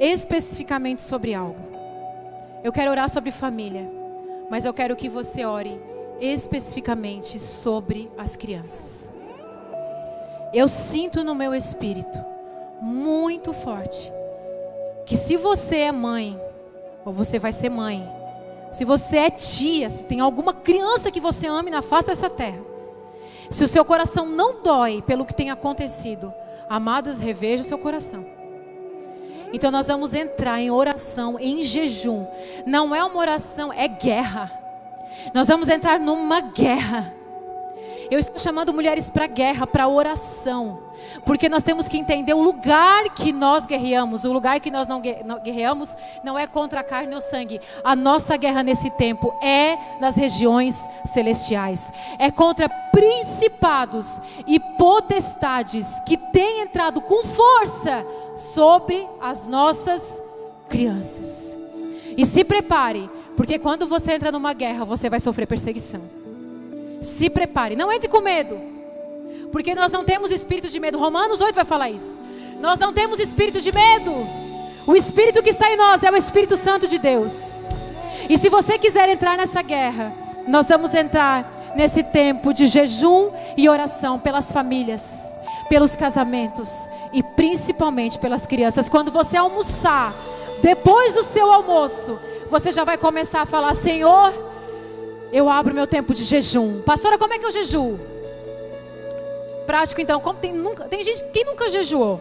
especificamente 0.00 1.02
sobre 1.02 1.34
algo. 1.34 1.60
Eu 2.64 2.72
quero 2.72 2.90
orar 2.90 3.10
sobre 3.10 3.30
família, 3.30 3.86
mas 4.48 4.64
eu 4.64 4.72
quero 4.72 4.96
que 4.96 5.10
você 5.10 5.44
ore 5.44 5.78
especificamente 6.20 7.38
sobre 7.38 8.10
as 8.16 8.34
crianças. 8.34 9.12
Eu 10.54 10.68
sinto 10.68 11.22
no 11.22 11.34
meu 11.34 11.54
espírito 11.54 12.18
muito 12.80 13.52
forte 13.52 14.10
que 15.04 15.16
se 15.16 15.36
você 15.36 15.78
é 15.78 15.92
mãe, 15.92 16.40
ou 17.04 17.12
você 17.12 17.38
vai 17.38 17.52
ser 17.52 17.68
mãe, 17.68 18.08
se 18.70 18.84
você 18.84 19.18
é 19.18 19.30
tia, 19.30 19.90
se 19.90 20.04
tem 20.04 20.20
alguma 20.20 20.54
criança 20.54 21.10
que 21.10 21.20
você 21.20 21.46
ame 21.46 21.70
na 21.70 21.82
face 21.82 22.06
dessa 22.06 22.30
terra, 22.30 22.62
se 23.50 23.62
o 23.62 23.68
seu 23.68 23.84
coração 23.84 24.24
não 24.24 24.62
dói 24.62 25.02
pelo 25.02 25.26
que 25.26 25.34
tem 25.34 25.50
acontecido, 25.50 26.32
amadas, 26.68 27.20
reveja 27.20 27.62
o 27.62 27.66
seu 27.66 27.76
coração. 27.76 28.24
Então 29.52 29.70
nós 29.70 29.86
vamos 29.86 30.14
entrar 30.14 30.60
em 30.60 30.70
oração, 30.70 31.38
em 31.38 31.62
jejum. 31.62 32.26
Não 32.64 32.94
é 32.94 33.04
uma 33.04 33.18
oração, 33.18 33.70
é 33.70 33.86
guerra. 33.86 34.50
Nós 35.34 35.46
vamos 35.46 35.68
entrar 35.68 36.00
numa 36.00 36.40
guerra. 36.40 37.12
Eu 38.12 38.18
estou 38.18 38.38
chamando 38.38 38.74
mulheres 38.74 39.08
para 39.08 39.26
guerra, 39.26 39.66
para 39.66 39.88
oração, 39.88 40.80
porque 41.24 41.48
nós 41.48 41.62
temos 41.62 41.88
que 41.88 41.96
entender 41.96 42.34
o 42.34 42.42
lugar 42.42 43.04
que 43.14 43.32
nós 43.32 43.64
guerreamos. 43.64 44.24
O 44.24 44.32
lugar 44.34 44.60
que 44.60 44.70
nós 44.70 44.86
não 44.86 45.00
guerreamos 45.00 45.96
não 46.22 46.38
é 46.38 46.46
contra 46.46 46.80
a 46.80 46.84
carne 46.84 47.14
ou 47.14 47.22
sangue. 47.22 47.58
A 47.82 47.96
nossa 47.96 48.36
guerra 48.36 48.62
nesse 48.62 48.90
tempo 48.90 49.34
é 49.42 49.78
nas 49.98 50.14
regiões 50.14 50.86
celestiais. 51.06 51.90
É 52.18 52.30
contra 52.30 52.68
principados 52.68 54.20
e 54.46 54.60
potestades 54.60 55.98
que 56.04 56.18
têm 56.18 56.60
entrado 56.60 57.00
com 57.00 57.24
força 57.24 58.04
sobre 58.36 59.08
as 59.22 59.46
nossas 59.46 60.22
crianças. 60.68 61.56
E 62.14 62.26
se 62.26 62.44
prepare, 62.44 63.08
porque 63.38 63.58
quando 63.58 63.86
você 63.86 64.12
entra 64.12 64.30
numa 64.30 64.52
guerra, 64.52 64.84
você 64.84 65.08
vai 65.08 65.18
sofrer 65.18 65.46
perseguição. 65.46 66.21
Se 67.02 67.28
prepare, 67.28 67.76
não 67.76 67.92
entre 67.92 68.08
com 68.08 68.20
medo. 68.20 68.58
Porque 69.50 69.74
nós 69.74 69.92
não 69.92 70.04
temos 70.04 70.30
espírito 70.30 70.68
de 70.68 70.80
medo. 70.80 70.98
Romanos 70.98 71.40
8 71.40 71.54
vai 71.54 71.64
falar 71.64 71.90
isso. 71.90 72.20
Nós 72.60 72.78
não 72.78 72.92
temos 72.92 73.18
espírito 73.18 73.60
de 73.60 73.72
medo. 73.72 74.12
O 74.86 74.96
espírito 74.96 75.42
que 75.42 75.50
está 75.50 75.70
em 75.70 75.76
nós 75.76 76.02
é 76.02 76.10
o 76.10 76.16
Espírito 76.16 76.56
Santo 76.56 76.88
de 76.88 76.98
Deus. 76.98 77.62
E 78.28 78.38
se 78.38 78.48
você 78.48 78.78
quiser 78.78 79.08
entrar 79.08 79.36
nessa 79.36 79.62
guerra, 79.62 80.12
nós 80.46 80.68
vamos 80.68 80.94
entrar 80.94 81.72
nesse 81.76 82.02
tempo 82.02 82.52
de 82.52 82.66
jejum 82.66 83.30
e 83.56 83.68
oração 83.68 84.18
pelas 84.18 84.50
famílias, 84.50 85.36
pelos 85.68 85.94
casamentos 85.94 86.90
e 87.12 87.22
principalmente 87.22 88.18
pelas 88.18 88.46
crianças. 88.46 88.88
Quando 88.88 89.10
você 89.10 89.36
almoçar, 89.36 90.14
depois 90.60 91.14
do 91.14 91.22
seu 91.22 91.52
almoço, 91.52 92.18
você 92.50 92.72
já 92.72 92.84
vai 92.84 92.98
começar 92.98 93.42
a 93.42 93.46
falar: 93.46 93.74
Senhor, 93.74 94.32
eu 95.32 95.48
abro 95.48 95.74
meu 95.74 95.86
tempo 95.86 96.12
de 96.12 96.24
jejum. 96.24 96.82
Pastora, 96.82 97.16
como 97.16 97.32
é 97.32 97.38
que 97.38 97.46
eu 97.46 97.50
jejuo? 97.50 97.98
Prático 99.66 100.00
então, 100.00 100.20
como 100.20 100.38
tem 100.38 100.52
nunca, 100.52 100.84
tem 100.84 101.02
gente, 101.02 101.24
quem 101.24 101.44
nunca 101.44 101.70
jejuou? 101.70 102.20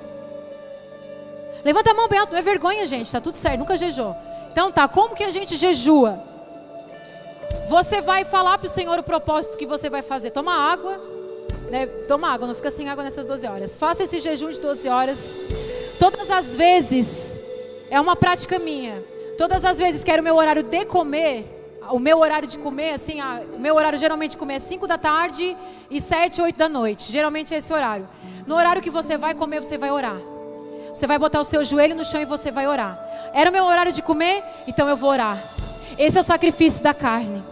Levanta 1.66 1.92
a 1.92 1.94
mão 1.94 2.08
bem 2.08 2.20
alto, 2.20 2.32
não 2.32 2.40
é 2.40 2.42
vergonha, 2.42 2.86
gente, 2.86 3.12
tá 3.12 3.20
tudo 3.20 3.34
certo, 3.34 3.60
nunca 3.60 3.76
jejuou. 3.76 4.16
Então 4.52 4.72
tá, 4.72 4.88
como 4.88 5.16
que 5.16 5.24
a 5.24 5.30
gente 5.30 5.58
jejua? 5.58 6.20
Você 7.68 8.02
vai 8.02 8.26
falar 8.26 8.58
para 8.58 8.68
o 8.68 8.70
Senhor 8.70 8.98
o 9.00 9.04
propósito 9.04 9.58
que 9.58 9.66
você 9.66 9.90
vai 9.90 10.02
fazer. 10.02 10.32
Toma 10.32 10.54
água, 10.54 11.00
né? 11.70 11.86
Toma 12.08 12.30
água, 12.30 12.48
não 12.48 12.56
fica 12.56 12.70
sem 12.70 12.90
água 12.90 13.04
nessas 13.04 13.26
12 13.26 13.48
horas. 13.48 13.78
Faça 13.78 14.04
esse 14.04 14.20
jejum 14.20 14.50
de 14.50 14.60
12 14.60 14.90
horas. 14.90 15.36
Todas 16.00 16.30
as 16.30 16.56
vezes, 16.56 17.40
é 17.90 18.00
uma 18.00 18.16
prática 18.16 18.60
minha. 18.60 19.02
Todas 19.38 19.64
as 19.64 19.78
vezes 19.78 20.04
que 20.04 20.12
era 20.12 20.22
o 20.22 20.26
meu 20.26 20.36
horário 20.36 20.64
de 20.64 20.86
comer, 20.86 21.61
o 21.90 22.00
meu 22.00 22.20
horário 22.20 22.48
de 22.48 22.58
comer, 22.60 22.92
assim, 22.92 23.20
a, 23.20 23.42
o 23.56 23.60
meu 23.60 23.76
horário 23.76 23.98
geralmente 23.98 24.32
de 24.32 24.38
comer 24.38 24.56
é 24.56 24.60
5 24.60 24.86
da 24.88 24.98
tarde 24.98 25.56
e 25.90 26.00
7, 26.00 26.42
8 26.42 26.56
da 26.56 26.70
noite. 26.70 27.12
Geralmente 27.12 27.54
é 27.54 27.58
esse 27.58 27.74
horário. 27.74 28.08
No 28.46 28.56
horário 28.56 28.82
que 28.82 28.90
você 28.90 29.18
vai 29.18 29.34
comer, 29.34 29.64
você 29.64 29.78
vai 29.78 29.92
orar. 29.92 30.18
Você 30.94 31.08
vai 31.08 31.18
botar 31.18 31.40
o 31.40 31.44
seu 31.44 31.64
joelho 31.64 31.96
no 31.96 32.04
chão 32.04 32.22
e 32.22 32.26
você 32.26 32.52
vai 32.52 32.68
orar. 32.68 33.00
Era 33.34 33.50
o 33.50 33.54
meu 33.54 33.66
horário 33.66 33.92
de 33.92 34.04
comer, 34.04 34.44
então 34.68 34.88
eu 34.88 34.96
vou 34.96 35.10
orar. 35.10 35.42
Esse 35.98 36.18
é 36.18 36.22
o 36.22 36.24
sacrifício 36.24 36.84
da 36.84 36.94
carne. 36.94 37.44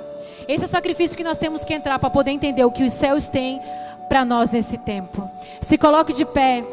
Esse 0.48 0.64
é 0.64 0.66
o 0.66 0.70
sacrifício 0.70 1.16
que 1.16 1.24
nós 1.24 1.38
temos 1.38 1.64
que 1.64 1.74
entrar 1.74 2.00
para 2.00 2.10
poder 2.10 2.32
entender 2.32 2.64
o 2.66 2.72
que 2.72 2.84
os 2.84 2.94
céus 2.94 3.28
têm 3.28 3.62
para 4.08 4.26
nós 4.26 4.52
nesse 4.52 4.78
tempo. 4.78 5.30
Se 5.62 5.78
coloque 5.78 6.12
de 6.14 6.26
pé 6.26 6.64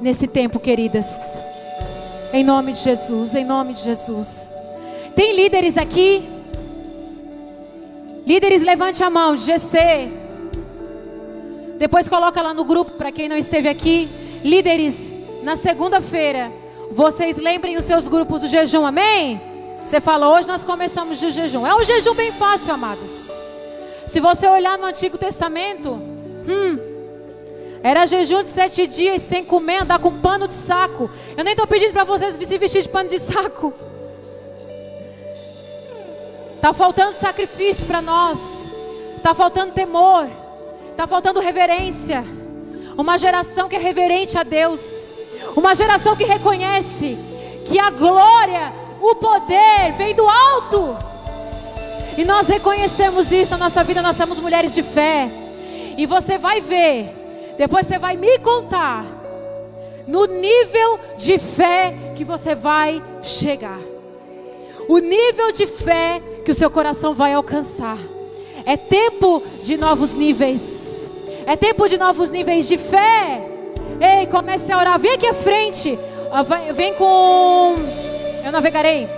nesse 0.00 0.26
tempo, 0.26 0.58
queridas. 0.58 1.40
Em 2.32 2.44
nome 2.44 2.72
de 2.72 2.80
Jesus, 2.80 3.34
em 3.34 3.44
nome 3.44 3.74
de 3.74 3.82
Jesus. 3.82 4.59
Tem 5.20 5.34
líderes 5.34 5.76
aqui? 5.76 6.26
Líderes, 8.26 8.62
levante 8.62 9.04
a 9.04 9.10
mão, 9.10 9.36
GC. 9.36 10.08
Depois 11.76 12.08
coloca 12.08 12.40
lá 12.40 12.54
no 12.54 12.64
grupo 12.64 12.92
para 12.92 13.12
quem 13.12 13.28
não 13.28 13.36
esteve 13.36 13.68
aqui. 13.68 14.08
Líderes, 14.42 15.20
na 15.42 15.56
segunda-feira, 15.56 16.50
vocês 16.90 17.36
lembrem 17.36 17.76
os 17.76 17.84
seus 17.84 18.08
grupos 18.08 18.40
do 18.40 18.48
jejum, 18.48 18.86
amém? 18.86 19.38
Você 19.84 20.00
fala, 20.00 20.26
hoje 20.26 20.48
nós 20.48 20.64
começamos 20.64 21.22
o 21.22 21.28
jejum. 21.28 21.66
É 21.66 21.74
um 21.74 21.84
jejum 21.84 22.14
bem 22.14 22.32
fácil, 22.32 22.72
amados. 22.72 23.30
Se 24.06 24.20
você 24.20 24.48
olhar 24.48 24.78
no 24.78 24.86
Antigo 24.86 25.18
Testamento, 25.18 25.90
hum, 26.48 26.78
era 27.82 28.06
jejum 28.06 28.42
de 28.42 28.48
sete 28.48 28.86
dias 28.86 29.20
sem 29.20 29.44
comer, 29.44 29.82
andar 29.82 29.98
com 29.98 30.18
pano 30.18 30.48
de 30.48 30.54
saco. 30.54 31.10
Eu 31.36 31.44
nem 31.44 31.52
estou 31.52 31.66
pedindo 31.66 31.92
para 31.92 32.04
vocês 32.04 32.36
se 32.36 32.56
vestir 32.56 32.80
de 32.80 32.88
pano 32.88 33.10
de 33.10 33.18
saco. 33.18 33.74
Está 36.60 36.74
faltando 36.74 37.14
sacrifício 37.14 37.86
para 37.86 38.02
nós. 38.02 38.68
Está 39.16 39.32
faltando 39.32 39.72
temor. 39.72 40.28
Está 40.90 41.06
faltando 41.06 41.40
reverência. 41.40 42.22
Uma 42.98 43.16
geração 43.16 43.66
que 43.66 43.76
é 43.76 43.78
reverente 43.78 44.36
a 44.36 44.42
Deus. 44.42 45.14
Uma 45.56 45.74
geração 45.74 46.14
que 46.14 46.22
reconhece 46.22 47.16
que 47.64 47.78
a 47.78 47.88
glória, 47.88 48.74
o 49.00 49.14
poder 49.14 49.94
vem 49.96 50.14
do 50.14 50.28
alto. 50.28 50.98
E 52.18 52.26
nós 52.26 52.46
reconhecemos 52.46 53.32
isso 53.32 53.52
na 53.52 53.56
nossa 53.56 53.82
vida. 53.82 54.02
Nós 54.02 54.16
somos 54.16 54.38
mulheres 54.38 54.74
de 54.74 54.82
fé. 54.82 55.30
E 55.96 56.04
você 56.04 56.36
vai 56.36 56.60
ver. 56.60 57.54
Depois 57.56 57.86
você 57.86 57.96
vai 57.96 58.18
me 58.18 58.38
contar. 58.38 59.06
No 60.06 60.26
nível 60.26 61.00
de 61.16 61.38
fé 61.38 61.94
que 62.14 62.22
você 62.22 62.54
vai 62.54 63.02
chegar. 63.22 63.80
O 64.86 64.98
nível 64.98 65.52
de 65.52 65.66
fé 65.66 66.20
que 66.44 66.50
o 66.50 66.54
seu 66.54 66.70
coração 66.70 67.14
vai 67.14 67.32
alcançar. 67.32 67.98
É 68.64 68.76
tempo 68.76 69.42
de 69.62 69.76
novos 69.76 70.14
níveis. 70.14 71.08
É 71.46 71.56
tempo 71.56 71.88
de 71.88 71.98
novos 71.98 72.30
níveis 72.30 72.68
de 72.68 72.76
fé. 72.76 73.48
Ei, 74.00 74.26
comece 74.26 74.72
a 74.72 74.78
orar. 74.78 74.98
Vem 74.98 75.12
aqui 75.12 75.26
à 75.26 75.34
frente. 75.34 75.98
Ah, 76.30 76.42
vem 76.72 76.94
com. 76.94 77.74
Eu 78.44 78.52
navegarei. 78.52 79.08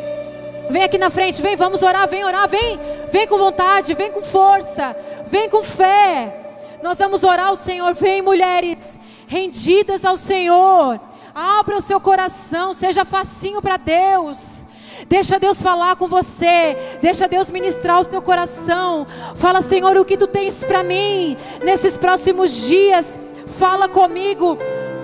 Vem 0.70 0.82
aqui 0.82 0.98
na 0.98 1.10
frente. 1.10 1.42
Vem, 1.42 1.56
vamos 1.56 1.82
orar. 1.82 2.08
Vem 2.08 2.24
orar. 2.24 2.48
Vem. 2.48 2.78
Vem 3.10 3.26
com 3.26 3.36
vontade. 3.36 3.94
Vem 3.94 4.10
com 4.10 4.22
força. 4.22 4.96
Vem 5.26 5.48
com 5.48 5.62
fé. 5.62 6.40
Nós 6.82 6.98
vamos 6.98 7.22
orar 7.22 7.48
ao 7.48 7.56
Senhor. 7.56 7.94
Vem, 7.94 8.22
mulheres. 8.22 8.98
Rendidas 9.26 10.04
ao 10.04 10.16
Senhor. 10.16 11.00
Abra 11.34 11.76
o 11.76 11.80
seu 11.80 12.00
coração. 12.00 12.72
Seja 12.72 13.04
facinho 13.04 13.60
para 13.60 13.76
Deus. 13.76 14.66
Deixa 15.08 15.38
Deus 15.38 15.60
falar 15.60 15.96
com 15.96 16.06
você. 16.08 16.76
Deixa 17.00 17.28
Deus 17.28 17.50
ministrar 17.50 18.00
o 18.00 18.04
teu 18.04 18.22
coração. 18.22 19.06
Fala, 19.36 19.60
Senhor, 19.60 19.96
o 19.96 20.04
que 20.04 20.16
tu 20.16 20.26
tens 20.26 20.64
para 20.64 20.82
mim 20.82 21.36
nesses 21.62 21.96
próximos 21.96 22.66
dias. 22.66 23.20
Fala 23.58 23.88
comigo. 23.88 24.56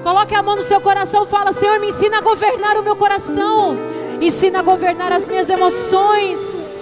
Coloque 0.02 0.34
a 0.34 0.42
mão 0.42 0.56
no 0.56 0.62
seu 0.62 0.80
coração. 0.80 1.26
Fala, 1.26 1.52
Senhor, 1.52 1.78
me 1.78 1.88
ensina 1.88 2.18
a 2.18 2.20
governar 2.20 2.76
o 2.76 2.82
meu 2.82 2.96
coração. 2.96 3.76
Ensina 4.20 4.60
a 4.60 4.62
governar 4.62 5.12
as 5.12 5.28
minhas 5.28 5.48
emoções. 5.48 6.80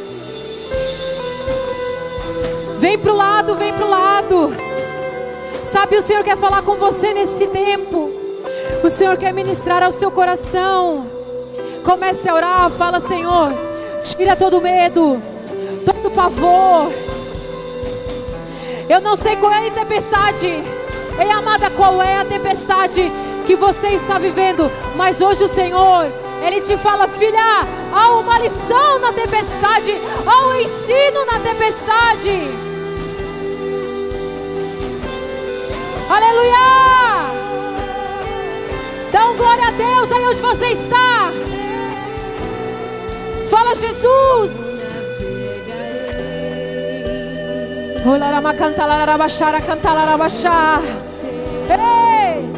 Vem 2.78 2.98
pro 2.98 3.14
lado, 3.14 3.54
vem 3.54 3.72
pro 3.72 3.88
lado. 3.88 4.54
Sabe, 5.64 5.96
o 5.96 6.02
Senhor 6.02 6.22
quer 6.22 6.36
falar 6.36 6.62
com 6.62 6.74
você 6.74 7.12
nesse 7.12 7.46
tempo. 7.48 8.10
O 8.84 8.88
Senhor 8.88 9.16
quer 9.16 9.32
ministrar 9.32 9.82
ao 9.82 9.90
seu 9.90 10.10
coração. 10.10 11.15
Comece 11.86 12.28
a 12.28 12.34
orar, 12.34 12.68
fala, 12.70 12.98
Senhor, 12.98 13.52
tira 14.02 14.34
todo 14.34 14.60
medo, 14.60 15.22
todo 15.84 16.10
pavor. 16.10 16.92
Eu 18.88 19.00
não 19.00 19.14
sei 19.14 19.36
qual 19.36 19.52
é 19.52 19.68
a 19.68 19.70
tempestade. 19.70 20.48
Ei, 20.48 21.30
amada, 21.30 21.70
qual 21.70 22.02
é 22.02 22.16
a 22.18 22.24
tempestade 22.24 23.08
que 23.46 23.54
você 23.54 23.90
está 23.90 24.18
vivendo? 24.18 24.68
Mas 24.96 25.20
hoje 25.20 25.44
o 25.44 25.48
Senhor, 25.48 26.10
Ele 26.44 26.60
te 26.60 26.76
fala, 26.76 27.06
filha, 27.06 27.64
há 27.92 28.10
uma 28.18 28.36
lição 28.40 28.98
na 28.98 29.12
tempestade, 29.12 29.94
há 30.26 30.46
um 30.48 30.54
ensino 30.56 31.24
na 31.24 31.38
tempestade. 31.38 32.50
Aleluia! 36.10 37.26
Dá 39.12 39.28
um 39.28 39.36
glória 39.36 39.68
a 39.68 39.70
Deus 39.70 40.10
aí 40.10 40.26
onde 40.26 40.40
você 40.42 40.66
está. 40.70 41.30
Fala, 43.50 43.74
Jesus. 43.74 44.96
Ei! 51.68 52.56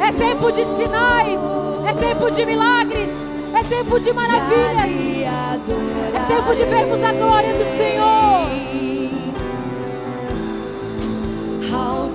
É 0.00 0.12
tempo 0.12 0.50
de 0.50 0.64
sinais, 0.64 1.40
é 1.86 1.92
tempo 1.94 2.30
de 2.30 2.44
milagres, 2.44 3.10
é 3.54 3.62
tempo 3.62 4.00
de 4.00 4.12
maravilhas, 4.12 5.28
é 6.14 6.34
tempo 6.34 6.54
de 6.54 6.64
vermos 6.64 7.02
a 7.04 7.12
glória 7.12 7.54
do 7.54 7.64
Senhor. 7.64 8.68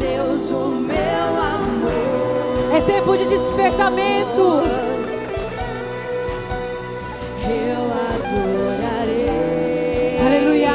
Deus, 0.03 0.51
o 0.51 0.67
meu 0.67 0.95
amor. 0.97 2.75
É 2.75 2.81
tempo 2.81 3.15
de 3.15 3.25
despertamento. 3.25 4.92
Eu 7.45 7.91
adorarei. 8.09 9.37
Aleluia. 10.19 10.71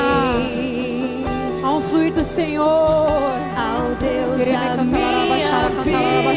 Há 1.64 1.72
um 1.72 1.80
fluir 1.80 2.12
do 2.12 2.22
Senhor. 2.22 2.66
Ao 2.66 3.94
Deus 3.98 4.44
da 4.46 4.84
minha 4.84 5.68
vida. 5.82 6.28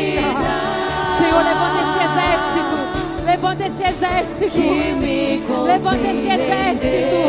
Senhor, 1.18 1.44
levanta 1.44 1.80
esse 1.84 2.00
exército. 2.08 2.76
Levanta 3.26 3.66
esse 3.66 3.84
exército. 3.84 4.62
Levanta 5.64 6.08
esse 6.08 6.30
exército. 6.30 7.20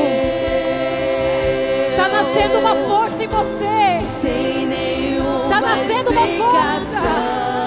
Está 1.90 2.08
nascendo 2.08 2.58
uma 2.58 2.74
força 2.88 3.22
em 3.22 3.28
você. 3.28 3.96
Sem 3.98 4.66
nenhuma 4.66 5.44
Está 5.44 5.60
nascendo 5.60 6.10
uma 6.10 6.26
força. 6.26 7.61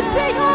Senhor. 0.00 0.49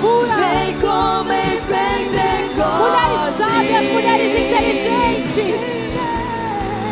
Cura. 0.00 0.34
Vem 0.36 0.74
como 0.80 1.32
em 1.32 1.56
Mulheres 2.78 3.36
sábias, 3.36 3.84
mulheres 3.92 4.32
inteligentes. 4.40 5.60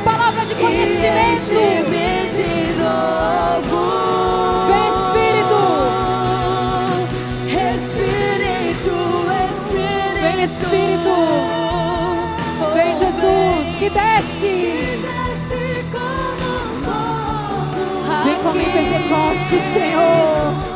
Palavra 0.05 0.45
de 0.45 0.53
E 0.53 0.57
conhecimento. 0.57 1.33
enche-me 1.33 2.29
de 2.29 2.53
novo. 2.83 3.81
Vem, 4.69 4.87
Espírito. 4.95 5.63
Espírito, 7.75 8.97
Espírito. 9.51 10.23
Vem, 10.23 10.37
Espírito. 10.45 11.17
Vem, 12.75 12.91
Jesus, 12.95 13.67
que 13.79 13.89
desce. 13.91 14.55
Vem 18.25 18.37
como 18.43 18.59
em 18.59 18.63
aqui. 18.63 18.71
Pentecoste, 18.73 19.57
Senhor. 19.73 20.74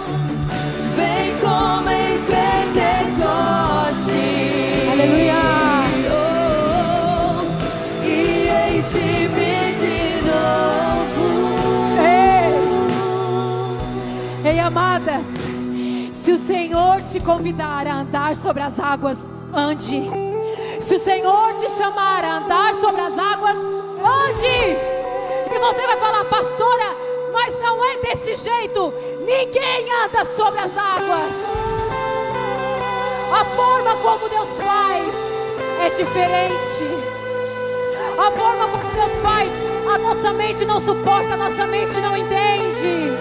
Amadas, 14.69 15.25
se 16.13 16.31
o 16.31 16.37
Senhor 16.37 17.01
te 17.03 17.21
convidar 17.21 17.87
a 17.87 18.01
andar 18.01 18.37
sobre 18.37 18.63
as 18.63 18.79
águas, 18.79 19.19
ande. 19.55 20.11
Se 20.81 20.95
o 20.95 20.99
Senhor 20.99 21.55
te 21.55 21.71
chamar 21.71 22.23
a 22.23 22.39
andar 22.39 22.75
sobre 22.75 23.01
as 23.01 23.19
águas, 23.19 23.57
ande. 23.57 24.77
E 25.55 25.59
você 25.59 25.87
vai 25.87 25.97
falar, 25.99 26.25
pastora, 26.25 26.95
mas 27.33 27.59
não 27.61 27.83
é 27.83 27.97
desse 27.97 28.37
jeito. 28.37 28.93
Ninguém 29.21 29.87
anda 30.05 30.25
sobre 30.25 30.61
as 30.61 30.77
águas. 30.77 31.78
A 33.33 33.45
forma 33.45 33.95
como 33.97 34.29
Deus 34.29 34.49
faz 34.57 35.05
é 35.85 35.91
diferente. 35.91 36.85
A 38.19 38.31
forma 38.31 38.69
como 38.69 38.91
Deus 38.95 39.21
faz, 39.21 39.51
a 39.93 39.99
nossa 39.99 40.33
mente 40.33 40.65
não 40.65 40.81
suporta, 40.81 41.35
a 41.35 41.37
nossa 41.37 41.67
mente 41.67 42.01
não 42.01 42.17
entende. 42.17 43.13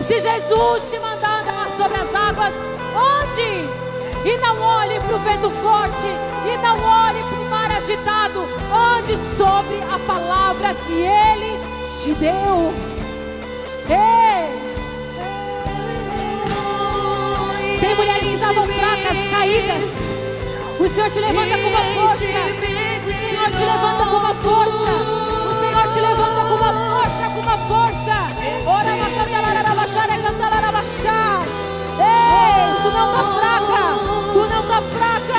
Se 0.00 0.18
Jesus 0.18 0.90
te 0.90 0.98
mandar 0.98 1.40
andar 1.40 1.68
sobre 1.76 1.98
as 1.98 2.14
águas, 2.14 2.54
ande. 2.94 3.82
E 4.24 4.36
não 4.38 4.60
olhe 4.60 5.00
para 5.00 5.16
o 5.16 5.18
vento 5.18 5.50
forte, 5.62 6.06
e 6.46 6.56
não 6.58 6.76
olhe 6.76 7.22
para 7.22 7.40
o 7.40 7.50
mar 7.50 7.70
agitado. 7.72 8.40
Ande 8.98 9.16
sobre 9.36 9.80
a 9.82 9.98
palavra 10.06 10.74
que 10.74 10.92
Ele 10.92 11.58
te 12.02 12.14
deu. 12.14 12.72
Ei! 13.88 14.71
Tem 17.92 18.00
mulheres 18.00 18.22
que 18.22 18.32
estavam 18.32 18.66
fracas, 18.66 19.18
caídas. 19.30 19.82
O 20.80 20.88
Senhor 20.88 21.10
te 21.10 21.20
levanta 21.20 21.58
com 21.58 21.68
uma 21.68 21.84
força. 21.92 22.24
O 22.24 22.28
Senhor 23.20 23.50
te 23.50 23.60
levanta 23.60 24.04
com 24.06 24.16
uma 24.16 24.34
força. 24.34 24.92
O 25.44 25.52
Senhor 25.60 25.92
te 25.92 26.00
levanta 26.00 26.40
com 26.48 26.54
uma 26.54 26.72
força, 26.88 27.22
com 27.34 27.40
uma 27.40 27.58
força. 27.68 28.16
Ora. 28.64 28.92
Ei, 31.92 32.72
tu 32.82 32.88
não 32.96 33.12
tá 33.12 33.22
fraca. 33.36 33.82
Tu 34.32 34.40
não 34.40 34.62
tá 34.62 34.80
fraca. 34.96 35.36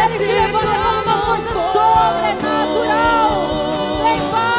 Ele 0.00 0.16
te 0.16 0.24
levanta 0.24 0.72
com 0.72 0.88
uma 1.02 1.16
força 1.26 1.52
sobrenatural. 2.32 3.28
Vem, 4.04 4.20
Pai. 4.30 4.53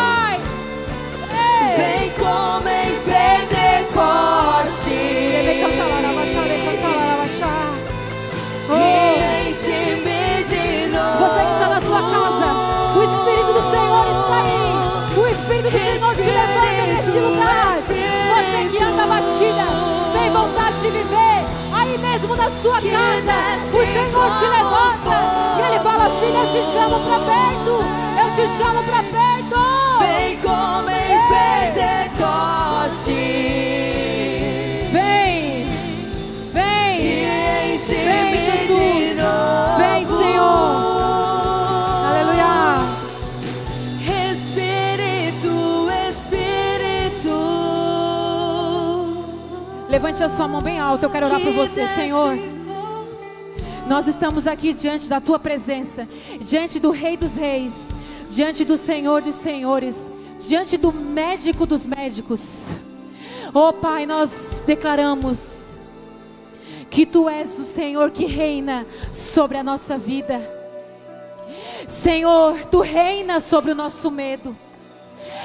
O 22.89 23.85
Senhor 23.85 24.29
te 24.39 24.45
levanta 24.45 25.17
e 25.57 25.61
Ele 25.67 25.79
fala: 25.79 26.09
Filha, 26.19 26.39
eu 26.39 26.47
te 26.51 26.61
chamo 26.71 26.99
para 26.99 27.19
perto. 27.19 27.73
Eu 28.17 28.27
te 28.35 28.45
chamo 28.57 28.81
para 28.83 29.01
perto. 29.03 29.59
Vem 29.99 30.37
como 30.37 30.89
em 30.89 31.19
Pentecoste. 31.73 33.11
Vem, 34.91 35.67
vem, 36.53 36.95
E 37.01 37.77
Vem, 37.77 38.39
Jesus. 38.39 39.15
Vem, 39.77 40.05
Senhor. 40.05 40.45
aleluia. 42.07 42.53
Espírito, 44.31 45.53
Espírito. 46.09 47.35
Levante 49.89 50.23
a 50.23 50.29
sua 50.29 50.47
mão 50.47 50.61
bem 50.61 50.79
alta, 50.79 51.05
eu 51.05 51.09
quero 51.09 51.25
orar 51.27 51.39
por 51.39 51.53
você, 51.53 51.87
Senhor. 51.87 52.37
Nós 53.87 54.07
estamos 54.07 54.47
aqui 54.47 54.73
diante 54.73 55.07
da 55.07 55.21
tua 55.21 55.37
presença, 55.37 56.07
diante 56.41 56.79
do 56.79 56.89
Rei 56.89 57.15
dos 57.15 57.35
Reis, 57.35 57.89
diante 58.31 58.65
do 58.65 58.77
Senhor 58.77 59.21
dos 59.21 59.35
Senhores, 59.35 60.11
diante 60.39 60.75
do 60.75 60.91
médico 60.91 61.67
dos 61.67 61.85
médicos. 61.85 62.75
Oh 63.53 63.71
Pai, 63.71 64.07
nós 64.07 64.63
declaramos 64.65 65.77
que 66.89 67.05
tu 67.05 67.29
és 67.29 67.59
o 67.59 67.63
Senhor 67.63 68.09
que 68.09 68.25
reina 68.25 68.87
sobre 69.13 69.57
a 69.57 69.63
nossa 69.63 69.99
vida. 69.99 70.41
Senhor, 71.87 72.65
tu 72.71 72.81
reina 72.81 73.39
sobre 73.39 73.71
o 73.71 73.75
nosso 73.75 74.09
medo. 74.09 74.57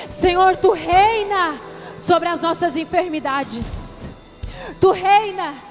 Senhor, 0.09 0.57
tu 0.57 0.73
reina 0.73 1.61
sobre 1.99 2.29
as 2.29 2.41
nossas 2.41 2.75
enfermidades. 2.75 4.09
Tu 4.81 4.91
reina. 4.93 5.70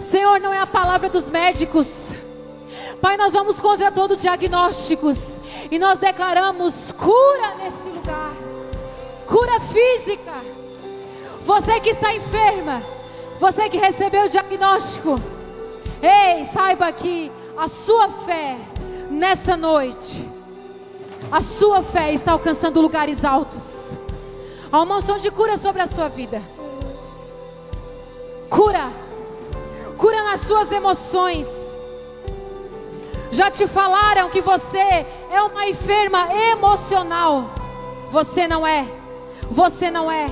Senhor, 0.00 0.40
não 0.40 0.52
é 0.52 0.58
a 0.58 0.66
palavra 0.66 1.08
dos 1.08 1.30
médicos. 1.30 2.14
Pai, 3.00 3.16
nós 3.16 3.32
vamos 3.32 3.60
contra 3.60 3.92
todo 3.92 4.16
diagnósticos 4.16 5.38
e 5.70 5.78
nós 5.78 5.98
declaramos 5.98 6.92
cura 6.92 7.54
nesse 7.58 7.82
lugar. 7.82 8.32
Cura 9.26 9.60
física. 9.60 10.32
Você 11.44 11.80
que 11.80 11.90
está 11.90 12.14
enferma, 12.14 12.82
você 13.38 13.68
que 13.68 13.76
recebeu 13.76 14.24
o 14.24 14.28
diagnóstico, 14.28 15.20
ei, 16.02 16.44
saiba 16.44 16.90
que 16.92 17.30
a 17.56 17.68
sua 17.68 18.08
fé 18.08 18.56
nessa 19.10 19.56
noite, 19.56 20.26
a 21.30 21.40
sua 21.40 21.82
fé 21.82 22.12
está 22.12 22.32
alcançando 22.32 22.80
lugares 22.80 23.24
altos. 23.24 23.98
Há 24.72 24.80
uma 24.80 24.96
unção 24.96 25.18
de 25.18 25.30
cura 25.30 25.56
sobre 25.56 25.82
a 25.82 25.86
sua 25.86 26.08
vida. 26.08 26.40
Cura. 28.48 29.03
Cura 29.98 30.22
nas 30.24 30.40
suas 30.40 30.70
emoções. 30.72 31.78
Já 33.30 33.50
te 33.50 33.66
falaram 33.66 34.30
que 34.30 34.40
você 34.40 35.06
é 35.30 35.42
uma 35.42 35.66
enferma 35.66 36.32
emocional. 36.32 37.50
Você 38.10 38.46
não 38.46 38.66
é. 38.66 38.86
Você 39.50 39.90
não 39.90 40.10
é. 40.10 40.26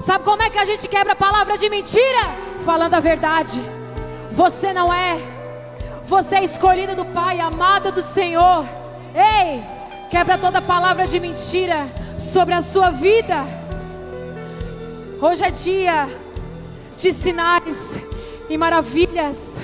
Sabe 0.00 0.24
como 0.24 0.42
é 0.42 0.50
que 0.50 0.58
a 0.58 0.64
gente 0.64 0.88
quebra 0.88 1.14
a 1.14 1.16
palavra 1.16 1.56
de 1.58 1.68
mentira? 1.68 2.20
Falando 2.64 2.94
a 2.94 3.00
verdade. 3.00 3.60
Você 4.30 4.72
não 4.72 4.92
é. 4.92 5.16
Você 6.04 6.36
é 6.36 6.44
escolhida 6.44 6.94
do 6.94 7.04
Pai, 7.06 7.40
amada 7.40 7.90
do 7.90 8.02
Senhor. 8.02 8.64
Ei, 9.14 9.62
quebra 10.10 10.36
toda 10.36 10.60
palavra 10.60 11.06
de 11.06 11.18
mentira 11.18 11.88
sobre 12.18 12.54
a 12.54 12.60
sua 12.60 12.90
vida. 12.90 13.44
Hoje 15.20 15.44
é 15.44 15.50
dia 15.50 16.08
de 16.96 17.12
sinais 17.12 18.00
e 18.48 18.56
maravilhas. 18.56 19.62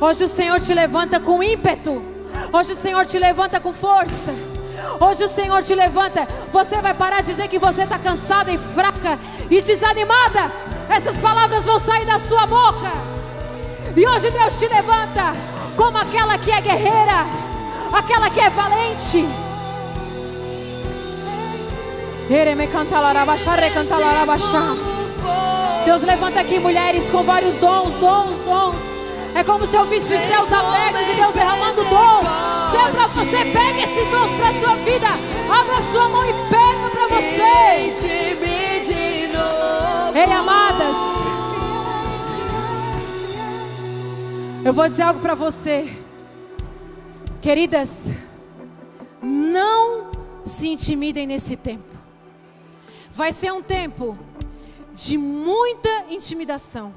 Hoje 0.00 0.24
o 0.24 0.28
Senhor 0.28 0.60
te 0.60 0.74
levanta 0.74 1.18
com 1.18 1.42
ímpeto. 1.42 2.02
Hoje 2.52 2.72
o 2.72 2.76
Senhor 2.76 3.04
te 3.06 3.18
levanta 3.18 3.60
com 3.60 3.72
força. 3.72 4.34
Hoje 5.00 5.24
o 5.24 5.28
Senhor 5.28 5.62
te 5.62 5.74
levanta. 5.74 6.26
Você 6.52 6.76
vai 6.80 6.94
parar 6.94 7.20
de 7.20 7.28
dizer 7.28 7.48
que 7.48 7.58
você 7.58 7.82
está 7.82 7.98
cansada 7.98 8.50
e 8.52 8.58
fraca 8.58 9.18
e 9.50 9.60
desanimada. 9.60 10.50
Essas 10.88 11.18
palavras 11.18 11.64
vão 11.64 11.80
sair 11.80 12.04
da 12.04 12.18
sua 12.18 12.46
boca. 12.46 12.92
E 13.96 14.06
hoje 14.06 14.30
Deus 14.30 14.58
te 14.58 14.68
levanta 14.68 15.32
como 15.76 15.96
aquela 15.96 16.38
que 16.38 16.50
é 16.50 16.60
guerreira, 16.60 17.26
aquela 17.92 18.28
que 18.28 18.40
é 18.40 18.50
valente. 18.50 19.26
Ereme 22.28 22.66
cantalarabachá, 22.66 23.54
recantalarabachá. 23.54 24.76
Deus 25.84 26.02
levanta 26.02 26.40
aqui 26.40 26.58
mulheres 26.58 27.10
com 27.10 27.22
vários 27.22 27.56
dons, 27.58 27.94
dons, 27.98 28.38
dons. 28.44 28.82
É 29.34 29.44
como 29.44 29.66
se 29.66 29.76
eu 29.76 29.84
visse 29.84 30.12
os 30.14 30.20
céus 30.20 30.50
abertos 30.52 31.02
e 31.02 31.14
Deus 31.14 31.34
derramando 31.34 31.84
dom. 31.84 32.20
Se 32.70 32.76
é 32.76 32.90
para 32.90 33.06
você, 33.06 33.44
pega 33.52 33.82
esses 33.82 34.08
dons 34.10 34.30
para 34.32 34.52
sua 34.60 34.74
vida. 34.76 35.08
Abra 35.50 35.82
sua 35.92 36.08
mão 36.08 36.24
e 36.24 36.32
pega 36.48 36.90
para 36.90 37.06
você. 37.08 37.26
Ei, 40.14 40.32
amadas. 40.32 40.96
Eu 44.64 44.72
vou 44.72 44.88
dizer 44.88 45.02
algo 45.02 45.20
para 45.20 45.34
você. 45.34 45.86
Queridas, 47.40 48.10
não 49.22 50.10
se 50.44 50.68
intimidem 50.68 51.26
nesse 51.26 51.56
tempo. 51.56 51.94
Vai 53.10 53.32
ser 53.32 53.52
um 53.52 53.62
tempo 53.62 54.18
de 54.96 55.18
muita 55.18 56.06
intimidação 56.08 56.92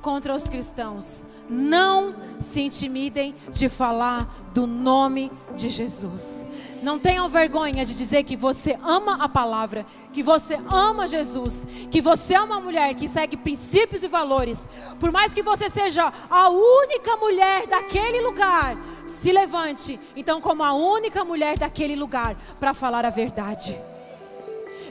contra 0.00 0.32
os 0.32 0.48
cristãos. 0.48 1.26
Não 1.48 2.14
se 2.38 2.60
intimidem 2.60 3.34
de 3.50 3.68
falar 3.68 4.24
do 4.54 4.66
nome 4.66 5.32
de 5.56 5.68
Jesus. 5.68 6.48
Não 6.82 6.98
tenham 6.98 7.28
vergonha 7.28 7.84
de 7.84 7.94
dizer 7.94 8.22
que 8.22 8.36
você 8.36 8.78
ama 8.82 9.22
a 9.22 9.28
palavra, 9.28 9.84
que 10.12 10.22
você 10.22 10.58
ama 10.70 11.06
Jesus, 11.06 11.66
que 11.90 12.00
você 12.00 12.34
é 12.34 12.40
uma 12.40 12.60
mulher 12.60 12.94
que 12.94 13.08
segue 13.08 13.36
princípios 13.36 14.02
e 14.02 14.08
valores. 14.08 14.68
Por 15.00 15.10
mais 15.10 15.34
que 15.34 15.42
você 15.42 15.68
seja 15.68 16.12
a 16.30 16.48
única 16.48 17.16
mulher 17.16 17.66
daquele 17.66 18.20
lugar, 18.20 18.76
se 19.04 19.32
levante, 19.32 19.98
então, 20.14 20.40
como 20.40 20.62
a 20.62 20.72
única 20.72 21.24
mulher 21.24 21.58
daquele 21.58 21.96
lugar, 21.96 22.36
para 22.60 22.72
falar 22.72 23.04
a 23.04 23.10
verdade. 23.10 23.76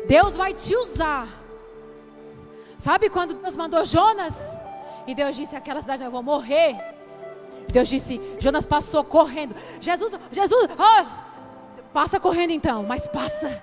Deus 0.08 0.36
vai 0.36 0.54
te 0.54 0.76
usar. 0.76 1.43
Sabe 2.78 3.10
quando 3.10 3.36
Deus 3.36 3.56
mandou 3.56 3.84
Jonas? 3.86 4.64
E 5.08 5.14
Deus 5.14 5.36
disse: 5.36 5.56
Aquela 5.56 5.82
cidade 5.82 6.04
eu 6.04 6.12
vou 6.12 6.24
morrer. 6.24 6.78
Deus 7.72 7.90
disse: 7.90 8.22
Jonas 8.40 8.66
passou 8.66 9.04
correndo. 9.04 9.56
Jesus, 9.82 10.14
Jesus, 10.32 10.70
oh, 10.78 11.06
passa 11.94 12.20
correndo 12.20 12.52
então, 12.52 12.84
mas 12.84 13.08
passa. 13.08 13.62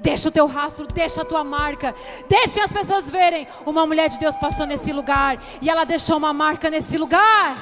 Deixa 0.00 0.28
o 0.28 0.32
teu 0.32 0.46
rastro, 0.46 0.86
deixa 0.86 1.22
a 1.22 1.24
tua 1.24 1.42
marca. 1.42 1.94
Deixem 2.28 2.62
as 2.62 2.72
pessoas 2.72 3.10
verem. 3.10 3.48
Uma 3.66 3.84
mulher 3.84 4.08
de 4.08 4.18
Deus 4.18 4.38
passou 4.38 4.64
nesse 4.64 4.92
lugar 4.92 5.42
e 5.60 5.68
ela 5.68 5.84
deixou 5.84 6.16
uma 6.16 6.32
marca 6.32 6.70
nesse 6.70 6.96
lugar. 6.96 7.56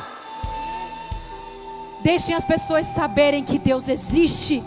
Deixem 2.03 2.34
as 2.34 2.44
pessoas 2.44 2.86
saberem 2.86 3.42
que 3.42 3.59
Deus 3.59 3.88
existe, 3.88 4.62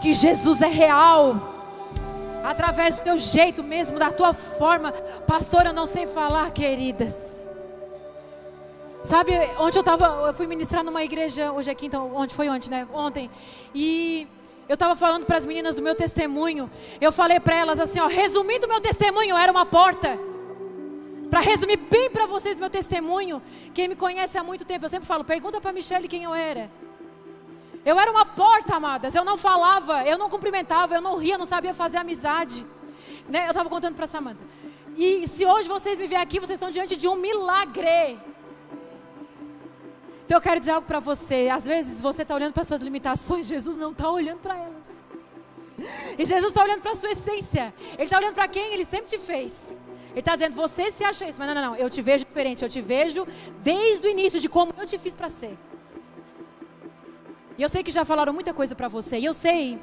que 0.00 0.14
Jesus 0.14 0.62
é 0.62 0.68
real 0.68 1.53
através 2.44 2.96
do 2.96 3.02
teu 3.02 3.16
jeito 3.16 3.62
mesmo, 3.62 3.98
da 3.98 4.12
tua 4.12 4.34
forma. 4.34 4.92
Pastor, 5.26 5.64
eu 5.66 5.72
não 5.72 5.86
sei 5.86 6.06
falar, 6.06 6.50
queridas. 6.50 7.48
Sabe, 9.02 9.32
onde 9.58 9.76
eu 9.76 9.80
estava, 9.80 10.06
eu 10.28 10.34
fui 10.34 10.46
ministrar 10.46 10.84
numa 10.84 11.02
igreja, 11.02 11.52
hoje 11.52 11.70
é 11.70 11.74
quinta, 11.74 11.98
onde 11.98 12.34
foi 12.34 12.48
ontem, 12.48 12.70
né? 12.70 12.86
Ontem. 12.92 13.30
E 13.74 14.26
eu 14.68 14.74
estava 14.74 14.94
falando 14.94 15.24
para 15.24 15.38
as 15.38 15.46
meninas 15.46 15.76
do 15.76 15.82
meu 15.82 15.94
testemunho. 15.94 16.70
Eu 17.00 17.10
falei 17.12 17.40
para 17.40 17.56
elas 17.56 17.80
assim, 17.80 18.00
ó, 18.00 18.06
resumindo 18.06 18.68
meu 18.68 18.80
testemunho, 18.80 19.36
era 19.36 19.50
uma 19.50 19.66
porta. 19.66 20.18
Para 21.30 21.40
resumir 21.40 21.76
bem 21.76 22.10
para 22.10 22.26
vocês 22.26 22.58
meu 22.58 22.70
testemunho, 22.70 23.42
quem 23.72 23.88
me 23.88 23.96
conhece 23.96 24.38
há 24.38 24.44
muito 24.44 24.64
tempo, 24.64 24.84
eu 24.84 24.88
sempre 24.88 25.06
falo, 25.06 25.24
pergunta 25.24 25.60
para 25.60 25.72
Michelle 25.72 26.06
quem 26.06 26.24
eu 26.24 26.34
era. 26.34 26.70
Eu 27.84 27.98
era 28.00 28.10
uma 28.10 28.24
porta, 28.24 28.76
amadas. 28.76 29.14
Eu 29.14 29.24
não 29.24 29.36
falava, 29.36 30.04
eu 30.04 30.16
não 30.16 30.30
cumprimentava, 30.30 30.94
eu 30.94 31.00
não 31.00 31.16
ria, 31.16 31.36
não 31.36 31.44
sabia 31.44 31.74
fazer 31.74 31.98
amizade. 31.98 32.64
Né? 33.28 33.44
Eu 33.44 33.50
estava 33.50 33.68
contando 33.68 33.94
para 33.94 34.06
Samanta. 34.06 34.42
E 34.96 35.26
se 35.26 35.44
hoje 35.44 35.68
vocês 35.68 35.98
me 35.98 36.06
verem 36.06 36.22
aqui, 36.22 36.38
vocês 36.38 36.56
estão 36.56 36.70
diante 36.70 36.96
de 36.96 37.06
um 37.08 37.16
milagre. 37.16 38.18
Então 40.24 40.38
eu 40.38 40.40
quero 40.40 40.58
dizer 40.58 40.72
algo 40.72 40.86
para 40.86 41.00
você. 41.00 41.50
Às 41.52 41.66
vezes 41.66 42.00
você 42.00 42.22
está 42.22 42.34
olhando 42.34 42.54
para 42.54 42.64
suas 42.64 42.80
limitações, 42.80 43.46
Jesus 43.46 43.76
não 43.76 43.90
está 43.90 44.10
olhando 44.10 44.38
para 44.38 44.56
elas. 44.56 44.94
E 46.18 46.24
Jesus 46.24 46.52
está 46.52 46.62
olhando 46.62 46.80
para 46.80 46.92
a 46.92 46.94
sua 46.94 47.10
essência. 47.10 47.74
Ele 47.94 48.04
está 48.04 48.18
olhando 48.18 48.34
para 48.34 48.48
quem 48.48 48.72
ele 48.72 48.84
sempre 48.84 49.06
te 49.06 49.18
fez. 49.18 49.78
Ele 50.12 50.20
está 50.20 50.32
dizendo, 50.32 50.54
você 50.54 50.90
se 50.90 51.04
acha 51.04 51.28
isso. 51.28 51.38
Mas 51.38 51.48
não, 51.48 51.54
não, 51.54 51.70
não. 51.70 51.76
Eu 51.76 51.90
te 51.90 52.00
vejo 52.00 52.24
diferente. 52.24 52.62
Eu 52.62 52.68
te 52.68 52.80
vejo 52.80 53.26
desde 53.62 54.06
o 54.06 54.10
início 54.10 54.38
de 54.38 54.48
como 54.48 54.72
eu 54.78 54.86
te 54.86 54.96
fiz 54.96 55.14
para 55.14 55.28
ser. 55.28 55.58
E 57.56 57.62
eu 57.62 57.68
sei 57.68 57.82
que 57.82 57.90
já 57.90 58.04
falaram 58.04 58.32
muita 58.32 58.52
coisa 58.52 58.74
para 58.74 58.88
você. 58.88 59.18
E 59.18 59.24
eu 59.24 59.34
sei 59.34 59.78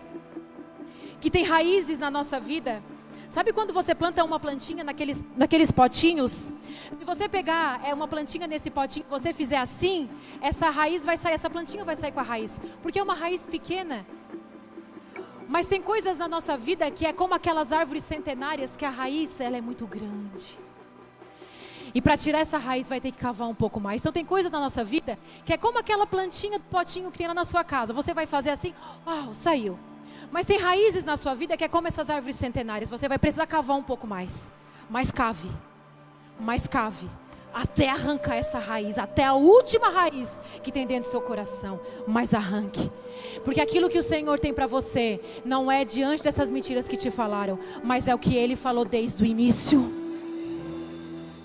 que 1.19 1.29
tem 1.29 1.43
raízes 1.43 1.97
na 1.99 2.09
nossa 2.09 2.39
vida. 2.39 2.83
Sabe 3.29 3.53
quando 3.53 3.71
você 3.71 3.95
planta 3.95 4.23
uma 4.25 4.39
plantinha 4.39 4.83
naqueles, 4.83 5.23
naqueles 5.37 5.71
potinhos? 5.71 6.51
Se 6.97 7.05
você 7.05 7.29
pegar 7.29 7.79
é 7.85 7.93
uma 7.93 8.05
plantinha 8.07 8.45
nesse 8.45 8.69
potinho, 8.69 9.05
você 9.09 9.31
fizer 9.31 9.57
assim, 9.57 10.09
essa 10.41 10.69
raiz 10.69 11.05
vai 11.05 11.15
sair, 11.15 11.33
essa 11.33 11.49
plantinha 11.49 11.85
vai 11.85 11.95
sair 11.95 12.11
com 12.11 12.19
a 12.19 12.23
raiz, 12.23 12.61
porque 12.83 12.99
é 12.99 13.03
uma 13.03 13.13
raiz 13.13 13.45
pequena. 13.45 14.05
Mas 15.47 15.65
tem 15.65 15.81
coisas 15.81 16.17
na 16.17 16.27
nossa 16.27 16.57
vida 16.57 16.91
que 16.91 17.05
é 17.05 17.13
como 17.13 17.33
aquelas 17.33 17.71
árvores 17.71 18.03
centenárias 18.03 18.75
que 18.75 18.83
a 18.83 18.89
raiz 18.89 19.39
ela 19.39 19.55
é 19.55 19.61
muito 19.61 19.87
grande. 19.87 20.57
E 21.93 22.01
para 22.01 22.17
tirar 22.17 22.39
essa 22.39 22.57
raiz 22.57 22.87
vai 22.87 23.01
ter 23.01 23.11
que 23.11 23.17
cavar 23.17 23.47
um 23.47 23.55
pouco 23.55 23.79
mais. 23.79 24.01
Então 24.01 24.11
tem 24.11 24.25
coisa 24.25 24.49
na 24.49 24.59
nossa 24.59 24.83
vida 24.83 25.17
que 25.45 25.53
é 25.53 25.57
como 25.57 25.77
aquela 25.77 26.07
plantinha 26.07 26.57
do 26.57 26.65
potinho 26.65 27.11
que 27.11 27.17
tem 27.17 27.27
lá 27.27 27.33
na 27.33 27.45
sua 27.45 27.63
casa. 27.63 27.93
Você 27.93 28.13
vai 28.13 28.25
fazer 28.25 28.51
assim, 28.51 28.73
uau, 29.05 29.33
saiu. 29.33 29.77
Mas 30.31 30.45
tem 30.45 30.57
raízes 30.57 31.03
na 31.03 31.17
sua 31.17 31.33
vida 31.33 31.57
que 31.57 31.63
é 31.63 31.67
como 31.67 31.87
essas 31.87 32.09
árvores 32.09 32.35
centenárias. 32.35 32.89
Você 32.89 33.07
vai 33.07 33.17
precisar 33.17 33.45
cavar 33.45 33.77
um 33.77 33.83
pouco 33.83 34.07
mais. 34.07 34.53
Mais 34.89 35.11
cave. 35.11 35.49
Mais 36.39 36.67
cave. 36.67 37.09
Até 37.53 37.89
arrancar 37.89 38.35
essa 38.35 38.59
raiz, 38.59 38.97
até 38.97 39.25
a 39.25 39.33
última 39.33 39.89
raiz 39.89 40.41
que 40.63 40.71
tem 40.71 40.87
dentro 40.87 41.09
do 41.09 41.11
seu 41.11 41.21
coração. 41.21 41.81
Mas 42.07 42.33
arranque. 42.33 42.89
Porque 43.43 43.59
aquilo 43.59 43.89
que 43.89 43.97
o 43.97 44.03
Senhor 44.03 44.39
tem 44.39 44.53
para 44.53 44.67
você 44.67 45.19
não 45.43 45.69
é 45.69 45.83
diante 45.83 46.23
dessas 46.23 46.49
mentiras 46.49 46.87
que 46.87 46.95
te 46.95 47.11
falaram, 47.11 47.59
mas 47.83 48.07
é 48.07 48.15
o 48.15 48.19
que 48.19 48.37
ele 48.37 48.55
falou 48.55 48.85
desde 48.85 49.23
o 49.23 49.25
início. 49.25 50.00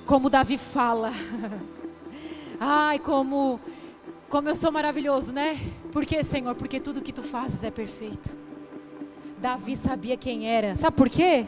Como 0.06 0.30
Davi 0.30 0.56
fala. 0.56 1.10
Ai, 2.58 2.98
como 2.98 3.60
como 4.28 4.48
eu 4.48 4.54
sou 4.54 4.72
maravilhoso, 4.72 5.32
né? 5.32 5.58
Por 5.92 6.04
que, 6.04 6.22
Senhor? 6.22 6.54
Porque 6.54 6.80
tudo 6.80 7.00
que 7.00 7.12
tu 7.12 7.22
fazes 7.22 7.62
é 7.62 7.70
perfeito. 7.70 8.36
Davi 9.38 9.76
sabia 9.76 10.16
quem 10.16 10.48
era. 10.48 10.74
Sabe 10.74 10.96
por 10.96 11.08
quê? 11.08 11.46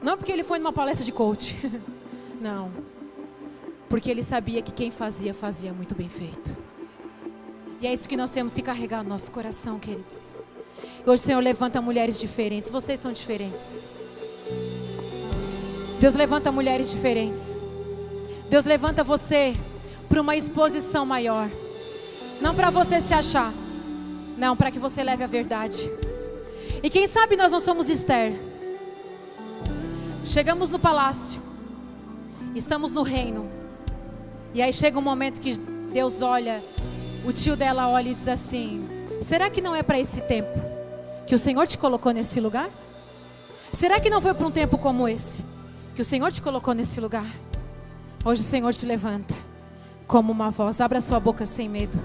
Não 0.00 0.16
porque 0.16 0.30
ele 0.30 0.44
foi 0.44 0.58
numa 0.58 0.72
palestra 0.72 1.04
de 1.04 1.10
coach. 1.10 1.56
Não. 2.40 2.70
Porque 3.88 4.10
ele 4.10 4.22
sabia 4.22 4.62
que 4.62 4.72
quem 4.72 4.90
fazia, 4.90 5.34
fazia 5.34 5.72
muito 5.72 5.94
bem 5.94 6.08
feito. 6.08 6.56
E 7.80 7.86
é 7.86 7.92
isso 7.92 8.08
que 8.08 8.16
nós 8.16 8.30
temos 8.30 8.54
que 8.54 8.62
carregar 8.62 9.02
no 9.02 9.08
nosso 9.08 9.32
coração, 9.32 9.78
queridos. 9.78 10.42
Hoje 11.06 11.22
o 11.22 11.26
Senhor 11.26 11.40
levanta 11.40 11.80
mulheres 11.80 12.20
diferentes. 12.20 12.70
Vocês 12.70 13.00
são 13.00 13.12
diferentes. 13.12 13.90
Deus 16.04 16.12
levanta 16.12 16.52
mulheres 16.52 16.90
diferentes. 16.90 17.66
Deus 18.50 18.66
levanta 18.66 19.02
você 19.02 19.54
para 20.06 20.20
uma 20.20 20.36
exposição 20.36 21.06
maior. 21.06 21.48
Não 22.42 22.54
para 22.54 22.68
você 22.68 23.00
se 23.00 23.14
achar. 23.14 23.50
Não, 24.36 24.54
para 24.54 24.70
que 24.70 24.78
você 24.78 25.02
leve 25.02 25.24
a 25.24 25.26
verdade. 25.26 25.90
E 26.82 26.90
quem 26.90 27.06
sabe 27.06 27.36
nós 27.36 27.52
não 27.52 27.58
somos 27.58 27.88
Esther. 27.88 28.38
Chegamos 30.26 30.68
no 30.68 30.78
palácio. 30.78 31.40
Estamos 32.54 32.92
no 32.92 33.00
reino. 33.00 33.48
E 34.52 34.60
aí 34.60 34.74
chega 34.74 34.98
um 34.98 35.02
momento 35.02 35.40
que 35.40 35.56
Deus 35.56 36.20
olha, 36.20 36.62
o 37.24 37.32
tio 37.32 37.56
dela 37.56 37.88
olha 37.88 38.10
e 38.10 38.14
diz 38.14 38.28
assim: 38.28 38.86
Será 39.22 39.48
que 39.48 39.62
não 39.62 39.74
é 39.74 39.82
para 39.82 39.98
esse 39.98 40.20
tempo 40.20 40.60
que 41.26 41.34
o 41.34 41.38
Senhor 41.38 41.66
te 41.66 41.78
colocou 41.78 42.12
nesse 42.12 42.40
lugar? 42.40 42.68
Será 43.72 43.98
que 43.98 44.10
não 44.10 44.20
foi 44.20 44.34
para 44.34 44.46
um 44.46 44.50
tempo 44.50 44.76
como 44.76 45.08
esse? 45.08 45.53
Que 45.94 46.02
o 46.02 46.04
Senhor 46.04 46.30
te 46.32 46.42
colocou 46.42 46.74
nesse 46.74 47.00
lugar. 47.00 47.26
Hoje 48.24 48.40
o 48.40 48.44
Senhor 48.44 48.72
te 48.74 48.84
levanta 48.84 49.34
como 50.06 50.32
uma 50.32 50.50
voz. 50.50 50.80
Abra 50.80 51.00
sua 51.00 51.20
boca 51.20 51.46
sem 51.46 51.68
medo. 51.68 51.98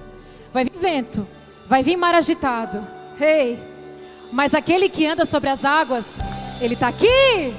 Vai 0.54 0.64
vir 0.64 0.80
vento, 0.80 1.28
vai 1.68 1.84
vir 1.84 1.98
mar 1.98 2.14
agitado. 2.14 2.86
Ei, 3.20 3.54
hey. 3.54 3.60
mas 4.32 4.54
aquele 4.54 4.90
que 4.90 5.06
anda 5.06 5.26
sobre 5.26 5.50
as 5.50 5.66
águas, 5.66 6.16
ele 6.62 6.74
está 6.74 6.88
aqui. 6.88 7.54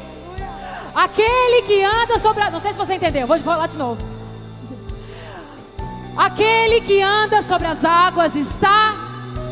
Aquele 0.95 1.63
que 1.63 1.83
anda 1.83 2.19
sobre 2.19 2.43
as... 2.43 2.53
Não 2.53 2.61
sei 2.61 2.73
se 2.73 2.79
você 2.79 2.95
entendeu, 2.95 3.27
vou 3.27 3.39
falar 3.41 3.67
de 3.67 3.79
novo. 3.79 4.01
Aquele 6.17 6.81
que 6.81 7.01
anda 7.01 7.43
sobre 7.43 7.67
as 7.67 7.85
águas 7.85 8.35
está 8.35 8.95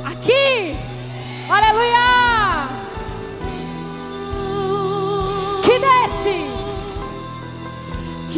aqui. 0.05 0.77
Aleluia! 1.49 2.28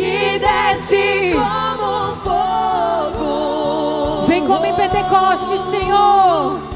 Que 0.01 0.39
desce 0.39 1.35
como 1.35 2.15
fogo. 2.25 4.25
Vem 4.27 4.47
como 4.47 4.65
em 4.65 4.75
Pentecoste, 4.75 5.59
Senhor. 5.71 6.70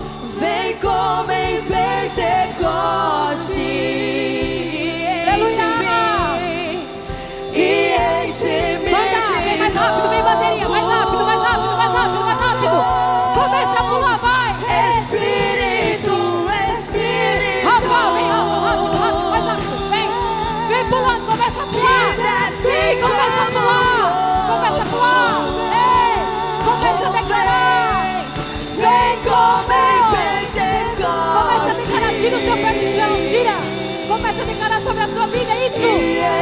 Sua 35.24 35.38
vida, 35.38 35.52
é 35.52 35.66
isso. 35.66 35.76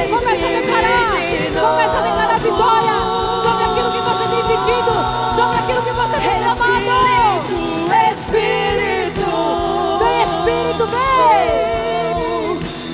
Começa 0.08 0.32
a 0.32 0.36
declarar. 0.36 1.06
Começa 1.60 1.96
a 1.96 2.02
declarar 2.02 2.38
vitória 2.40 2.96
sobre 3.42 3.64
aquilo 3.64 3.90
que 3.92 4.00
você 4.00 4.24
tem 4.28 4.42
pedido, 4.42 4.92
sobre 5.36 5.56
aquilo 5.58 5.82
que 5.82 5.92
você 5.92 6.16
tem 6.18 6.36
clamado. 6.38 6.82
Espírito, 8.12 9.30
Vem, 9.98 10.18
Espírito, 10.22 10.84
vem. 10.86 11.46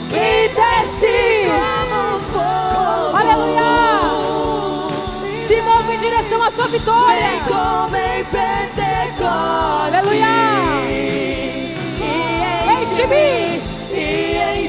vem 0.09 0.49
desce 0.49 1.17
como 1.49 2.01
fogo. 2.33 3.17
Aleluia. 3.17 3.73
Se 5.31 5.57
move 5.63 5.95
em 5.95 5.99
direção 5.99 6.43
à 6.43 6.51
sua 6.51 6.67
vitória. 6.69 7.17
Vem 7.17 7.41
como 7.45 7.97
em 7.97 8.25
Pentecostes. 8.25 9.95
Aleluia. 9.95 10.27
Enche-me, 12.73 13.61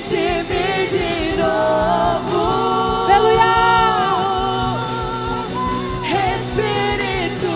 enche-me 0.10 0.88
de 0.90 1.38
novo. 1.38 2.42
Aleluia. 3.06 3.54
Espírito, 6.36 7.54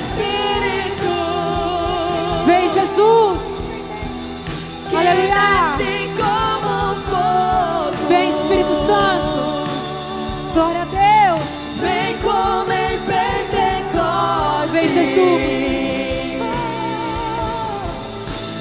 Espírito. 0.00 1.14
Vem, 2.46 2.64
Jesus. 2.70 3.40
que 4.88 4.96
Aleluia. 4.96 5.40
como 6.16 6.72
fogo. 7.10 8.08
Vem, 8.08 8.28
Espírito 8.30 8.74
Santo. 8.86 9.40
Glória 10.54 10.82
a 10.82 10.84
Deus. 10.86 11.48
Vem 11.80 12.16
como 12.22 12.72
em 12.72 12.98
Pentecostes. 13.10 14.72
Vem, 14.72 14.88
Jesus. 14.88 15.40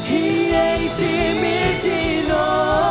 E 0.09 0.53
enche-me 0.75 1.59
de 1.79 2.27
novo. 2.27 2.88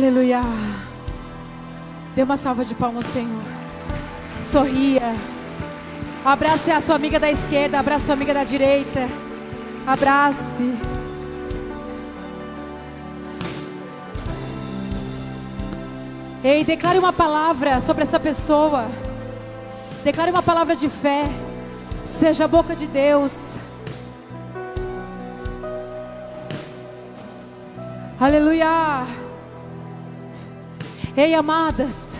Aleluia. 0.00 0.40
Dê 2.16 2.22
uma 2.22 2.38
salva 2.38 2.64
de 2.64 2.74
palmas, 2.74 3.04
Senhor. 3.04 3.42
Sorria. 4.40 5.14
Abrace 6.24 6.70
a 6.70 6.80
sua 6.80 6.94
amiga 6.94 7.20
da 7.20 7.30
esquerda, 7.30 7.78
abrace 7.78 8.04
a 8.04 8.06
sua 8.06 8.14
amiga 8.14 8.32
da 8.32 8.42
direita. 8.42 9.06
Abrace. 9.86 10.72
Ei, 16.42 16.64
declare 16.64 16.98
uma 16.98 17.12
palavra 17.12 17.78
sobre 17.82 18.04
essa 18.04 18.18
pessoa. 18.18 18.88
Declare 20.02 20.30
uma 20.30 20.42
palavra 20.42 20.74
de 20.74 20.88
fé. 20.88 21.24
Seja 22.06 22.46
a 22.46 22.48
boca 22.48 22.74
de 22.74 22.86
Deus. 22.86 23.58
Aleluia. 28.18 29.19
Ei, 31.20 31.34
amadas, 31.34 32.18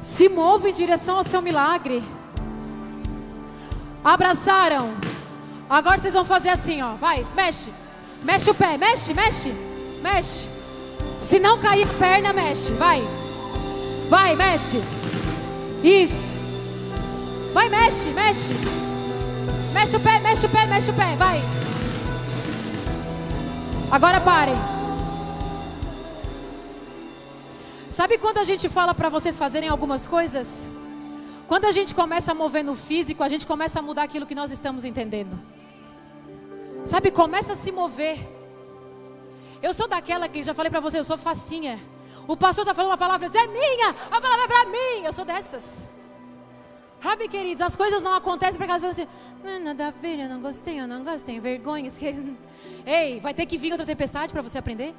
se 0.00 0.26
move 0.26 0.70
em 0.70 0.72
direção 0.72 1.18
ao 1.18 1.22
seu 1.22 1.42
milagre. 1.42 2.02
Abraçaram. 4.02 4.94
Agora 5.68 5.98
vocês 5.98 6.14
vão 6.14 6.24
fazer 6.24 6.48
assim, 6.48 6.80
ó. 6.80 6.94
Vai, 6.94 7.22
mexe. 7.34 7.70
Mexe 8.22 8.50
o 8.50 8.54
pé, 8.54 8.78
mexe, 8.78 9.12
mexe. 9.12 9.52
Mexe. 10.00 10.48
Se 11.20 11.38
não 11.38 11.58
cair 11.58 11.86
a 11.86 11.98
perna, 11.98 12.32
mexe. 12.32 12.72
Vai. 12.72 13.02
Vai, 14.08 14.34
mexe. 14.34 14.82
Isso. 15.84 16.34
Vai, 17.52 17.68
mexe, 17.68 18.08
mexe. 18.08 18.54
Mexe 19.74 19.96
o 19.96 20.00
pé, 20.00 20.18
mexe 20.20 20.46
o 20.46 20.48
pé, 20.48 20.64
mexe 20.64 20.90
o 20.90 20.94
pé. 20.94 21.14
Vai. 21.16 21.42
Agora 23.90 24.18
parem. 24.18 24.79
Sabe 28.00 28.16
quando 28.16 28.38
a 28.38 28.44
gente 28.44 28.66
fala 28.66 28.94
para 28.94 29.10
vocês 29.10 29.36
fazerem 29.36 29.68
algumas 29.68 30.08
coisas? 30.08 30.70
Quando 31.46 31.66
a 31.66 31.70
gente 31.70 31.94
começa 31.94 32.32
a 32.32 32.34
mover 32.34 32.64
no 32.64 32.74
físico, 32.74 33.22
a 33.22 33.28
gente 33.28 33.46
começa 33.46 33.78
a 33.78 33.82
mudar 33.82 34.04
aquilo 34.04 34.24
que 34.24 34.34
nós 34.34 34.50
estamos 34.50 34.86
entendendo. 34.86 35.38
Sabe, 36.86 37.10
começa 37.10 37.52
a 37.52 37.54
se 37.54 37.70
mover. 37.70 38.16
Eu 39.62 39.74
sou 39.74 39.86
daquela 39.86 40.30
que 40.30 40.42
já 40.42 40.54
falei 40.54 40.70
para 40.70 40.80
você, 40.80 40.98
eu 40.98 41.04
sou 41.04 41.18
facinha. 41.18 41.78
O 42.26 42.38
pastor 42.38 42.62
está 42.62 42.72
falando 42.72 42.92
uma 42.92 42.96
palavra, 42.96 43.26
eu 43.26 43.30
digo, 43.30 43.44
é 43.44 43.48
minha, 43.48 43.90
a 43.90 44.18
palavra 44.18 44.44
é 44.44 44.48
para 44.48 44.64
mim. 44.64 45.04
Eu 45.04 45.12
sou 45.12 45.26
dessas. 45.26 45.86
Sabe, 47.02 47.28
queridos, 47.28 47.60
as 47.60 47.76
coisas 47.76 48.02
não 48.02 48.14
acontecem 48.14 48.56
para 48.56 48.66
elas 48.66 48.82
assim, 48.82 49.06
ah, 49.44 49.58
nada 49.58 49.88
a 49.88 49.90
ver, 49.90 50.20
eu 50.20 50.28
não 50.30 50.40
gostei, 50.40 50.80
eu 50.80 50.88
não 50.88 51.04
gosto, 51.04 51.26
tenho 51.26 51.42
vergonha. 51.42 51.92
Ei, 52.86 53.20
vai 53.20 53.34
ter 53.34 53.44
que 53.44 53.58
vir 53.58 53.72
outra 53.72 53.84
tempestade 53.84 54.32
para 54.32 54.40
você 54.40 54.56
aprender? 54.56 54.94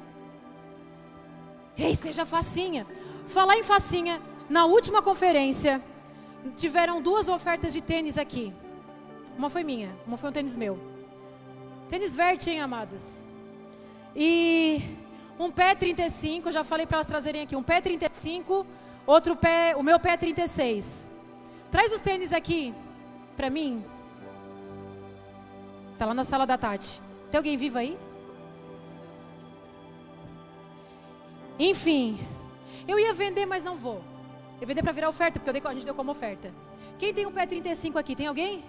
Ei, 1.76 1.94
seja 1.94 2.26
facinha. 2.26 2.86
Falar 3.26 3.56
em 3.56 3.62
facinha, 3.62 4.20
na 4.48 4.66
última 4.66 5.02
conferência, 5.02 5.82
tiveram 6.56 7.00
duas 7.00 7.28
ofertas 7.28 7.72
de 7.72 7.80
tênis 7.80 8.18
aqui. 8.18 8.52
Uma 9.36 9.48
foi 9.48 9.64
minha, 9.64 9.90
uma 10.06 10.16
foi 10.16 10.30
um 10.30 10.32
tênis 10.32 10.56
meu. 10.56 10.78
Tênis 11.88 12.14
verde, 12.14 12.50
hein, 12.50 12.60
amadas? 12.60 13.26
E 14.14 14.82
um 15.38 15.50
pé 15.50 15.74
35, 15.74 16.48
eu 16.48 16.52
já 16.52 16.64
falei 16.64 16.86
para 16.86 16.98
elas 16.98 17.06
trazerem 17.06 17.42
aqui. 17.42 17.56
Um 17.56 17.62
pé 17.62 17.80
35, 17.80 18.66
outro 19.06 19.34
pé, 19.34 19.74
o 19.76 19.82
meu 19.82 19.98
pé 19.98 20.16
36. 20.16 21.08
Traz 21.70 21.92
os 21.92 22.00
tênis 22.00 22.32
aqui 22.32 22.74
para 23.36 23.48
mim. 23.48 23.82
Tá 25.98 26.06
lá 26.06 26.14
na 26.14 26.24
sala 26.24 26.46
da 26.46 26.58
Tati. 26.58 27.00
Tem 27.30 27.38
alguém 27.38 27.56
vivo 27.56 27.78
aí? 27.78 27.96
Enfim, 31.70 32.18
eu 32.88 32.98
ia 32.98 33.14
vender, 33.14 33.46
mas 33.46 33.62
não 33.62 33.76
vou. 33.76 34.02
Eu 34.60 34.66
vender 34.66 34.82
para 34.82 34.90
virar 34.90 35.08
oferta, 35.08 35.38
porque 35.38 35.52
dei, 35.52 35.62
a 35.64 35.74
gente 35.74 35.84
deu 35.84 35.94
como 35.94 36.10
oferta. 36.10 36.52
Quem 36.98 37.14
tem 37.14 37.24
um 37.24 37.30
pé 37.30 37.46
35 37.46 37.96
aqui? 37.98 38.16
Tem 38.16 38.26
alguém? 38.26 38.64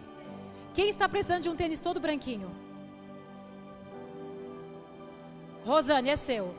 Quem 0.76 0.90
está 0.90 1.10
precisando 1.10 1.42
de 1.42 1.50
um 1.50 1.56
tênis 1.56 1.82
todo 1.82 2.00
branquinho? 2.00 2.52
Rosane, 5.66 6.10
é 6.10 6.16
seu. 6.16 6.54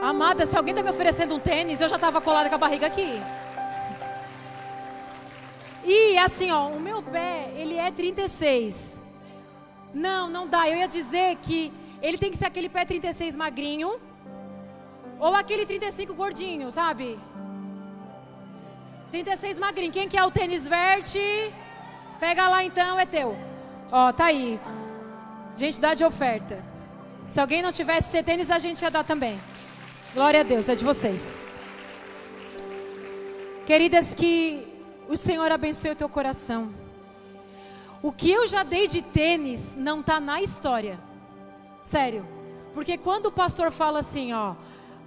Amada, 0.00 0.46
se 0.46 0.56
alguém 0.56 0.72
está 0.72 0.84
me 0.84 0.90
oferecendo 0.90 1.34
um 1.34 1.40
tênis, 1.40 1.80
eu 1.80 1.88
já 1.88 1.96
estava 1.96 2.20
colada 2.20 2.48
com 2.48 2.54
a 2.54 2.58
barriga 2.58 2.86
aqui. 2.86 3.20
E 5.84 6.16
assim, 6.16 6.52
ó, 6.52 6.68
o 6.68 6.80
meu 6.80 7.02
pé, 7.02 7.52
ele 7.56 7.76
é 7.76 7.90
36. 7.90 9.02
Não, 9.92 10.30
não 10.30 10.46
dá. 10.46 10.68
Eu 10.68 10.76
ia 10.76 10.86
dizer 10.86 11.36
que 11.42 11.72
ele 12.00 12.18
tem 12.18 12.30
que 12.30 12.36
ser 12.36 12.46
aquele 12.46 12.68
pé 12.68 12.84
36 12.84 13.34
magrinho. 13.34 13.98
Ou 15.18 15.34
aquele 15.34 15.64
35 15.64 16.14
gordinho, 16.14 16.70
sabe? 16.70 17.18
36 19.10 19.58
magrinho. 19.58 19.92
Quem 19.92 20.08
quer 20.08 20.24
o 20.24 20.30
tênis 20.30 20.66
verde? 20.66 21.52
Pega 22.18 22.48
lá 22.48 22.64
então, 22.64 22.98
é 22.98 23.06
teu. 23.06 23.36
Ó, 23.92 24.12
tá 24.12 24.26
aí. 24.26 24.60
Gente, 25.56 25.80
dá 25.80 25.94
de 25.94 26.04
oferta. 26.04 26.62
Se 27.28 27.40
alguém 27.40 27.62
não 27.62 27.72
tivesse 27.72 28.08
esse 28.08 28.22
tênis, 28.22 28.50
a 28.50 28.58
gente 28.58 28.82
ia 28.82 28.90
dar 28.90 29.04
também. 29.04 29.40
Glória 30.12 30.40
a 30.40 30.42
Deus, 30.42 30.68
é 30.68 30.74
de 30.74 30.84
vocês. 30.84 31.42
Queridas, 33.66 34.14
que 34.14 34.68
o 35.08 35.16
Senhor 35.16 35.50
abençoe 35.50 35.92
o 35.92 35.96
teu 35.96 36.08
coração. 36.08 36.72
O 38.02 38.12
que 38.12 38.30
eu 38.30 38.46
já 38.46 38.62
dei 38.62 38.86
de 38.86 39.00
tênis 39.00 39.74
não 39.74 40.00
está 40.00 40.20
na 40.20 40.42
história. 40.42 40.98
Sério. 41.82 42.26
Porque 42.72 42.98
quando 42.98 43.26
o 43.26 43.32
pastor 43.32 43.70
fala 43.70 44.00
assim, 44.00 44.32
ó, 44.32 44.54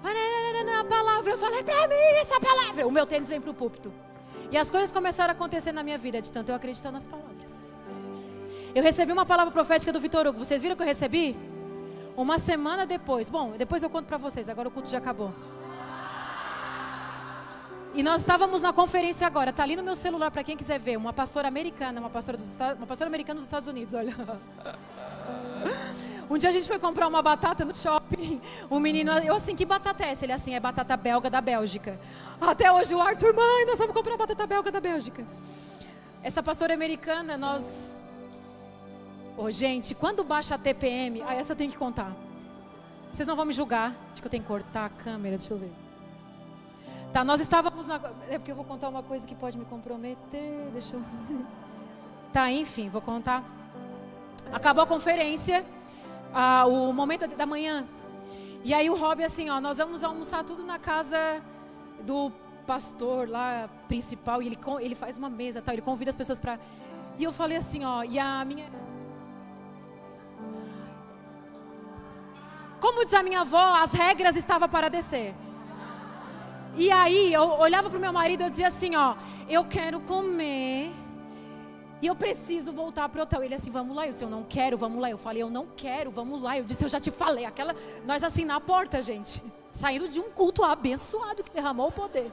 a 0.04 0.84
palavra, 0.84 1.32
eu 1.32 1.38
falei, 1.38 1.64
para 1.64 1.88
mim 1.88 1.96
essa 2.22 2.40
palavra. 2.40 2.88
O 2.88 2.92
meu 2.92 3.06
tênis 3.06 3.30
vem 3.30 3.42
para 3.42 3.52
o 3.52 3.54
púlpito. 3.54 3.92
E 4.52 4.58
as 4.58 4.72
coisas 4.72 4.92
começaram 4.92 5.32
a 5.32 5.36
acontecer 5.36 5.72
na 5.72 5.84
minha 5.84 5.98
vida, 5.98 6.22
de 6.22 6.32
tanto 6.32 6.50
eu 6.50 6.56
acreditar 6.56 6.92
nas 6.92 7.06
palavras. 7.06 7.86
Eu 8.74 8.84
recebi 8.84 9.12
uma 9.12 9.26
palavra 9.26 9.52
profética 9.52 9.92
do 9.92 10.00
Vitor 10.00 10.28
Hugo. 10.28 10.40
Vocês 10.40 10.62
viram 10.62 10.76
que 10.76 10.84
eu 10.84 10.88
recebi? 10.88 11.36
Uma 12.16 12.38
semana 12.38 12.86
depois. 12.86 13.28
Bom, 13.30 13.54
depois 13.58 13.82
eu 13.82 13.90
conto 13.90 14.06
para 14.06 14.18
vocês. 14.18 14.48
Agora 14.50 14.68
o 14.68 14.72
culto 14.72 14.90
já 14.90 15.00
acabou. 15.00 15.34
E 17.94 18.04
nós 18.04 18.22
estávamos 18.22 18.62
na 18.62 18.72
conferência 18.72 19.26
agora. 19.26 19.52
Tá 19.52 19.64
ali 19.64 19.76
no 19.76 19.84
meu 19.84 19.96
celular 19.96 20.30
para 20.30 20.44
quem 20.44 20.56
quiser 20.56 20.80
ver. 20.80 20.98
Uma 20.98 21.12
pastora 21.12 21.48
americana, 21.48 22.00
uma 22.00 22.10
pastora, 22.10 22.38
dos 22.38 22.56
uma 22.78 22.86
pastora 22.86 23.08
americana 23.08 23.38
dos 23.38 23.46
Estados 23.46 23.68
Unidos. 23.68 23.96
Olha. 23.96 24.16
Um 26.30 26.38
dia 26.38 26.50
a 26.50 26.52
gente 26.52 26.68
foi 26.68 26.78
comprar 26.78 27.08
uma 27.08 27.22
batata 27.22 27.64
no 27.64 27.76
shopping. 27.76 28.42
O 28.70 28.80
menino, 28.80 29.12
eu 29.20 29.36
assim, 29.36 29.56
que 29.56 29.66
batata 29.66 30.04
é 30.04 30.10
essa? 30.10 30.26
Ele 30.26 30.34
assim, 30.34 30.54
é 30.54 30.60
batata 30.60 30.98
belga 30.98 31.30
da 31.30 31.40
Bélgica. 31.40 32.00
Até 32.40 32.72
hoje 32.72 32.94
o 32.94 33.02
Arthur, 33.02 33.34
mãe, 33.34 33.66
nós 33.66 33.78
vamos 33.78 33.94
comprar 33.94 34.18
batata 34.18 34.46
belga 34.46 34.72
da 34.72 34.82
Bélgica. 34.82 35.26
Essa 36.22 36.44
pastora 36.44 36.74
americana, 36.74 37.38
nós. 37.38 37.98
Oh, 39.38 39.50
gente, 39.50 39.96
quando 39.96 40.24
baixa 40.24 40.56
a 40.56 40.58
TPM, 40.58 41.22
aí 41.22 41.38
essa 41.38 41.54
eu 41.54 41.56
tenho 41.56 41.72
que 41.72 41.78
contar. 41.78 42.12
Vocês 43.12 43.28
não 43.28 43.36
vão 43.36 43.46
me 43.46 43.54
julgar. 43.54 43.96
Acho 44.12 44.22
que 44.22 44.28
eu 44.28 44.32
tenho 44.32 44.44
que 44.44 44.50
cortar 44.50 44.86
a 44.86 44.90
câmera, 44.90 45.38
deixa 45.38 45.54
eu 45.54 45.58
ver. 45.58 45.72
Tá, 47.14 47.24
nós 47.24 47.40
estávamos 47.40 47.88
na. 47.88 48.02
É 48.30 48.38
porque 48.38 48.52
eu 48.52 48.56
vou 48.56 48.66
contar 48.66 48.90
uma 48.90 49.02
coisa 49.02 49.26
que 49.26 49.36
pode 49.36 49.58
me 49.58 49.66
comprometer. 49.66 50.70
Deixa 50.74 50.96
eu. 50.96 51.02
Tá, 52.34 52.52
enfim, 52.52 52.90
vou 52.90 53.02
contar. 53.02 53.42
Acabou 54.52 54.84
a 54.84 54.88
conferência. 54.88 55.66
Ah, 56.34 56.66
o 56.68 56.92
momento 56.94 57.28
da 57.28 57.46
manhã. 57.46 57.86
E 58.64 58.74
aí 58.74 58.90
o 58.90 58.96
Rob 58.96 59.24
assim, 59.24 59.50
ó, 59.50 59.60
nós 59.62 59.78
vamos 59.78 60.04
almoçar 60.04 60.44
tudo 60.44 60.64
na 60.64 60.78
casa 60.78 61.42
do 62.02 62.32
pastor 62.66 63.30
lá 63.30 63.70
principal 63.88 64.42
e 64.42 64.48
ele 64.48 64.60
ele 64.82 64.96
faz 64.96 65.18
uma 65.18 65.30
mesa, 65.30 65.62
tal, 65.62 65.74
ele 65.74 65.82
convida 65.82 66.10
as 66.10 66.16
pessoas 66.16 66.40
para 66.40 66.60
E 67.18 67.24
eu 67.24 67.32
falei 67.32 67.58
assim, 67.58 67.86
ó, 67.86 68.04
e 68.04 68.20
a 68.20 68.44
minha 68.44 68.70
Como 72.80 73.04
diz 73.06 73.14
a 73.14 73.24
minha 73.24 73.42
avó, 73.42 73.76
as 73.78 73.92
regras 73.92 74.36
estavam 74.36 74.70
para 74.70 74.90
descer. 74.90 75.34
E 76.76 76.92
aí 76.92 77.34
eu 77.34 77.58
olhava 77.60 77.90
para 77.90 77.98
o 77.98 78.02
meu 78.02 78.14
marido 78.14 78.42
e 78.42 78.46
eu 78.46 78.50
dizia 78.50 78.68
assim, 78.68 78.96
ó, 78.96 79.16
eu 79.50 79.66
quero 79.66 80.00
comer 80.02 80.92
e 82.02 82.08
eu 82.08 82.16
preciso 82.16 82.72
voltar 82.72 83.10
para 83.10 83.20
o 83.20 83.24
hotel. 83.24 83.44
Ele 83.44 83.56
assim, 83.56 83.72
vamos 83.72 83.96
lá. 83.96 84.06
Eu 84.06 84.12
disse, 84.12 84.24
eu 84.24 84.30
não 84.30 84.44
quero, 84.44 84.78
vamos 84.78 85.02
lá. 85.02 85.10
Eu 85.10 85.18
falei, 85.18 85.42
eu 85.42 85.50
não 85.50 85.68
quero, 85.76 86.12
vamos 86.12 86.42
lá. 86.42 86.58
Eu 86.58 86.64
disse, 86.64 86.86
eu 86.86 86.90
já 86.90 87.00
te 87.00 87.10
falei. 87.10 87.46
Aquela, 87.46 87.76
nós 88.06 88.24
assim 88.24 88.46
na 88.46 88.60
porta, 88.60 89.02
gente, 89.02 89.42
saindo 89.72 90.08
de 90.08 90.20
um 90.20 90.30
culto 90.30 90.64
abençoado 90.64 91.44
que 91.44 91.52
derramou 91.52 91.88
o 91.88 91.92
poder. 91.92 92.32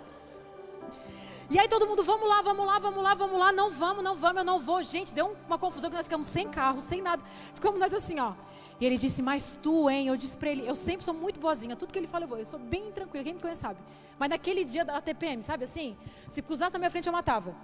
E 1.50 1.58
aí 1.58 1.68
todo 1.68 1.86
mundo, 1.86 2.02
vamos 2.02 2.28
lá, 2.28 2.40
vamos 2.40 2.66
lá, 2.66 2.78
vamos 2.78 3.02
lá, 3.02 3.14
vamos 3.14 3.38
lá, 3.38 3.52
não 3.52 3.70
vamos, 3.70 4.02
não 4.02 4.14
vamos, 4.14 4.38
eu 4.38 4.44
não 4.44 4.58
vou. 4.58 4.82
Gente, 4.82 5.12
deu 5.12 5.36
uma 5.46 5.58
confusão 5.58 5.90
que 5.90 5.96
nós 5.96 6.06
ficamos 6.06 6.26
sem 6.26 6.48
carro, 6.48 6.80
sem 6.80 7.02
nada. 7.02 7.22
Ficamos 7.54 7.78
nós 7.78 7.92
assim, 7.92 8.18
ó. 8.18 8.32
E 8.80 8.84
ele 8.84 8.98
disse, 8.98 9.22
mas 9.22 9.58
tu, 9.62 9.88
hein? 9.88 10.08
Eu 10.08 10.16
disse 10.16 10.36
para 10.36 10.50
ele, 10.50 10.66
eu 10.66 10.74
sempre 10.74 11.04
sou 11.04 11.14
muito 11.14 11.38
boazinha, 11.38 11.76
tudo 11.76 11.92
que 11.92 11.98
ele 11.98 12.06
fala 12.06 12.24
eu 12.24 12.28
vou. 12.28 12.38
Eu 12.38 12.46
sou 12.46 12.58
bem 12.58 12.90
tranquila, 12.90 13.22
quem 13.24 13.34
me 13.34 13.40
conhece 13.40 13.60
sabe. 13.60 13.78
Mas 14.18 14.30
naquele 14.30 14.64
dia 14.64 14.84
da 14.84 15.00
TPM, 15.00 15.42
sabe 15.42 15.64
assim? 15.64 15.96
Se 16.28 16.42
cruzasse 16.42 16.72
na 16.72 16.78
minha 16.78 16.90
frente 16.90 17.06
eu 17.06 17.12
matava. 17.12 17.54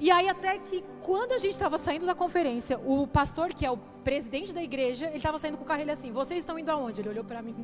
E 0.00 0.10
aí 0.10 0.28
até 0.28 0.58
que 0.58 0.84
quando 1.00 1.32
a 1.32 1.38
gente 1.38 1.52
estava 1.52 1.78
saindo 1.78 2.04
da 2.04 2.14
conferência, 2.14 2.78
o 2.78 3.06
pastor, 3.06 3.54
que 3.54 3.64
é 3.64 3.70
o 3.70 3.76
presidente 3.76 4.52
da 4.52 4.62
igreja, 4.62 5.06
ele 5.06 5.16
estava 5.16 5.38
saindo 5.38 5.56
com 5.56 5.64
o 5.64 5.66
carro, 5.66 5.80
ele 5.80 5.90
assim, 5.90 6.12
vocês 6.12 6.40
estão 6.40 6.58
indo 6.58 6.70
aonde? 6.70 7.00
Ele 7.00 7.08
olhou 7.10 7.24
para 7.24 7.40
mim. 7.40 7.54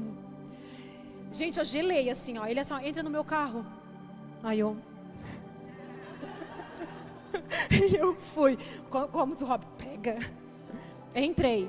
Gente, 1.32 1.58
eu 1.58 1.64
gelei 1.64 2.10
assim, 2.10 2.38
ó. 2.38 2.46
Ele 2.46 2.60
assim, 2.60 2.74
ó, 2.74 2.78
entra 2.78 3.02
no 3.02 3.10
meu 3.10 3.24
carro. 3.24 3.64
Aí 4.42 4.58
eu... 4.58 4.76
e 7.70 7.94
eu 7.94 8.14
fui. 8.14 8.58
Como 8.88 9.34
diz 9.34 9.42
o 9.42 9.46
Rob, 9.46 9.64
pega. 9.76 10.18
Entrei. 11.14 11.68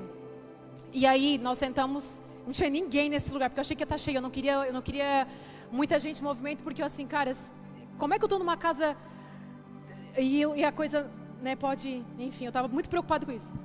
E 0.92 1.06
aí 1.06 1.38
nós 1.38 1.58
sentamos, 1.58 2.22
não 2.46 2.52
tinha 2.52 2.68
ninguém 2.68 3.08
nesse 3.08 3.32
lugar, 3.32 3.50
porque 3.50 3.60
eu 3.60 3.62
achei 3.62 3.76
que 3.76 3.82
ia 3.82 3.84
estar 3.84 3.98
cheio. 3.98 4.18
Eu 4.18 4.22
não 4.22 4.30
queria, 4.30 4.66
eu 4.66 4.72
não 4.72 4.82
queria 4.82 5.26
muita 5.70 5.98
gente 5.98 6.20
em 6.20 6.24
movimento, 6.24 6.62
porque 6.62 6.82
eu 6.82 6.86
assim, 6.86 7.06
cara, 7.06 7.32
como 7.98 8.14
é 8.14 8.18
que 8.18 8.24
eu 8.24 8.26
estou 8.26 8.38
numa 8.38 8.56
casa 8.56 8.96
e, 10.18 10.40
e, 10.40 10.64
a 10.64 10.72
coisa 10.72 11.10
né, 11.40 11.56
pode, 11.56 12.04
enfim, 12.18 12.44
eu 12.44 12.50
estava 12.50 12.68
muito 12.68 12.88
preocupado 12.88 13.26
com 13.26 13.32
isso. 13.32 13.58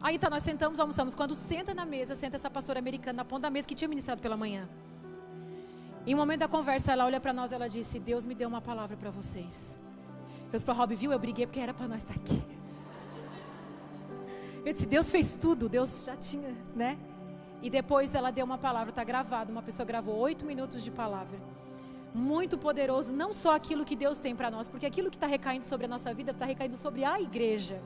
Aí 0.00 0.18
tá, 0.18 0.28
nós 0.28 0.42
sentamos, 0.42 0.78
almoçamos. 0.78 1.14
Quando 1.14 1.34
senta 1.34 1.72
na 1.74 1.86
mesa, 1.86 2.14
senta 2.14 2.36
essa 2.36 2.50
pastora 2.50 2.78
americana 2.78 3.18
na 3.18 3.24
ponta 3.24 3.42
da 3.42 3.50
mesa 3.50 3.66
que 3.66 3.74
tinha 3.74 3.88
ministrado 3.88 4.20
pela 4.20 4.36
manhã. 4.36 4.68
Em 6.06 6.14
um 6.14 6.18
momento 6.18 6.40
da 6.40 6.48
conversa, 6.48 6.92
ela 6.92 7.04
olha 7.04 7.20
para 7.20 7.32
nós, 7.32 7.50
ela 7.50 7.68
disse: 7.68 7.98
Deus 7.98 8.24
me 8.24 8.34
deu 8.34 8.48
uma 8.48 8.60
palavra 8.60 8.96
para 8.96 9.10
vocês. 9.10 9.78
Eu 10.46 10.52
disse 10.52 10.64
para 10.64 10.74
Rob, 10.74 10.94
viu? 10.94 11.12
Eu 11.12 11.18
briguei 11.18 11.46
porque 11.46 11.60
era 11.60 11.74
para 11.74 11.88
nós 11.88 11.98
estar 11.98 12.14
aqui. 12.14 12.40
Eu 14.64 14.72
disse: 14.72 14.86
Deus 14.86 15.10
fez 15.10 15.34
tudo, 15.34 15.68
Deus 15.68 16.04
já 16.04 16.16
tinha, 16.16 16.54
né? 16.74 16.98
E 17.62 17.70
depois 17.70 18.14
ela 18.14 18.30
deu 18.30 18.44
uma 18.44 18.58
palavra, 18.58 18.90
está 18.90 19.02
gravado. 19.02 19.50
Uma 19.50 19.62
pessoa 19.62 19.86
gravou 19.86 20.16
oito 20.16 20.44
minutos 20.44 20.84
de 20.84 20.90
palavra 20.90 21.38
muito 22.16 22.56
poderoso, 22.56 23.14
não 23.14 23.32
só 23.32 23.54
aquilo 23.54 23.84
que 23.84 23.94
Deus 23.94 24.18
tem 24.18 24.34
para 24.34 24.50
nós, 24.50 24.68
porque 24.68 24.86
aquilo 24.86 25.10
que 25.10 25.16
está 25.16 25.26
recaindo 25.26 25.64
sobre 25.64 25.86
a 25.86 25.88
nossa 25.88 26.12
vida 26.14 26.30
está 26.32 26.46
recaindo 26.46 26.76
sobre 26.76 27.04
a 27.04 27.20
igreja. 27.20 27.80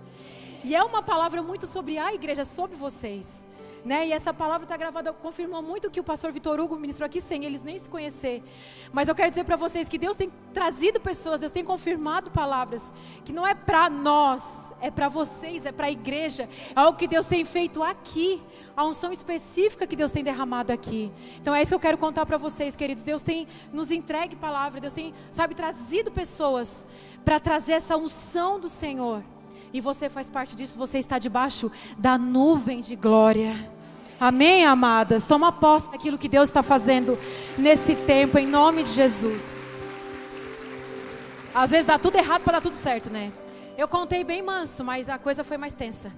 E 0.62 0.74
é 0.74 0.82
uma 0.82 1.02
palavra 1.02 1.42
muito 1.42 1.66
sobre 1.66 1.98
a 1.98 2.14
igreja, 2.14 2.44
sobre 2.44 2.76
vocês. 2.76 3.46
Né? 3.84 4.08
E 4.08 4.12
essa 4.12 4.32
palavra 4.32 4.64
está 4.64 4.76
gravada, 4.76 5.12
confirmou 5.12 5.62
muito 5.62 5.88
o 5.88 5.90
que 5.90 6.00
o 6.00 6.04
pastor 6.04 6.32
Vitor 6.32 6.60
Hugo 6.60 6.76
ministrou 6.76 7.06
aqui, 7.06 7.20
sem 7.20 7.44
eles 7.44 7.62
nem 7.62 7.78
se 7.78 7.88
conhecer. 7.88 8.42
Mas 8.92 9.08
eu 9.08 9.14
quero 9.14 9.30
dizer 9.30 9.44
para 9.44 9.56
vocês 9.56 9.88
que 9.88 9.96
Deus 9.96 10.16
tem 10.16 10.30
trazido 10.52 11.00
pessoas, 11.00 11.40
Deus 11.40 11.52
tem 11.52 11.64
confirmado 11.64 12.30
palavras, 12.30 12.92
que 13.24 13.32
não 13.32 13.46
é 13.46 13.54
para 13.54 13.88
nós, 13.88 14.72
é 14.80 14.90
para 14.90 15.08
vocês, 15.08 15.64
é 15.64 15.72
para 15.72 15.86
a 15.86 15.90
igreja, 15.90 16.48
é 16.74 16.78
algo 16.78 16.98
que 16.98 17.08
Deus 17.08 17.26
tem 17.26 17.44
feito 17.44 17.82
aqui, 17.82 18.42
a 18.76 18.84
unção 18.84 19.12
específica 19.12 19.86
que 19.86 19.96
Deus 19.96 20.10
tem 20.10 20.22
derramado 20.22 20.72
aqui. 20.72 21.10
Então 21.40 21.54
é 21.54 21.62
isso 21.62 21.70
que 21.70 21.74
eu 21.74 21.80
quero 21.80 21.98
contar 21.98 22.26
para 22.26 22.36
vocês, 22.36 22.76
queridos. 22.76 23.04
Deus 23.04 23.22
tem 23.22 23.48
nos 23.72 23.90
entregue 23.90 24.36
palavra, 24.36 24.80
Deus 24.80 24.92
tem, 24.92 25.14
sabe, 25.30 25.54
trazido 25.54 26.10
pessoas 26.10 26.86
para 27.24 27.40
trazer 27.40 27.72
essa 27.72 27.96
unção 27.96 28.60
do 28.60 28.68
Senhor. 28.68 29.22
E 29.72 29.80
você 29.80 30.08
faz 30.08 30.28
parte 30.28 30.56
disso, 30.56 30.76
você 30.76 30.98
está 30.98 31.18
debaixo 31.18 31.70
da 31.96 32.18
nuvem 32.18 32.80
de 32.80 32.96
glória. 32.96 33.54
Amém, 34.18 34.66
amadas? 34.66 35.26
Toma 35.26 35.50
posse 35.50 35.90
daquilo 35.90 36.18
que 36.18 36.28
Deus 36.28 36.48
está 36.48 36.62
fazendo 36.62 37.18
nesse 37.56 37.94
tempo, 37.94 38.38
em 38.38 38.46
nome 38.46 38.82
de 38.82 38.90
Jesus. 38.90 39.64
Às 41.54 41.70
vezes 41.70 41.86
dá 41.86 41.98
tudo 41.98 42.16
errado 42.16 42.42
para 42.42 42.54
dar 42.54 42.60
tudo 42.60 42.74
certo, 42.74 43.10
né? 43.10 43.32
Eu 43.78 43.88
contei 43.88 44.22
bem 44.22 44.42
manso, 44.42 44.84
mas 44.84 45.08
a 45.08 45.18
coisa 45.18 45.42
foi 45.42 45.56
mais 45.56 45.72
tensa. 45.72 46.12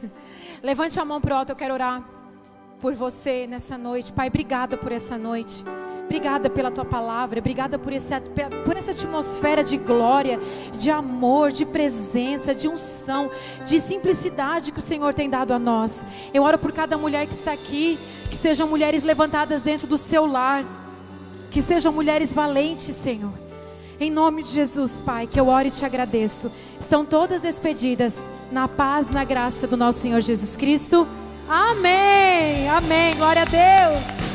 Levante 0.62 0.98
a 0.98 1.04
mão 1.04 1.20
para 1.20 1.34
o 1.34 1.38
alto, 1.38 1.52
eu 1.52 1.56
quero 1.56 1.74
orar 1.74 2.02
por 2.80 2.94
você 2.94 3.46
nessa 3.46 3.78
noite. 3.78 4.12
Pai, 4.12 4.28
obrigada 4.28 4.76
por 4.76 4.90
essa 4.90 5.16
noite. 5.16 5.64
Obrigada 6.06 6.48
pela 6.48 6.70
tua 6.70 6.84
palavra, 6.84 7.40
obrigada 7.40 7.80
por, 7.80 7.92
esse, 7.92 8.14
por 8.64 8.76
essa 8.76 8.92
atmosfera 8.92 9.64
de 9.64 9.76
glória, 9.76 10.38
de 10.78 10.88
amor, 10.88 11.50
de 11.50 11.66
presença, 11.66 12.54
de 12.54 12.68
unção, 12.68 13.28
de 13.64 13.80
simplicidade 13.80 14.70
que 14.70 14.78
o 14.78 14.82
Senhor 14.82 15.12
tem 15.12 15.28
dado 15.28 15.52
a 15.52 15.58
nós. 15.58 16.06
Eu 16.32 16.44
oro 16.44 16.58
por 16.58 16.70
cada 16.70 16.96
mulher 16.96 17.26
que 17.26 17.34
está 17.34 17.52
aqui, 17.52 17.98
que 18.30 18.36
sejam 18.36 18.68
mulheres 18.68 19.02
levantadas 19.02 19.62
dentro 19.62 19.88
do 19.88 19.98
seu 19.98 20.26
lar, 20.26 20.64
que 21.50 21.60
sejam 21.60 21.92
mulheres 21.92 22.32
valentes, 22.32 22.94
Senhor. 22.94 23.32
Em 23.98 24.10
nome 24.10 24.44
de 24.44 24.50
Jesus, 24.50 25.00
Pai, 25.00 25.26
que 25.26 25.40
eu 25.40 25.48
oro 25.48 25.66
e 25.66 25.72
te 25.72 25.84
agradeço. 25.84 26.52
Estão 26.78 27.04
todas 27.04 27.42
despedidas 27.42 28.24
na 28.52 28.68
paz, 28.68 29.08
na 29.08 29.24
graça 29.24 29.66
do 29.66 29.76
nosso 29.76 29.98
Senhor 29.98 30.20
Jesus 30.20 30.54
Cristo. 30.54 31.04
Amém. 31.48 32.68
Amém. 32.68 33.16
Glória 33.16 33.42
a 33.42 33.44
Deus. 33.44 34.25